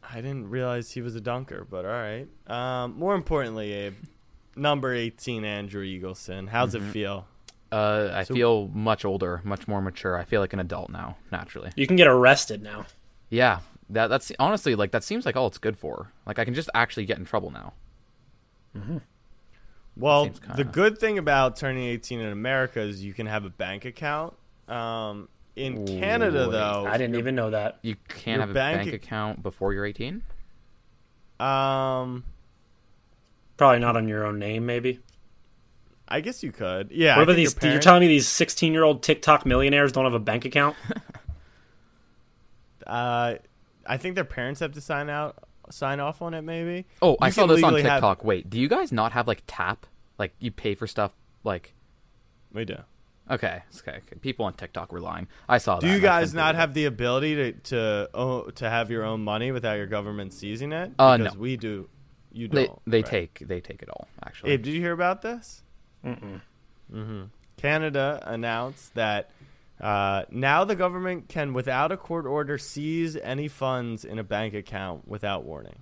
I 0.03 0.17
didn't 0.17 0.51
realize 0.51 0.91
he 0.93 1.01
was 1.01 1.15
a 1.15 1.21
dunker, 1.23 1.67
but 1.71 1.87
all 1.87 1.91
right. 1.91 2.27
Um, 2.47 2.99
more 2.99 3.15
importantly, 3.15 3.73
Abe, 3.73 3.95
number 4.55 4.93
eighteen, 4.95 5.45
Andrew 5.47 5.83
Eagleson. 5.85 6.49
How's 6.49 6.75
Mm-hmm. 6.75 6.89
it 6.89 6.93
feel? 6.93 7.27
Uh, 7.71 8.11
I 8.13 8.25
feel 8.25 8.69
much 8.69 9.07
older, 9.07 9.41
much 9.45 9.67
more 9.67 9.81
mature. 9.81 10.19
I 10.19 10.25
feel 10.25 10.43
like 10.43 10.53
an 10.53 10.61
adult 10.61 10.91
now, 10.91 11.17
naturally. 11.31 11.71
You 11.77 11.87
can 11.87 11.97
get 11.97 12.07
arrested 12.07 12.63
now. 12.63 12.85
Yeah, 13.31 13.61
that 13.89 14.09
that's 14.09 14.31
honestly 14.39 14.75
like 14.75 14.91
that 14.91 15.03
seems 15.03 15.25
like 15.25 15.37
all 15.37 15.47
it's 15.47 15.57
good 15.57 15.79
for. 15.79 16.13
Like 16.27 16.39
I 16.39 16.45
can 16.45 16.53
just 16.53 16.69
actually 16.75 17.07
get 17.07 17.17
in 17.17 17.25
trouble 17.25 17.51
now. 17.51 17.73
Well, 19.97 20.27
kinda- 20.29 20.57
the 20.57 20.65
good 20.65 20.99
thing 20.99 21.17
about 21.19 21.57
turning 21.57 21.85
18 21.85 22.21
in 22.21 22.31
America 22.33 22.81
is 22.81 23.03
you 23.05 23.15
can 23.15 23.27
have 23.27 23.45
a 23.47 23.51
bank 23.51 23.85
account. 23.87 24.35
Um, 24.69 25.29
in 25.57 25.87
Canada, 25.87 26.45
Wait. 26.49 26.53
though, 26.53 26.85
I 26.87 26.97
didn't 26.97 27.17
even 27.17 27.35
know 27.35 27.51
that. 27.51 27.79
You 27.83 27.97
can't 28.09 28.41
have 28.41 28.51
a 28.51 28.55
bank 28.55 28.85
bank, 28.85 28.95
account 28.95 29.43
before 29.43 29.73
you're 29.73 29.85
18. 29.85 30.23
Um, 31.41 32.25
Probably 33.57 33.81
not 33.81 33.97
on 33.97 34.09
your 34.09 34.25
own 34.25 34.39
name, 34.39 34.65
maybe. 34.67 35.01
I 36.09 36.21
guess 36.21 36.43
you 36.43 36.53
could. 36.53 36.91
Yeah. 36.91 37.17
what 37.17 37.25
about 37.25 37.37
think 37.37 37.51
your 37.51 37.61
these? 37.61 37.73
You're 37.73 37.81
telling 37.83 38.01
me 38.01 38.09
these 38.09 38.29
16 38.29 38.73
year 38.73 38.83
old 38.83 39.03
TikTok 39.03 39.47
millionaires 39.47 39.93
don't 39.93 40.05
have 40.05 40.15
a 40.15 40.19
bank 40.21 40.45
account? 40.45 40.77
Uh, 42.87 43.37
I 43.87 43.97
think 43.97 44.17
their 44.17 44.25
parents 44.25 44.61
have 44.61 44.73
to 44.73 44.81
sign 44.81 45.09
out, 45.09 45.37
sign 45.71 46.01
off 46.01 46.21
on 46.23 46.35
it. 46.35 46.43
Maybe. 46.43 46.85
Oh, 47.01 47.17
I 47.21 47.31
saw 47.31 47.47
this 47.47 47.63
on 47.63 47.75
legally 47.75 47.89
have- 47.89 47.99
TikTok. 48.01 48.25
Wait, 48.25 48.51
do 48.51 48.59
you 48.59 48.69
guys 48.69 48.93
not 48.93 49.13
have 49.13 49.29
like 49.29 49.43
tap? 49.47 49.87
Like 50.19 50.35
you 50.39 50.51
pay 50.51 50.75
for 50.75 50.87
stuff 50.87 51.13
like 51.45 51.75
we 52.53 52.65
do. 52.65 52.77
Okay, 53.33 53.63
okay, 53.79 53.99
okay. 53.99 54.17
people 54.21 54.45
on 54.47 54.55
TikTok 54.55 54.93
were 54.93 55.01
lying. 55.01 55.27
I 55.49 55.59
saw 55.59 55.81
that. 55.81 55.87
Do 55.87 55.93
you 55.93 56.01
guys 56.01 56.31
couldn't 56.31 56.45
not 56.45 56.55
have 56.55 56.75
the 56.75 56.85
ability 56.85 57.35
to 57.37 57.53
to 57.53 58.11
oh, 58.15 58.51
to 58.51 58.71
have 58.71 58.91
your 58.91 59.05
own 59.05 59.23
money 59.25 59.53
without 59.53 59.75
your 59.75 59.87
government 59.87 60.33
seizing 60.33 60.73
it? 60.73 60.93
Uh, 60.99 61.17
no. 61.17 61.31
we 61.37 61.57
do. 61.57 61.89
You 62.33 62.49
They 62.49 62.67
don't. 62.67 62.81
they 62.87 62.99
right? 62.99 63.07
take 63.07 63.43
they 63.47 63.61
take 63.61 63.83
it 63.83 63.89
all 63.91 64.09
actually. 64.25 64.53
Abe, 64.53 64.63
did 64.63 64.75
you 64.75 64.81
hear 64.81 64.93
about 64.93 65.23
this? 65.23 65.63
Mm-mm. 66.05 66.41
Canada 67.57 68.23
announced 68.27 68.95
that 68.95 69.31
uh, 69.81 70.25
now 70.31 70.65
the 70.65 70.77
government 70.77 71.29
can, 71.29 71.53
without 71.53 71.91
a 71.93 71.97
court 71.97 72.27
order, 72.27 72.59
seize 72.59 73.17
any 73.17 73.49
funds 73.49 74.05
in 74.05 74.19
a 74.19 74.25
bank 74.25 74.55
account 74.55 75.07
without 75.09 75.45
warning. 75.45 75.79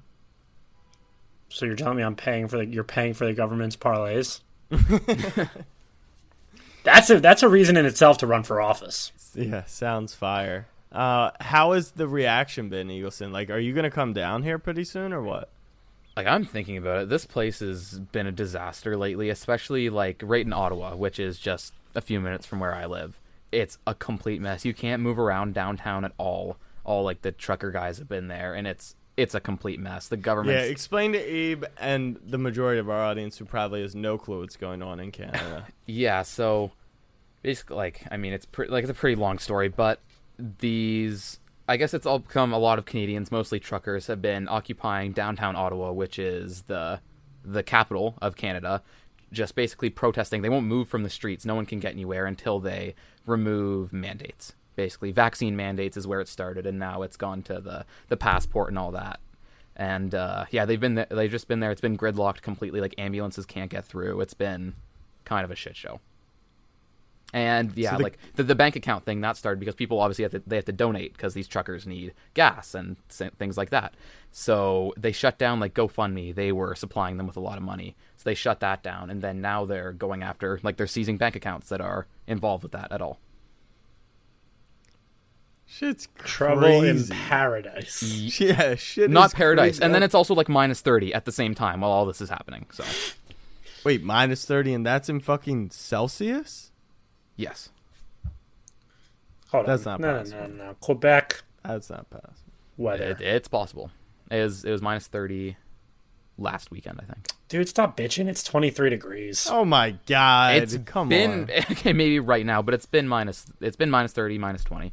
so 1.48 1.66
you're 1.66 1.76
telling 1.76 1.96
me 1.96 2.03
I'm 2.03 2.16
paying 2.16 2.48
for 2.48 2.59
the 2.59 2.66
you're 2.66 2.84
paying 2.84 3.14
for 3.14 3.26
the 3.26 3.32
government's 3.32 3.76
parlays? 3.76 4.40
that's 6.83 7.11
a 7.11 7.20
that's 7.20 7.43
a 7.43 7.49
reason 7.49 7.76
in 7.76 7.87
itself 7.87 8.18
to 8.18 8.26
run 8.26 8.43
for 8.43 8.61
office. 8.61 9.12
Yeah, 9.35 9.64
sounds 9.64 10.14
fire. 10.14 10.66
Uh, 10.91 11.31
how 11.41 11.72
has 11.72 11.93
the 11.93 12.09
reaction 12.09 12.68
been, 12.68 12.89
Eagleson? 12.89 13.31
Like, 13.31 13.51
are 13.51 13.59
you 13.59 13.72
gonna 13.72 13.91
come 13.91 14.12
down 14.12 14.43
here 14.43 14.59
pretty 14.59 14.85
soon 14.85 15.12
or 15.12 15.22
what? 15.22 15.51
like 16.16 16.26
I'm 16.26 16.45
thinking 16.45 16.76
about 16.76 17.03
it. 17.03 17.09
This 17.09 17.24
place 17.24 17.61
has 17.61 17.99
been 17.99 18.26
a 18.26 18.33
disaster 18.33 18.97
lately, 18.97 19.31
especially 19.31 19.89
like 19.89 20.22
right 20.24 20.45
in 20.45 20.53
Ottawa, 20.53 20.95
which 20.95 21.18
is 21.18 21.39
just 21.39 21.72
a 21.95 22.01
few 22.01 22.20
minutes 22.20 22.47
from 22.47 22.61
where 22.61 22.74
I 22.74 22.87
live. 22.87 23.18
It's 23.53 23.78
a 23.87 23.95
complete 23.95 24.41
mess. 24.41 24.64
You 24.64 24.74
can't 24.74 25.03
move 25.03 25.18
around 25.18 25.55
downtown 25.55 26.05
at 26.05 26.12
all. 26.18 26.59
All 26.85 27.05
like 27.05 27.22
the 27.22 27.33
trucker 27.33 27.70
guys 27.70 27.99
have 27.99 28.09
been 28.09 28.28
there, 28.28 28.55
and 28.55 28.66
it's 28.66 28.97
it's 29.20 29.34
a 29.34 29.40
complete 29.40 29.78
mess. 29.78 30.08
The 30.08 30.16
government. 30.16 30.58
Yeah, 30.58 30.64
explain 30.64 31.12
to 31.12 31.18
Abe 31.18 31.64
and 31.78 32.18
the 32.24 32.38
majority 32.38 32.80
of 32.80 32.88
our 32.88 33.02
audience 33.02 33.36
who 33.36 33.44
probably 33.44 33.82
has 33.82 33.94
no 33.94 34.16
clue 34.16 34.40
what's 34.40 34.56
going 34.56 34.82
on 34.82 34.98
in 35.00 35.12
Canada. 35.12 35.66
Yeah, 35.86 36.22
so 36.22 36.70
basically, 37.42 37.76
like, 37.76 38.04
I 38.12 38.16
mean, 38.16 38.32
it's 38.32 38.46
pretty, 38.46 38.70
like 38.70 38.84
it's 38.84 38.90
a 38.90 38.94
pretty 38.94 39.16
long 39.16 39.38
story, 39.38 39.68
but 39.68 39.98
these, 40.38 41.40
I 41.68 41.76
guess, 41.76 41.92
it's 41.94 42.06
all 42.06 42.20
become 42.20 42.52
a 42.52 42.58
lot 42.58 42.78
of 42.78 42.84
Canadians, 42.84 43.32
mostly 43.32 43.58
truckers, 43.58 44.06
have 44.06 44.22
been 44.22 44.48
occupying 44.48 45.10
downtown 45.12 45.56
Ottawa, 45.56 45.92
which 45.92 46.18
is 46.18 46.62
the 46.62 47.00
the 47.44 47.62
capital 47.64 48.14
of 48.22 48.36
Canada, 48.36 48.82
just 49.32 49.54
basically 49.56 49.90
protesting. 49.90 50.42
They 50.42 50.48
won't 50.48 50.66
move 50.66 50.88
from 50.88 51.02
the 51.02 51.10
streets. 51.10 51.44
No 51.44 51.56
one 51.56 51.66
can 51.66 51.80
get 51.80 51.92
anywhere 51.92 52.26
until 52.26 52.60
they 52.60 52.94
remove 53.26 53.92
mandates. 53.92 54.54
Basically, 54.81 55.12
vaccine 55.12 55.57
mandates 55.57 55.99
is 55.99 56.07
where 56.07 56.20
it 56.22 56.28
started, 56.28 56.64
and 56.64 56.78
now 56.78 57.03
it's 57.03 57.18
gone 57.18 57.43
to 57.43 57.61
the 57.61 57.85
the 58.09 58.16
passport 58.16 58.70
and 58.70 58.78
all 58.78 58.93
that. 58.93 59.20
And 59.76 60.14
uh, 60.14 60.47
yeah, 60.51 60.64
they've 60.64 60.81
been 60.81 60.95
there, 60.95 61.07
they've 61.11 61.31
just 61.31 61.49
been 61.49 61.61
there. 61.61 61.70
It's 61.70 61.83
been 61.83 61.99
gridlocked 61.99 62.41
completely. 62.41 62.81
Like 62.81 62.95
ambulances 62.97 63.45
can't 63.45 63.70
get 63.70 63.85
through. 63.85 64.22
It's 64.22 64.33
been 64.33 64.72
kind 65.26 65.45
of 65.45 65.51
a 65.51 65.55
shit 65.55 65.76
show. 65.76 66.01
And 67.35 67.76
yeah, 67.76 67.97
the- 67.99 68.03
like 68.03 68.18
the, 68.37 68.43
the 68.43 68.55
bank 68.55 68.74
account 68.74 69.05
thing 69.05 69.20
that 69.20 69.37
started 69.37 69.61
because 69.61 69.74
people 69.74 70.01
obviously 70.01 70.22
have 70.22 70.33
to 70.33 70.43
they 70.47 70.57
have 70.57 70.64
to 70.64 70.72
donate 70.72 71.12
because 71.12 71.35
these 71.35 71.47
truckers 71.47 71.87
need 71.87 72.14
gas 72.33 72.74
and 72.74 72.97
things 73.39 73.59
like 73.59 73.68
that. 73.70 73.93
So 74.33 74.95
they 74.97 75.12
shut 75.12 75.39
down 75.39 75.61
like 75.61 75.74
GoFundMe. 75.74 76.35
They 76.35 76.53
were 76.53 76.74
supplying 76.74 77.18
them 77.18 77.26
with 77.26 77.37
a 77.37 77.41
lot 77.41 77.59
of 77.59 77.62
money, 77.62 77.97
so 78.16 78.22
they 78.24 78.35
shut 78.35 78.61
that 78.61 78.83
down. 78.83 79.11
And 79.11 79.20
then 79.20 79.43
now 79.43 79.66
they're 79.66 79.93
going 79.93 80.22
after 80.22 80.59
like 80.62 80.78
they're 80.78 80.87
seizing 80.87 81.18
bank 81.18 81.37
accounts 81.37 81.68
that 81.68 81.83
are 81.83 82.07
involved 82.26 82.62
with 82.62 82.72
that 82.72 82.91
at 82.91 83.03
all. 83.03 83.18
Shit's 85.72 86.08
Trouble 86.18 86.80
crazy. 86.80 87.12
in 87.12 87.18
paradise. 87.18 88.02
Yeah, 88.40 88.74
shit. 88.74 89.08
Not 89.10 89.26
is 89.28 89.34
paradise, 89.34 89.72
crazy. 89.78 89.84
and 89.84 89.94
then 89.94 90.02
it's 90.02 90.14
also 90.14 90.34
like 90.34 90.48
minus 90.48 90.80
thirty 90.80 91.14
at 91.14 91.24
the 91.24 91.32
same 91.32 91.54
time 91.54 91.80
while 91.82 91.90
all 91.92 92.06
this 92.06 92.20
is 92.20 92.28
happening. 92.28 92.66
So 92.72 92.84
wait 93.84 94.02
minus 94.02 94.44
thirty, 94.44 94.72
and 94.74 94.84
that's 94.84 95.08
in 95.08 95.20
fucking 95.20 95.70
Celsius. 95.70 96.72
yes, 97.36 97.70
Hold 99.50 99.66
That's 99.66 99.86
on. 99.86 100.00
not 100.00 100.26
no, 100.28 100.38
no, 100.40 100.46
no, 100.46 100.64
no. 100.66 100.76
Quebec 100.80 101.42
That's 101.64 101.90
not 101.90 102.08
possible. 102.10 102.34
weather. 102.76 103.04
it, 103.04 103.20
it's 103.20 103.48
possible. 103.48 103.90
It 104.30 104.42
was 104.42 104.64
it 104.64 104.70
was 104.70 104.80
minus 104.82 105.06
thirty 105.08 105.56
last 106.38 106.70
weekend, 106.70 107.00
I 107.02 107.12
think. 107.12 107.28
Dude, 107.48 107.68
stop 107.68 107.96
bitching. 107.96 108.28
It's 108.28 108.44
23 108.44 108.90
degrees. 108.90 109.48
Oh 109.50 109.64
my 109.64 109.96
god! 110.06 110.54
It's 110.56 110.76
come 110.84 111.08
been 111.08 111.30
on. 111.32 111.50
okay, 111.72 111.92
maybe 111.92 112.20
right 112.20 112.46
now, 112.46 112.62
but 112.62 112.74
it's 112.74 112.86
been 112.86 113.08
minus. 113.08 113.44
It's 113.60 113.76
been 113.76 113.90
minus 113.90 114.12
thirty, 114.12 114.38
minus 114.38 114.62
twenty. 114.64 114.92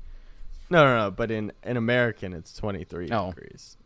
No, 0.70 0.84
no, 0.86 0.98
no. 1.06 1.12
But 1.12 1.32
in 1.32 1.52
in 1.64 1.78
American, 1.78 2.34
it's 2.34 2.54
23 2.54 3.10
Oh. 3.12 3.32
degrees. 3.32 3.78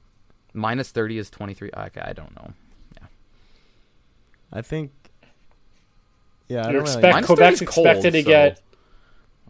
Minus 0.53 0.91
30 0.91 1.17
is 1.17 1.29
23. 1.29 1.69
Okay, 1.75 2.01
I 2.01 2.13
don't 2.13 2.35
know. 2.35 2.53
Yeah, 2.99 3.07
I 4.51 4.61
think. 4.61 4.91
Yeah, 6.47 6.57
I 6.63 6.67
You 6.67 6.73
don't 6.73 6.73
really. 6.83 6.93
expect 6.93 7.13
Minus 7.13 7.25
Quebec's 7.27 7.59
30 7.59 7.65
is 7.69 7.75
cold, 7.75 7.87
expected 7.87 8.11
to 8.13 8.23
so- 8.23 8.27
get 8.29 8.61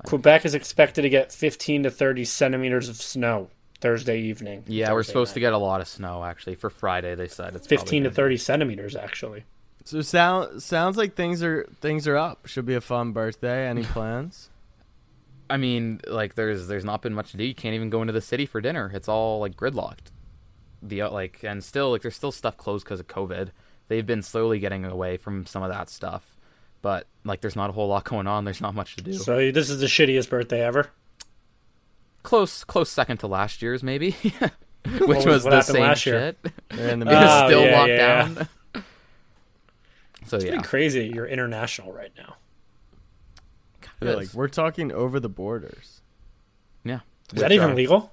Quebec 0.05 0.45
is 0.45 0.55
expected 0.55 1.01
to 1.03 1.09
get 1.09 1.31
15 1.31 1.83
to 1.83 1.91
30 1.91 2.25
centimeters 2.25 2.89
of 2.89 2.95
snow 2.97 3.49
Thursday 3.81 4.19
evening. 4.19 4.63
Yeah, 4.67 4.91
we're 4.91 4.99
Thursday 4.99 5.11
supposed 5.11 5.33
to 5.35 5.39
get 5.39 5.53
a 5.53 5.57
lot 5.57 5.81
of 5.81 5.87
snow 5.87 6.23
actually 6.23 6.55
for 6.55 6.69
Friday. 6.69 7.15
They 7.15 7.27
said 7.27 7.55
it's 7.55 7.67
15 7.67 8.03
to 8.03 8.09
probably 8.09 8.15
30 8.15 8.37
centimeters 8.37 8.95
actually. 8.95 9.43
So 9.85 10.01
sound 10.01 10.61
sounds 10.61 10.97
like 10.97 11.15
things 11.15 11.41
are 11.41 11.67
things 11.81 12.07
are 12.07 12.15
up. 12.17 12.45
Should 12.47 12.65
be 12.67 12.75
a 12.75 12.81
fun 12.81 13.11
birthday. 13.13 13.67
Any 13.67 13.83
plans? 13.95 14.49
I 15.51 15.57
mean, 15.57 16.01
like 16.07 16.35
there's 16.35 16.67
there's 16.67 16.85
not 16.85 17.01
been 17.01 17.13
much 17.13 17.31
to 17.31 17.37
do. 17.37 17.43
You 17.43 17.53
can't 17.55 17.75
even 17.75 17.89
go 17.89 18.01
into 18.01 18.13
the 18.13 18.21
city 18.21 18.45
for 18.45 18.61
dinner. 18.61 18.91
It's 18.93 19.07
all 19.07 19.39
like 19.39 19.55
gridlocked. 19.55 20.09
The 20.81 21.03
uh, 21.03 21.11
like 21.11 21.43
and 21.43 21.63
still 21.63 21.91
like 21.91 22.01
there's 22.01 22.15
still 22.15 22.31
stuff 22.31 22.57
closed 22.57 22.85
because 22.85 22.99
of 22.99 23.07
COVID. 23.07 23.49
They've 23.87 24.05
been 24.05 24.21
slowly 24.23 24.59
getting 24.59 24.85
away 24.85 25.17
from 25.17 25.45
some 25.45 25.61
of 25.63 25.69
that 25.69 25.89
stuff, 25.89 26.37
but 26.81 27.05
like 27.23 27.41
there's 27.41 27.55
not 27.55 27.69
a 27.69 27.73
whole 27.73 27.87
lot 27.87 28.03
going 28.09 28.25
on. 28.27 28.45
There's 28.45 28.61
not 28.61 28.73
much 28.73 28.95
to 28.95 29.03
do. 29.03 29.13
So 29.13 29.51
this 29.51 29.69
is 29.69 29.79
the 29.79 29.85
shittiest 29.87 30.29
birthday 30.29 30.61
ever. 30.63 30.89
close 32.23 32.63
close 32.63 32.89
second 32.89 33.17
to 33.17 33.27
last 33.27 33.61
year's 33.61 33.83
maybe, 33.83 34.11
which 35.01 35.25
was- 35.25 35.25
was, 35.25 35.43
the 35.43 35.61
same 35.61 35.81
last 35.81 36.05
year? 36.05 36.35
shit. 36.43 36.53
They're 36.69 36.89
in 36.89 36.99
the 36.99 37.05
It 37.11 37.15
was 37.15 37.29
Oh, 37.29 37.47
still 37.47 37.65
yeah, 37.65 37.77
locked 37.79 37.89
yeah, 37.89 38.23
down. 38.23 38.47
so 40.25 40.37
It's 40.37 40.45
yeah, 40.45 40.51
pretty 40.51 40.67
crazy. 40.67 41.11
You're 41.13 41.25
international 41.27 41.91
right 41.93 42.11
now. 42.17 42.35
It 44.01 44.05
Yeah, 44.05 44.11
is. 44.11 44.17
like 44.17 44.33
we're 44.33 44.47
talking 44.47 44.91
over 44.91 45.19
the 45.19 45.29
borders. 45.29 46.01
yeah. 46.83 46.99
Is 47.33 47.41
that 47.41 47.51
even 47.51 47.71
are- 47.71 47.75
legal? 47.75 48.11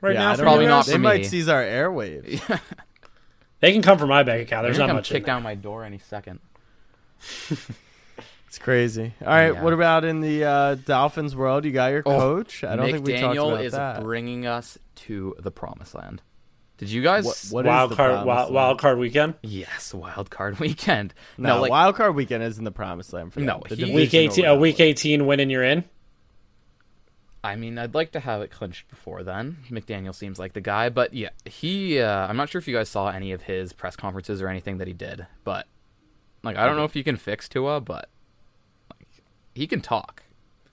Right 0.00 0.14
yeah, 0.14 0.20
now, 0.20 0.30
for 0.32 0.36
don't 0.38 0.46
Probably 0.46 0.66
not 0.66 0.86
They 0.86 0.92
for 0.94 0.98
might 0.98 1.26
seize 1.26 1.48
our 1.48 1.62
airwaves. 1.62 2.60
They 3.60 3.72
can 3.72 3.82
come 3.82 3.96
from 3.96 4.08
my 4.08 4.24
bank 4.24 4.42
account. 4.42 4.64
There's 4.64 4.76
They're 4.76 4.86
not 4.88 4.90
gonna 4.90 4.98
much. 4.98 5.08
kick 5.08 5.18
in 5.18 5.22
there. 5.22 5.34
down 5.36 5.44
my 5.44 5.54
door 5.54 5.84
any 5.84 5.98
second. 5.98 6.40
It's 8.48 8.58
crazy. 8.58 9.14
All 9.22 9.28
right, 9.28 9.54
Yeah. 9.54 9.62
what 9.62 9.72
about 9.72 10.04
in 10.04 10.20
the 10.20 10.44
uh, 10.44 10.74
Dolphins 10.74 11.34
world? 11.36 11.64
You 11.64 11.70
got 11.72 11.92
your 11.92 12.02
Oh, 12.04 12.18
coach. 12.18 12.64
I 12.64 12.74
don't 12.76 12.86
Nick 12.86 12.94
think 12.96 13.06
we 13.06 13.12
Daniel 13.12 13.46
talked 13.50 13.54
about 13.54 13.64
is 13.64 13.72
that. 13.72 14.02
bringing 14.02 14.46
us 14.46 14.76
to 14.96 15.36
the 15.38 15.50
promised 15.52 15.94
land. 15.94 16.20
Did 16.82 16.90
you 16.90 17.00
guys? 17.00 17.24
What- 17.24 17.38
what 17.52 17.64
is 17.64 17.68
wild 17.68 17.90
the 17.92 17.94
card, 17.94 18.26
wild, 18.26 18.52
wild 18.52 18.78
card 18.80 18.98
weekend. 18.98 19.34
Yes, 19.42 19.94
wild 19.94 20.30
card 20.30 20.58
weekend. 20.60 21.14
No, 21.38 21.50
No, 21.54 21.60
like 21.62 21.70
wild 21.70 21.94
card 21.94 22.16
weekend 22.16 22.42
isn't 22.42 22.64
the 22.64 22.72
promised 22.72 23.12
land 23.12 23.32
for 23.32 23.38
them. 23.38 23.46
No, 23.46 23.62
The 23.68 23.76
he- 23.76 23.94
Week 23.94 24.12
18, 24.12 24.44
a 24.46 24.56
week 24.56 24.80
18 24.80 25.24
win 25.24 25.38
and 25.38 25.48
you're 25.48 25.62
in. 25.62 25.84
I 27.44 27.54
mean, 27.54 27.78
I'd 27.78 27.94
like 27.94 28.10
to 28.12 28.20
have 28.20 28.42
it 28.42 28.50
clinched 28.50 28.88
before 28.88 29.22
then. 29.22 29.58
McDaniel 29.70 30.12
seems 30.12 30.40
like 30.40 30.54
the 30.54 30.60
guy, 30.60 30.88
but 30.88 31.14
yeah, 31.14 31.28
he. 31.44 32.00
Uh, 32.00 32.26
I'm 32.26 32.36
not 32.36 32.48
sure 32.48 32.58
if 32.58 32.66
you 32.66 32.74
guys 32.76 32.88
saw 32.88 33.08
any 33.10 33.30
of 33.30 33.42
his 33.42 33.72
press 33.72 33.94
conferences 33.94 34.42
or 34.42 34.48
anything 34.48 34.78
that 34.78 34.88
he 34.88 34.92
did, 34.92 35.26
but 35.44 35.68
like, 36.42 36.56
I 36.56 36.66
don't 36.66 36.76
know 36.76 36.84
if 36.84 36.96
you 36.96 37.04
can 37.04 37.16
fix 37.16 37.48
Tua, 37.48 37.80
but 37.80 38.08
like, 38.90 39.08
he 39.54 39.68
can 39.68 39.80
talk. 39.80 40.24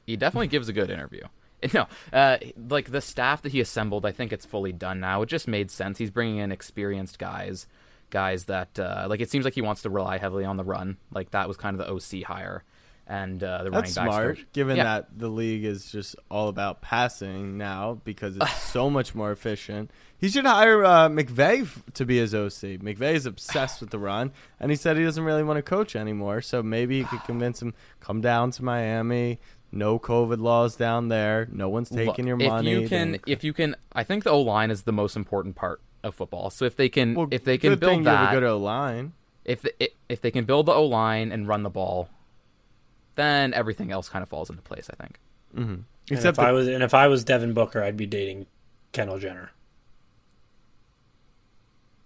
He 0.08 0.16
definitely 0.16 0.48
gives 0.48 0.70
a 0.70 0.74
good 0.74 0.90
interview. 0.90 1.22
No, 1.74 1.88
uh, 2.14 2.38
like 2.70 2.92
the 2.92 3.02
staff 3.02 3.42
that 3.42 3.52
he 3.52 3.60
assembled, 3.60 4.06
I 4.06 4.12
think 4.12 4.32
it's 4.32 4.46
fully 4.46 4.72
done 4.72 5.00
now. 5.00 5.22
It 5.24 5.28
just 5.28 5.48
made 5.48 5.70
sense. 5.72 5.98
He's 5.98 6.12
bringing 6.12 6.38
in 6.38 6.52
experienced 6.52 7.20
guys, 7.20 7.68
guys 8.10 8.46
that 8.46 8.80
uh, 8.80 9.08
like. 9.10 9.20
It 9.20 9.30
seems 9.30 9.46
like 9.46 9.56
he 9.56 9.62
wants 9.62 9.82
to 9.84 9.90
rely 9.90 10.18
heavily 10.20 10.46
on 10.46 10.56
the 10.58 10.64
run. 10.64 10.98
Like 11.12 11.32
that 11.32 11.48
was 11.48 11.58
kind 11.58 11.80
of 11.80 11.86
the 11.86 11.92
OC 11.94 12.24
hire, 12.24 12.64
and 13.08 13.44
uh, 13.44 13.64
the 13.64 13.72
That's 13.72 13.98
running 13.98 14.12
smart, 14.14 14.54
given 14.54 14.78
Yeah. 14.78 14.84
that 14.86 15.08
the 15.18 15.28
league 15.28 15.66
is 15.66 15.92
just 15.92 16.16
all 16.32 16.48
about 16.48 16.82
passing 16.82 17.58
now 17.58 18.00
because 18.06 18.38
it's 18.38 18.62
so 18.72 18.90
much 18.90 19.14
more 19.14 19.32
efficient. 19.32 19.92
He 20.18 20.28
should 20.30 20.46
hire 20.46 20.84
uh, 20.84 21.08
McVay 21.08 21.62
f- 21.62 21.82
to 21.94 22.06
be 22.06 22.18
his 22.18 22.36
OC. 22.36 22.82
McVay 22.82 23.14
is 23.14 23.26
obsessed 23.26 23.80
with 23.82 23.90
the 23.90 24.00
run, 24.00 24.32
and 24.60 24.70
he 24.70 24.76
said 24.76 24.98
he 24.98 25.04
doesn't 25.04 25.24
really 25.24 25.44
want 25.44 25.58
to 25.58 25.62
coach 25.62 25.96
anymore. 25.96 26.42
So 26.42 26.62
maybe 26.64 27.00
he 27.00 27.04
could 27.06 27.24
convince 27.26 27.62
him 27.62 27.74
come 28.00 28.22
down 28.22 28.52
to 28.52 28.64
Miami. 28.64 29.40
No 29.72 30.00
COVID 30.00 30.40
laws 30.40 30.76
down 30.76 31.10
there. 31.10 31.48
No 31.52 31.70
one's 31.70 31.90
taking 31.90 32.26
your 32.26 32.38
money. 32.38 32.48
if 32.48 32.52
money. 32.52 32.72
you 32.72 32.90
can, 32.90 33.12
don't- 33.12 33.24
if 33.28 33.44
you 33.44 33.54
can, 33.54 33.76
I 33.94 34.04
think 34.04 34.24
the 34.24 34.32
O 34.32 34.42
line 34.42 34.72
is 34.72 34.84
the 34.84 34.92
most 34.92 35.16
important 35.16 35.56
part 35.56 35.80
of 36.04 36.16
football. 36.16 36.50
So 36.50 36.66
if 36.66 36.76
they 36.76 36.90
can, 36.90 37.14
Well, 37.14 37.28
if 37.32 37.44
they 37.44 37.58
can 37.58 37.72
good 37.72 37.80
thing 37.80 38.04
build 38.04 38.04
you 38.06 38.10
have 38.10 38.30
that, 38.30 38.38
a 38.38 38.40
good 38.40 38.48
O 38.48 38.58
line. 38.58 39.14
if 39.46 39.62
the, 39.62 39.92
if 40.08 40.22
they 40.22 40.32
can 40.32 40.46
build 40.46 40.66
the 40.66 40.74
O 40.74 40.86
line 40.86 41.32
and 41.32 41.48
run 41.48 41.64
the 41.64 41.70
ball, 41.70 42.10
then 43.16 43.54
everything 43.54 43.92
else 43.92 44.10
kind 44.10 44.24
of 44.24 44.30
falls 44.30 44.50
into 44.50 44.62
place. 44.62 44.90
I 44.92 44.96
think. 45.02 45.20
Mm-hmm. 45.56 45.72
And 45.72 45.86
Except 46.10 46.38
if 46.40 46.44
I 46.44 46.52
was 46.52 46.68
and 46.68 46.82
if 46.84 46.94
I 46.94 47.08
was 47.08 47.24
Devin 47.24 47.54
Booker, 47.54 47.84
I'd 47.84 47.98
be 47.98 48.06
dating 48.08 48.48
Kendall 48.92 49.20
Jenner. 49.20 49.52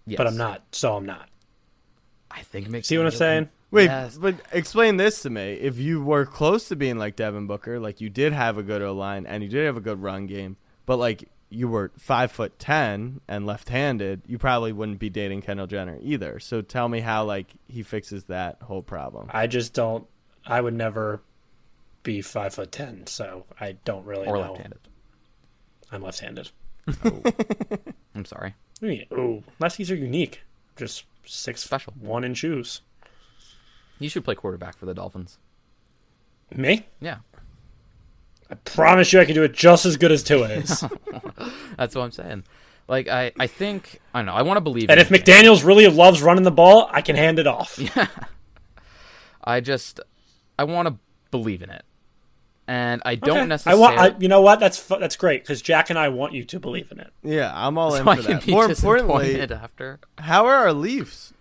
Yes. 0.05 0.17
But 0.17 0.27
I'm 0.27 0.37
not, 0.37 0.63
so 0.73 0.95
I'm 0.95 1.05
not. 1.05 1.29
I 2.29 2.41
think. 2.41 2.67
McDaniel 2.67 2.85
See 2.85 2.97
what 2.97 3.05
I'm 3.07 3.11
saying? 3.13 3.49
Wait, 3.73 3.85
Yes. 3.85 4.17
but 4.17 4.35
explain 4.51 4.97
this 4.97 5.21
to 5.23 5.29
me. 5.29 5.53
If 5.53 5.77
you 5.79 6.01
were 6.01 6.25
close 6.25 6.67
to 6.69 6.75
being 6.75 6.97
like 6.97 7.15
Devin 7.15 7.47
Booker, 7.47 7.79
like 7.79 7.99
you 8.01 8.09
did 8.09 8.31
have 8.33 8.57
a 8.57 8.63
good 8.63 8.81
O 8.81 8.93
line 8.93 9.25
and 9.25 9.41
you 9.43 9.49
did 9.49 9.65
have 9.65 9.77
a 9.77 9.81
good 9.81 10.01
run 10.01 10.27
game, 10.27 10.57
but 10.85 10.97
like 10.97 11.27
you 11.49 11.67
were 11.67 11.91
five 11.97 12.31
foot 12.31 12.57
ten 12.59 13.19
and 13.27 13.45
left 13.45 13.69
handed, 13.69 14.21
you 14.27 14.37
probably 14.37 14.71
wouldn't 14.73 14.99
be 14.99 15.09
dating 15.09 15.41
Kendall 15.41 15.67
Jenner 15.67 15.97
either. 16.01 16.39
So 16.39 16.61
tell 16.61 16.87
me 16.87 16.99
how 16.99 17.25
like 17.25 17.47
he 17.67 17.83
fixes 17.83 18.25
that 18.25 18.61
whole 18.61 18.81
problem. 18.83 19.27
I 19.31 19.47
just 19.47 19.73
don't. 19.73 20.05
I 20.45 20.59
would 20.61 20.73
never 20.73 21.21
be 22.03 22.21
five 22.21 22.53
foot 22.53 22.71
ten, 22.71 23.07
so 23.07 23.45
I 23.59 23.73
don't 23.85 24.05
really 24.05 24.27
or 24.27 24.35
know. 24.37 24.51
left-handed. 24.51 24.79
I'm 25.91 26.01
left-handed. 26.01 26.51
I'm 28.15 28.25
sorry. 28.25 28.53
What 28.79 28.81
do 28.81 28.87
mean? 28.87 29.05
Ooh, 29.13 29.43
lefties 29.59 29.89
are 29.91 29.95
unique. 29.95 30.41
Just 30.75 31.05
six 31.25 31.63
Special. 31.63 31.93
one 31.99 32.23
in 32.23 32.33
shoes. 32.33 32.81
You 33.99 34.09
should 34.09 34.23
play 34.25 34.35
quarterback 34.35 34.77
for 34.77 34.85
the 34.85 34.93
Dolphins. 34.93 35.37
Me? 36.55 36.85
Yeah, 37.01 37.17
I 38.49 38.55
promise 38.55 39.11
you, 39.13 39.19
I 39.19 39.25
can 39.25 39.33
do 39.33 39.43
it 39.43 39.53
just 39.53 39.85
as 39.85 39.97
good 39.97 40.11
as 40.11 40.21
Tua 40.23 40.47
is. 40.49 40.83
that's 41.77 41.95
what 41.95 42.03
I'm 42.03 42.11
saying. 42.11 42.43
Like 42.87 43.07
I, 43.07 43.31
I 43.39 43.47
think 43.47 44.01
I 44.13 44.19
don't 44.19 44.25
know. 44.27 44.33
I 44.33 44.41
want 44.43 44.57
to 44.57 44.61
believe. 44.61 44.89
and 44.89 44.99
in 44.99 45.05
if 45.05 45.09
McDaniel's 45.11 45.63
really 45.63 45.87
loves 45.87 46.21
running 46.21 46.43
the 46.43 46.51
ball, 46.51 46.89
I 46.91 47.01
can 47.01 47.15
hand 47.15 47.39
it 47.39 47.47
off. 47.47 47.79
Yeah. 47.95 48.07
I 49.43 49.59
just 49.61 49.99
I 50.57 50.63
want 50.65 50.87
to 50.87 50.95
believe 51.31 51.61
in 51.63 51.69
it, 51.69 51.83
and 52.67 53.01
I 53.05 53.15
don't 53.15 53.31
Okay. 53.31 53.39
I 53.41 53.45
necessarily. 53.45 53.81
want. 53.81 53.97
I, 53.99 54.15
you 54.19 54.27
know 54.29 54.39
what? 54.41 54.59
That's 54.61 54.77
fu- 54.77 54.99
that's 54.99 55.15
great 55.17 55.43
because 55.43 55.61
Jack 55.61 55.89
and 55.89 55.99
I 55.99 56.09
want 56.09 56.31
you 56.33 56.45
to 56.45 56.59
believe 56.61 56.91
in 56.91 56.99
it. 56.99 57.11
Yeah, 57.23 57.51
I'm 57.53 57.77
all 57.77 57.93
in 57.95 58.03
so 58.05 58.09
I 58.11 58.15
for 58.17 58.21
can 58.21 58.31
that. 58.35 58.45
be 58.45 58.51
More 58.53 58.65
importantly, 58.69 59.41
after. 59.41 59.99
how 60.17 60.45
are 60.45 60.55
our 60.55 60.71
Leafs? 60.73 61.32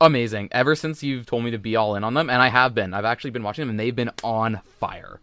Amazing. 0.00 0.48
Ever 0.52 0.74
since 0.74 1.02
you've 1.02 1.26
told 1.26 1.44
me 1.44 1.50
to 1.52 1.58
be 1.58 1.76
all 1.76 1.94
in 1.94 2.04
on 2.04 2.14
them, 2.14 2.28
and 2.28 2.42
I 2.42 2.48
have 2.48 2.74
been. 2.74 2.92
I've 2.94 3.04
actually 3.04 3.30
been 3.30 3.42
watching 3.42 3.62
them, 3.62 3.70
and 3.70 3.80
they've 3.80 3.94
been 3.94 4.10
on 4.22 4.60
fire. 4.80 5.20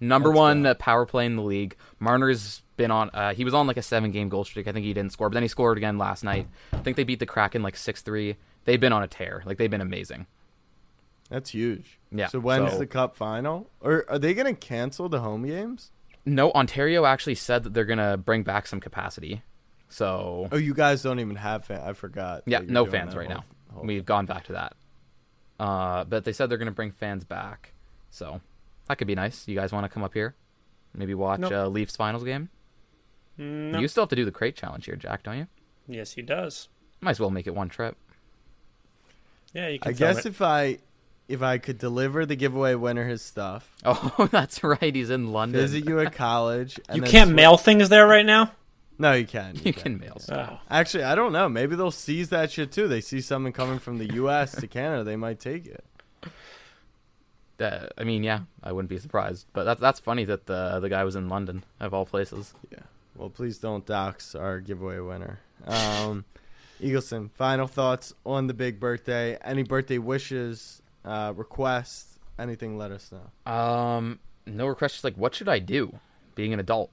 Number 0.00 0.30
one 0.30 0.66
uh, 0.66 0.74
power 0.74 1.06
play 1.06 1.26
in 1.26 1.36
the 1.36 1.42
league. 1.42 1.76
Marner's 2.00 2.62
been 2.76 2.90
on. 2.90 3.10
Uh, 3.14 3.34
he 3.34 3.44
was 3.44 3.54
on 3.54 3.66
like 3.66 3.76
a 3.76 3.82
seven 3.82 4.10
game 4.10 4.28
goal 4.28 4.44
streak. 4.44 4.66
I 4.66 4.72
think 4.72 4.84
he 4.84 4.92
didn't 4.94 5.12
score, 5.12 5.28
but 5.28 5.34
then 5.34 5.42
he 5.42 5.48
scored 5.48 5.76
again 5.76 5.98
last 5.98 6.24
night. 6.24 6.48
I 6.72 6.78
think 6.78 6.96
they 6.96 7.04
beat 7.04 7.18
the 7.20 7.26
Kraken 7.26 7.62
like 7.62 7.76
six 7.76 8.02
three. 8.02 8.36
They've 8.64 8.80
been 8.80 8.92
on 8.92 9.02
a 9.02 9.08
tear. 9.08 9.42
Like 9.46 9.58
they've 9.58 9.70
been 9.70 9.80
amazing. 9.80 10.26
That's 11.30 11.50
huge. 11.50 11.98
Yeah, 12.10 12.26
So 12.26 12.40
when's 12.40 12.72
so- 12.72 12.78
the 12.78 12.86
Cup 12.86 13.16
final? 13.16 13.70
Or 13.80 14.04
are 14.08 14.18
they 14.18 14.34
going 14.34 14.52
to 14.54 14.58
cancel 14.60 15.08
the 15.08 15.20
home 15.20 15.46
games? 15.46 15.90
No, 16.26 16.52
Ontario 16.52 17.04
actually 17.04 17.34
said 17.36 17.64
that 17.64 17.74
they're 17.74 17.84
gonna 17.84 18.16
bring 18.16 18.42
back 18.44 18.66
some 18.68 18.78
capacity. 18.80 19.42
So 19.88 20.48
Oh, 20.52 20.56
you 20.56 20.72
guys 20.74 21.02
don't 21.02 21.18
even 21.20 21.36
have 21.36 21.64
fans. 21.64 21.82
I 21.84 21.92
forgot. 21.94 22.42
Yeah, 22.46 22.60
no 22.64 22.86
fans 22.86 23.16
right 23.16 23.28
now. 23.28 23.44
Whole 23.72 23.84
We've 23.84 24.04
gone 24.04 24.26
back 24.26 24.44
to 24.44 24.52
that. 24.52 24.74
Uh, 25.60 26.04
but 26.04 26.24
they 26.24 26.32
said 26.32 26.48
they're 26.50 26.58
going 26.58 26.66
to 26.66 26.72
bring 26.72 26.92
fans 26.92 27.24
back. 27.24 27.72
So 28.10 28.40
that 28.88 28.98
could 28.98 29.06
be 29.06 29.14
nice. 29.14 29.46
You 29.48 29.54
guys 29.54 29.72
want 29.72 29.84
to 29.84 29.88
come 29.88 30.02
up 30.02 30.12
here? 30.14 30.34
Maybe 30.94 31.14
watch 31.14 31.40
Nope. 31.40 31.52
uh, 31.52 31.66
Leafs 31.68 31.96
finals 31.96 32.24
game? 32.24 32.48
No. 33.38 33.78
You 33.78 33.88
still 33.88 34.02
have 34.02 34.10
to 34.10 34.16
do 34.16 34.24
the 34.24 34.30
crate 34.30 34.56
challenge 34.56 34.84
here, 34.84 34.96
Jack, 34.96 35.22
don't 35.22 35.38
you? 35.38 35.46
Yes, 35.88 36.12
he 36.12 36.22
does. 36.22 36.68
Might 37.00 37.12
as 37.12 37.20
well 37.20 37.30
make 37.30 37.46
it 37.46 37.54
one 37.54 37.68
trip. 37.68 37.96
Yeah, 39.54 39.68
you 39.68 39.78
can. 39.78 39.90
I 39.90 39.94
film 39.94 40.14
guess 40.14 40.24
it. 40.26 40.28
if 40.30 40.42
I 40.42 40.78
if 41.28 41.42
I 41.42 41.58
could 41.58 41.78
deliver 41.78 42.26
the 42.26 42.36
giveaway 42.36 42.74
winner 42.74 43.06
his 43.06 43.22
stuff, 43.22 43.70
Oh, 43.84 44.28
that's 44.30 44.62
right. 44.62 44.94
He's 44.94 45.10
in 45.10 45.32
London. 45.32 45.60
visit 45.60 45.86
you 45.88 46.00
at 46.00 46.12
college. 46.12 46.78
And 46.88 46.98
you 46.98 47.02
can't 47.02 47.30
swi- 47.30 47.34
mail 47.34 47.56
things 47.56 47.88
there 47.88 48.06
right 48.06 48.26
now. 48.26 48.52
No, 48.98 49.12
you 49.12 49.26
can. 49.26 49.56
You 49.64 49.72
can 49.72 49.98
mail 49.98 50.14
yeah. 50.16 50.22
stuff. 50.22 50.50
Oh, 50.52 50.66
Actually, 50.70 51.04
I 51.04 51.14
don't 51.14 51.32
know. 51.32 51.48
Maybe 51.48 51.76
they'll 51.76 51.90
seize 51.90 52.28
that 52.28 52.52
shit 52.52 52.72
too. 52.72 52.88
They 52.88 53.00
see 53.00 53.20
something 53.20 53.52
coming 53.52 53.78
from 53.78 53.98
the 53.98 54.14
U.S. 54.14 54.52
to 54.56 54.66
Canada, 54.66 55.04
they 55.04 55.16
might 55.16 55.40
take 55.40 55.66
it. 55.66 55.84
Uh, 57.60 57.86
I 57.96 58.04
mean, 58.04 58.24
yeah, 58.24 58.40
I 58.62 58.72
wouldn't 58.72 58.90
be 58.90 58.98
surprised. 58.98 59.46
But 59.52 59.64
that's 59.64 59.80
that's 59.80 60.00
funny 60.00 60.24
that 60.24 60.46
the 60.46 60.80
the 60.80 60.88
guy 60.88 61.04
was 61.04 61.16
in 61.16 61.28
London 61.28 61.64
of 61.80 61.94
all 61.94 62.04
places. 62.04 62.54
Yeah. 62.70 62.80
Well, 63.16 63.30
please 63.30 63.58
don't 63.58 63.84
dox 63.86 64.34
our 64.34 64.60
giveaway 64.60 64.98
winner. 64.98 65.38
Um, 65.66 66.24
Eagleson, 66.80 67.30
final 67.30 67.66
thoughts 67.66 68.14
on 68.26 68.46
the 68.46 68.54
big 68.54 68.80
birthday. 68.80 69.38
Any 69.44 69.62
birthday 69.62 69.98
wishes, 69.98 70.82
uh, 71.04 71.32
requests, 71.36 72.18
anything? 72.38 72.76
Let 72.76 72.90
us 72.90 73.12
know. 73.12 73.52
Um, 73.52 74.18
no 74.46 74.66
requests. 74.66 74.94
Just 74.94 75.04
like, 75.04 75.16
what 75.16 75.34
should 75.34 75.48
I 75.48 75.60
do? 75.60 75.98
Being 76.34 76.52
an 76.52 76.60
adult. 76.60 76.90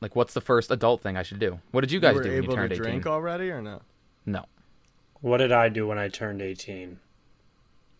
Like, 0.00 0.16
what's 0.16 0.32
the 0.34 0.40
first 0.40 0.70
adult 0.70 1.02
thing 1.02 1.16
I 1.16 1.22
should 1.22 1.38
do? 1.38 1.60
What 1.72 1.82
did 1.82 1.92
you 1.92 1.96
You 1.96 2.00
guys 2.00 2.14
were 2.16 2.22
do 2.22 2.28
when 2.30 2.36
you 2.36 2.42
able 2.44 2.54
to 2.54 2.60
turned 2.60 2.72
18? 2.72 2.82
drink 2.82 3.06
already 3.06 3.50
or 3.50 3.60
no? 3.60 3.82
No. 4.24 4.46
What 5.20 5.38
did 5.38 5.52
I 5.52 5.68
do 5.68 5.86
when 5.86 5.98
I 5.98 6.08
turned 6.08 6.40
18? 6.40 6.98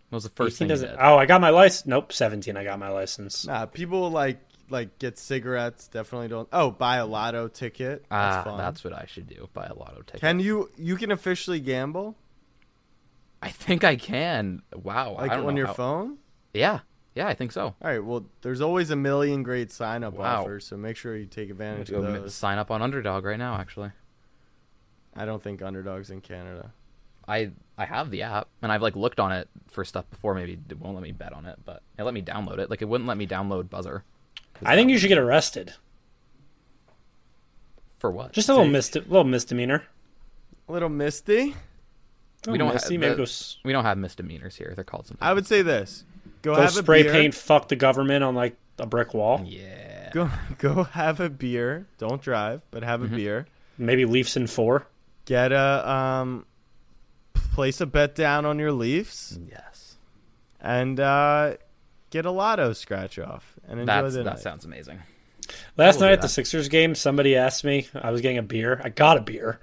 What 0.08 0.16
was 0.16 0.24
the 0.24 0.30
first 0.30 0.58
thing 0.58 0.68
you 0.68 0.72
doesn't. 0.74 0.88
did? 0.90 0.98
Oh, 0.98 1.16
I 1.18 1.26
got 1.26 1.40
my 1.40 1.50
license. 1.50 1.86
Nope, 1.86 2.12
17. 2.12 2.56
I 2.56 2.64
got 2.64 2.78
my 2.78 2.88
license. 2.88 3.46
Nah, 3.46 3.66
people 3.66 4.10
like 4.10 4.38
like 4.70 4.98
get 4.98 5.18
cigarettes. 5.18 5.88
Definitely 5.88 6.28
don't. 6.28 6.48
Oh, 6.52 6.70
buy 6.70 6.96
a 6.96 7.06
lotto 7.06 7.48
ticket. 7.48 8.04
That's 8.10 8.36
Ah, 8.38 8.42
fun. 8.44 8.58
that's 8.58 8.82
what 8.82 8.92
I 8.92 9.04
should 9.06 9.28
do. 9.28 9.48
Buy 9.52 9.66
a 9.66 9.74
lotto 9.74 10.02
ticket. 10.02 10.20
Can 10.20 10.40
you 10.40 10.70
you 10.78 10.96
can 10.96 11.10
officially 11.12 11.60
gamble 11.60 12.16
I 13.42 13.50
think 13.50 13.84
I 13.84 13.96
can. 13.96 14.62
Wow. 14.74 15.14
like 15.14 15.30
I 15.30 15.36
don't 15.36 15.46
on 15.46 15.54
know 15.54 15.58
your 15.58 15.66
how- 15.68 15.72
phone? 15.74 16.18
Yeah. 16.54 16.80
Yeah, 17.14 17.26
I 17.26 17.34
think 17.34 17.50
so. 17.52 17.64
All 17.64 17.74
right. 17.82 18.02
Well, 18.04 18.24
there's 18.42 18.60
always 18.60 18.90
a 18.90 18.96
million 18.96 19.42
great 19.42 19.72
sign 19.72 20.04
up 20.04 20.14
Wow. 20.14 20.42
offers, 20.42 20.66
so 20.66 20.76
make 20.76 20.96
sure 20.96 21.16
you 21.16 21.26
take 21.26 21.50
advantage 21.50 21.90
gonna 21.90 22.06
of 22.08 22.14
go 22.14 22.20
those. 22.22 22.34
sign 22.34 22.58
up 22.58 22.70
on 22.70 22.82
Underdog 22.82 23.24
right 23.24 23.38
now. 23.38 23.56
Actually, 23.56 23.90
I 25.16 25.24
don't 25.24 25.42
think 25.42 25.60
underdogs 25.60 26.10
in 26.10 26.20
Canada. 26.20 26.72
I 27.26 27.50
I 27.76 27.84
have 27.86 28.10
the 28.10 28.22
app 28.22 28.48
and 28.62 28.70
I've 28.72 28.82
like 28.82 28.94
looked 28.96 29.18
on 29.20 29.32
it 29.32 29.48
for 29.68 29.84
stuff 29.84 30.08
before. 30.10 30.34
Maybe 30.34 30.58
it 30.68 30.78
won't 30.78 30.94
let 30.94 31.02
me 31.02 31.12
bet 31.12 31.32
on 31.32 31.46
it, 31.46 31.58
but 31.64 31.82
it 31.98 32.04
let 32.04 32.14
me 32.14 32.22
download 32.22 32.58
it. 32.58 32.70
Like 32.70 32.80
it 32.82 32.88
wouldn't 32.88 33.08
let 33.08 33.16
me 33.16 33.26
download 33.26 33.68
Buzzer. 33.70 34.04
I 34.64 34.76
think 34.76 34.90
you 34.90 34.98
should 34.98 35.08
get 35.08 35.18
arrested. 35.18 35.72
For 37.98 38.10
what? 38.10 38.32
Just 38.32 38.48
a 38.48 38.52
little, 38.54 38.66
mis- 38.68 38.94
little 38.94 39.24
misdemeanor. 39.24 39.84
A 40.68 40.72
little 40.72 40.88
misty. 40.88 41.54
we 42.48 42.56
don't 42.58 42.72
misty, 42.72 42.94
have 42.94 43.10
the- 43.10 43.16
go, 43.16 43.22
s- 43.24 43.58
we 43.64 43.72
don't 43.72 43.84
have 43.84 43.98
misdemeanors 43.98 44.56
here. 44.56 44.72
They're 44.74 44.84
called 44.84 45.06
something. 45.06 45.26
I 45.26 45.34
would 45.34 45.46
say 45.46 45.62
this: 45.62 46.04
go, 46.42 46.54
go 46.54 46.60
have 46.62 46.72
spray 46.72 47.00
a 47.00 47.04
beer. 47.04 47.12
paint, 47.12 47.34
fuck 47.34 47.68
the 47.68 47.76
government 47.76 48.24
on 48.24 48.34
like 48.34 48.56
a 48.78 48.86
brick 48.86 49.14
wall. 49.14 49.42
Yeah. 49.44 50.10
Go 50.12 50.30
go 50.58 50.84
have 50.84 51.20
a 51.20 51.28
beer. 51.30 51.86
Don't 51.98 52.20
drive, 52.20 52.62
but 52.70 52.82
have 52.82 53.02
a 53.02 53.06
Mm-hmm. 53.06 53.16
beer. 53.16 53.46
Maybe 53.78 54.04
Leafs 54.04 54.36
in 54.36 54.46
four. 54.46 54.86
Get 55.24 55.52
a 55.52 55.88
um, 55.90 56.44
place 57.34 57.80
a 57.80 57.86
bet 57.86 58.14
down 58.14 58.44
on 58.46 58.58
your 58.58 58.72
Leafs 58.72 59.38
Yes. 59.48 59.96
and 60.60 60.98
uh, 60.98 61.54
get 62.10 62.26
a 62.26 62.30
lotto 62.30 62.72
scratch 62.72 63.18
off 63.18 63.54
and 63.68 63.80
enjoy 63.80 63.92
That's 64.02 64.14
the 64.14 64.22
that 64.24 64.38
sounds 64.40 64.64
amazing. 64.64 64.98
Last 65.76 65.96
will 65.96 66.02
night 66.02 66.12
at 66.12 66.22
the. 66.22 66.28
Sixers 66.28 66.68
game, 66.68 66.94
somebody 66.94 67.36
asked 67.36 67.64
me. 67.64 67.88
I 67.94 68.10
was 68.10 68.20
getting 68.20 68.38
a 68.38 68.42
beer. 68.42 68.80
I 68.84 68.88
got 68.88 69.16
a 69.16 69.20
beer, 69.20 69.58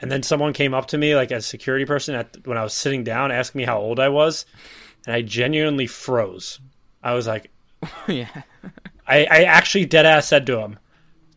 and 0.00 0.10
then 0.10 0.22
someone 0.22 0.52
came 0.52 0.74
up 0.74 0.86
to 0.88 0.98
me, 0.98 1.16
like 1.16 1.30
a 1.32 1.40
security 1.40 1.84
person, 1.86 2.14
at 2.14 2.46
when 2.46 2.56
I 2.58 2.62
was 2.62 2.72
sitting 2.74 3.02
down, 3.04 3.32
asking 3.32 3.60
me 3.60 3.64
how 3.64 3.78
old 3.80 3.98
I 3.98 4.10
was, 4.10 4.46
and 5.06 5.14
I 5.14 5.22
genuinely 5.22 5.86
froze. 5.86 6.60
I 7.02 7.14
was 7.14 7.26
like, 7.26 7.50
yeah. 8.08 8.42
I, 9.06 9.24
I 9.24 9.42
actually 9.44 9.86
dead 9.86 10.06
ass 10.06 10.26
said 10.26 10.46
to 10.46 10.58
him, 10.58 10.78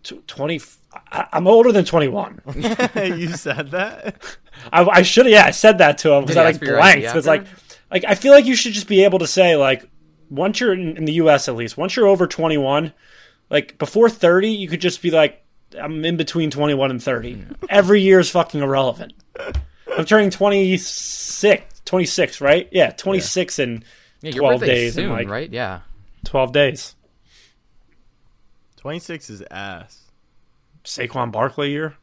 "Tw- 0.04 0.26
"20, 0.28 0.62
I, 1.12 1.28
I'm 1.34 1.48
older 1.48 1.72
than 1.72 1.86
21." 1.86 2.42
you 2.96 3.30
said 3.34 3.72
that. 3.72 4.38
I, 4.72 4.84
I 4.86 5.02
should 5.02 5.26
have, 5.26 5.34
yeah, 5.34 5.46
I 5.46 5.52
said 5.52 5.80
that 5.80 5.98
to 6.00 6.14
him 6.14 6.24
because 6.24 6.38
I 6.38 6.44
like 6.44 6.60
blanked. 6.60 7.06
Because 7.06 7.28
like, 7.28 7.46
like 7.92 8.06
I 8.06 8.16
feel 8.16 8.32
like 8.32 8.46
you 8.46 8.56
should 8.56 8.74
just 8.74 8.88
be 8.88 9.04
able 9.04 9.20
to 9.20 9.28
say 9.28 9.56
like, 9.56 9.88
once 10.30 10.60
you're 10.60 10.74
in, 10.74 10.98
in 10.98 11.06
the 11.06 11.14
U.S. 11.14 11.48
at 11.48 11.56
least, 11.56 11.78
once 11.78 11.96
you're 11.96 12.08
over 12.08 12.28
21, 12.28 12.94
like 13.50 13.78
before 13.78 14.10
30, 14.10 14.50
you 14.50 14.68
could 14.68 14.82
just 14.82 15.02
be 15.02 15.12
like, 15.12 15.44
I'm 15.78 16.04
in 16.06 16.18
between 16.18 16.50
21 16.50 16.92
and 16.92 17.04
30. 17.04 17.46
Every 17.70 18.02
year 18.02 18.20
is 18.20 18.30
fucking 18.30 18.62
irrelevant. 18.62 19.14
I'm 19.96 20.06
turning 20.06 20.30
26, 20.30 21.77
26, 21.88 22.40
right? 22.42 22.70
Yeah, 22.72 22.92
26 22.92 23.58
in 23.60 23.84
Yeah, 24.22 24.32
your 24.32 24.40
12 24.42 24.62
days 24.62 24.94
soon, 24.94 25.10
like 25.10 25.28
right? 25.28 25.52
Yeah. 25.52 25.80
12 26.26 26.52
days. 26.54 26.94
Twenty 28.78 29.00
six 29.00 29.30
is 29.30 29.42
ass. 29.52 30.04
Saquon 30.86 31.32
Barkley 31.32 31.72
year. 31.72 31.96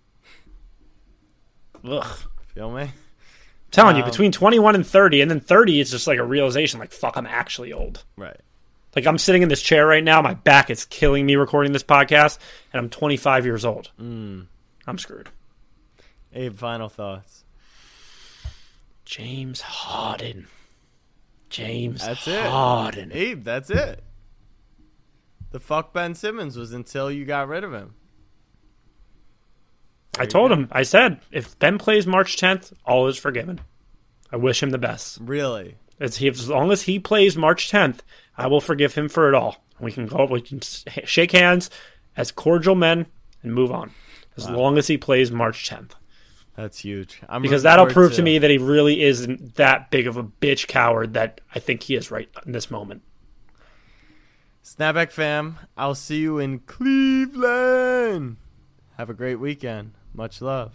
Ugh. 1.85 2.19
Feel 2.55 2.71
me? 2.73 2.91
telling 3.71 3.97
you, 3.97 4.03
Um, 4.03 4.09
between 4.11 4.31
21 4.33 4.75
and 4.77 4.87
30, 4.87 5.21
and 5.21 5.31
then 5.31 5.41
30, 5.41 5.81
is 5.81 5.91
just 5.91 6.07
like 6.07 6.19
a 6.19 6.25
realization, 6.25 6.79
like, 6.79 6.93
fuck, 6.93 7.17
I'm 7.17 7.27
actually 7.27 7.73
old. 7.73 8.05
Right. 8.17 8.37
Like, 8.95 9.07
I'm 9.07 9.19
sitting 9.19 9.43
in 9.43 9.49
this 9.49 9.63
chair 9.63 9.85
right 9.87 10.05
now, 10.05 10.23
my 10.23 10.35
back 10.35 10.71
is 10.71 10.85
killing 10.85 11.27
me 11.27 11.35
recording 11.37 11.73
this 11.73 11.83
podcast, 11.83 12.39
and 12.73 12.79
I'm 12.81 12.89
25 12.89 13.45
years 13.47 13.65
old. 13.65 13.91
Mm. 14.01 14.47
I'm 14.87 14.99
screwed. 14.99 15.29
Abe, 16.33 16.57
final 16.57 16.89
thoughts. 16.89 17.44
James 19.05 19.61
Harden. 19.61 20.47
James 21.51 22.05
That's 22.05 22.27
it. 22.27 22.47
Harden. 22.47 23.13
Abe, 23.13 23.45
that's 23.45 23.71
it. 23.71 24.03
The 25.53 25.61
fuck 25.61 25.93
Ben 25.93 26.15
Simmons 26.15 26.57
was 26.57 26.73
until 26.73 27.11
you 27.11 27.25
got 27.25 27.47
rid 27.47 27.63
of 27.63 27.73
him. 27.73 27.95
I 30.19 30.27
told 30.27 30.51
him, 30.51 30.69
I 30.73 30.83
said, 30.83 31.21
if 31.31 31.59
Ben 31.59 31.79
plays 31.79 32.07
March 32.07 32.37
10th, 32.37 32.73
all 32.85 33.07
is 33.09 33.19
forgiven. 33.19 33.61
I 34.33 34.37
wish 34.37 34.63
him 34.63 34.71
the 34.71 34.79
best. 34.79 35.19
Really? 35.21 35.77
As, 36.01 36.17
he, 36.17 36.29
as 36.29 36.49
long 36.49 36.73
as 36.73 36.83
he 36.83 36.99
plays 36.99 37.37
March 37.37 37.71
10th, 37.71 38.01
I 38.37 38.49
will 38.49 38.61
forgive 38.61 38.95
him 38.95 39.09
for 39.09 39.29
it 39.29 39.35
all. 39.35 39.65
We 39.79 39.93
can 39.93 40.07
go, 40.07 40.27
we 40.27 40.41
can 40.41 40.61
shake 40.61 41.33
hands 41.33 41.71
as 42.17 42.33
cordial 42.33 42.75
men 42.75 43.07
and 43.43 43.55
move 43.55 43.71
on. 43.71 43.91
As 44.37 44.51
long 44.51 44.79
as 44.79 44.89
he 44.89 44.99
plays 44.99 45.31
March 45.31 45.69
10th. 45.71 45.93
That's 46.57 46.79
huge. 46.79 47.21
I'm 47.29 47.43
because 47.43 47.65
that'll 47.65 47.87
prove 47.87 48.13
to 48.13 48.19
too. 48.19 48.23
me 48.23 48.39
that 48.39 48.51
he 48.51 48.59
really 48.59 49.03
isn't 49.03 49.57
that 49.57 49.91
big 49.91 50.07
of 50.07 50.17
a 50.17 50.23
bitch 50.23 50.69
coward 50.69 51.15
that 51.15 51.41
I 51.55 51.59
think 51.59 51.83
he 51.83 51.97
is 51.97 52.11
right 52.11 52.29
in 52.47 52.53
this 52.53 52.71
moment. 52.71 53.03
Snapback 54.63 55.11
fam, 55.11 55.59
I'll 55.77 55.95
see 55.95 56.21
you 56.21 56.39
in 56.39 56.61
Cleveland. 56.61 58.37
Have 58.97 59.11
a 59.11 59.15
great 59.15 59.37
weekend. 59.37 59.93
Much 60.15 60.41
love. 60.41 60.75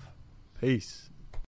Peace. 0.60 1.09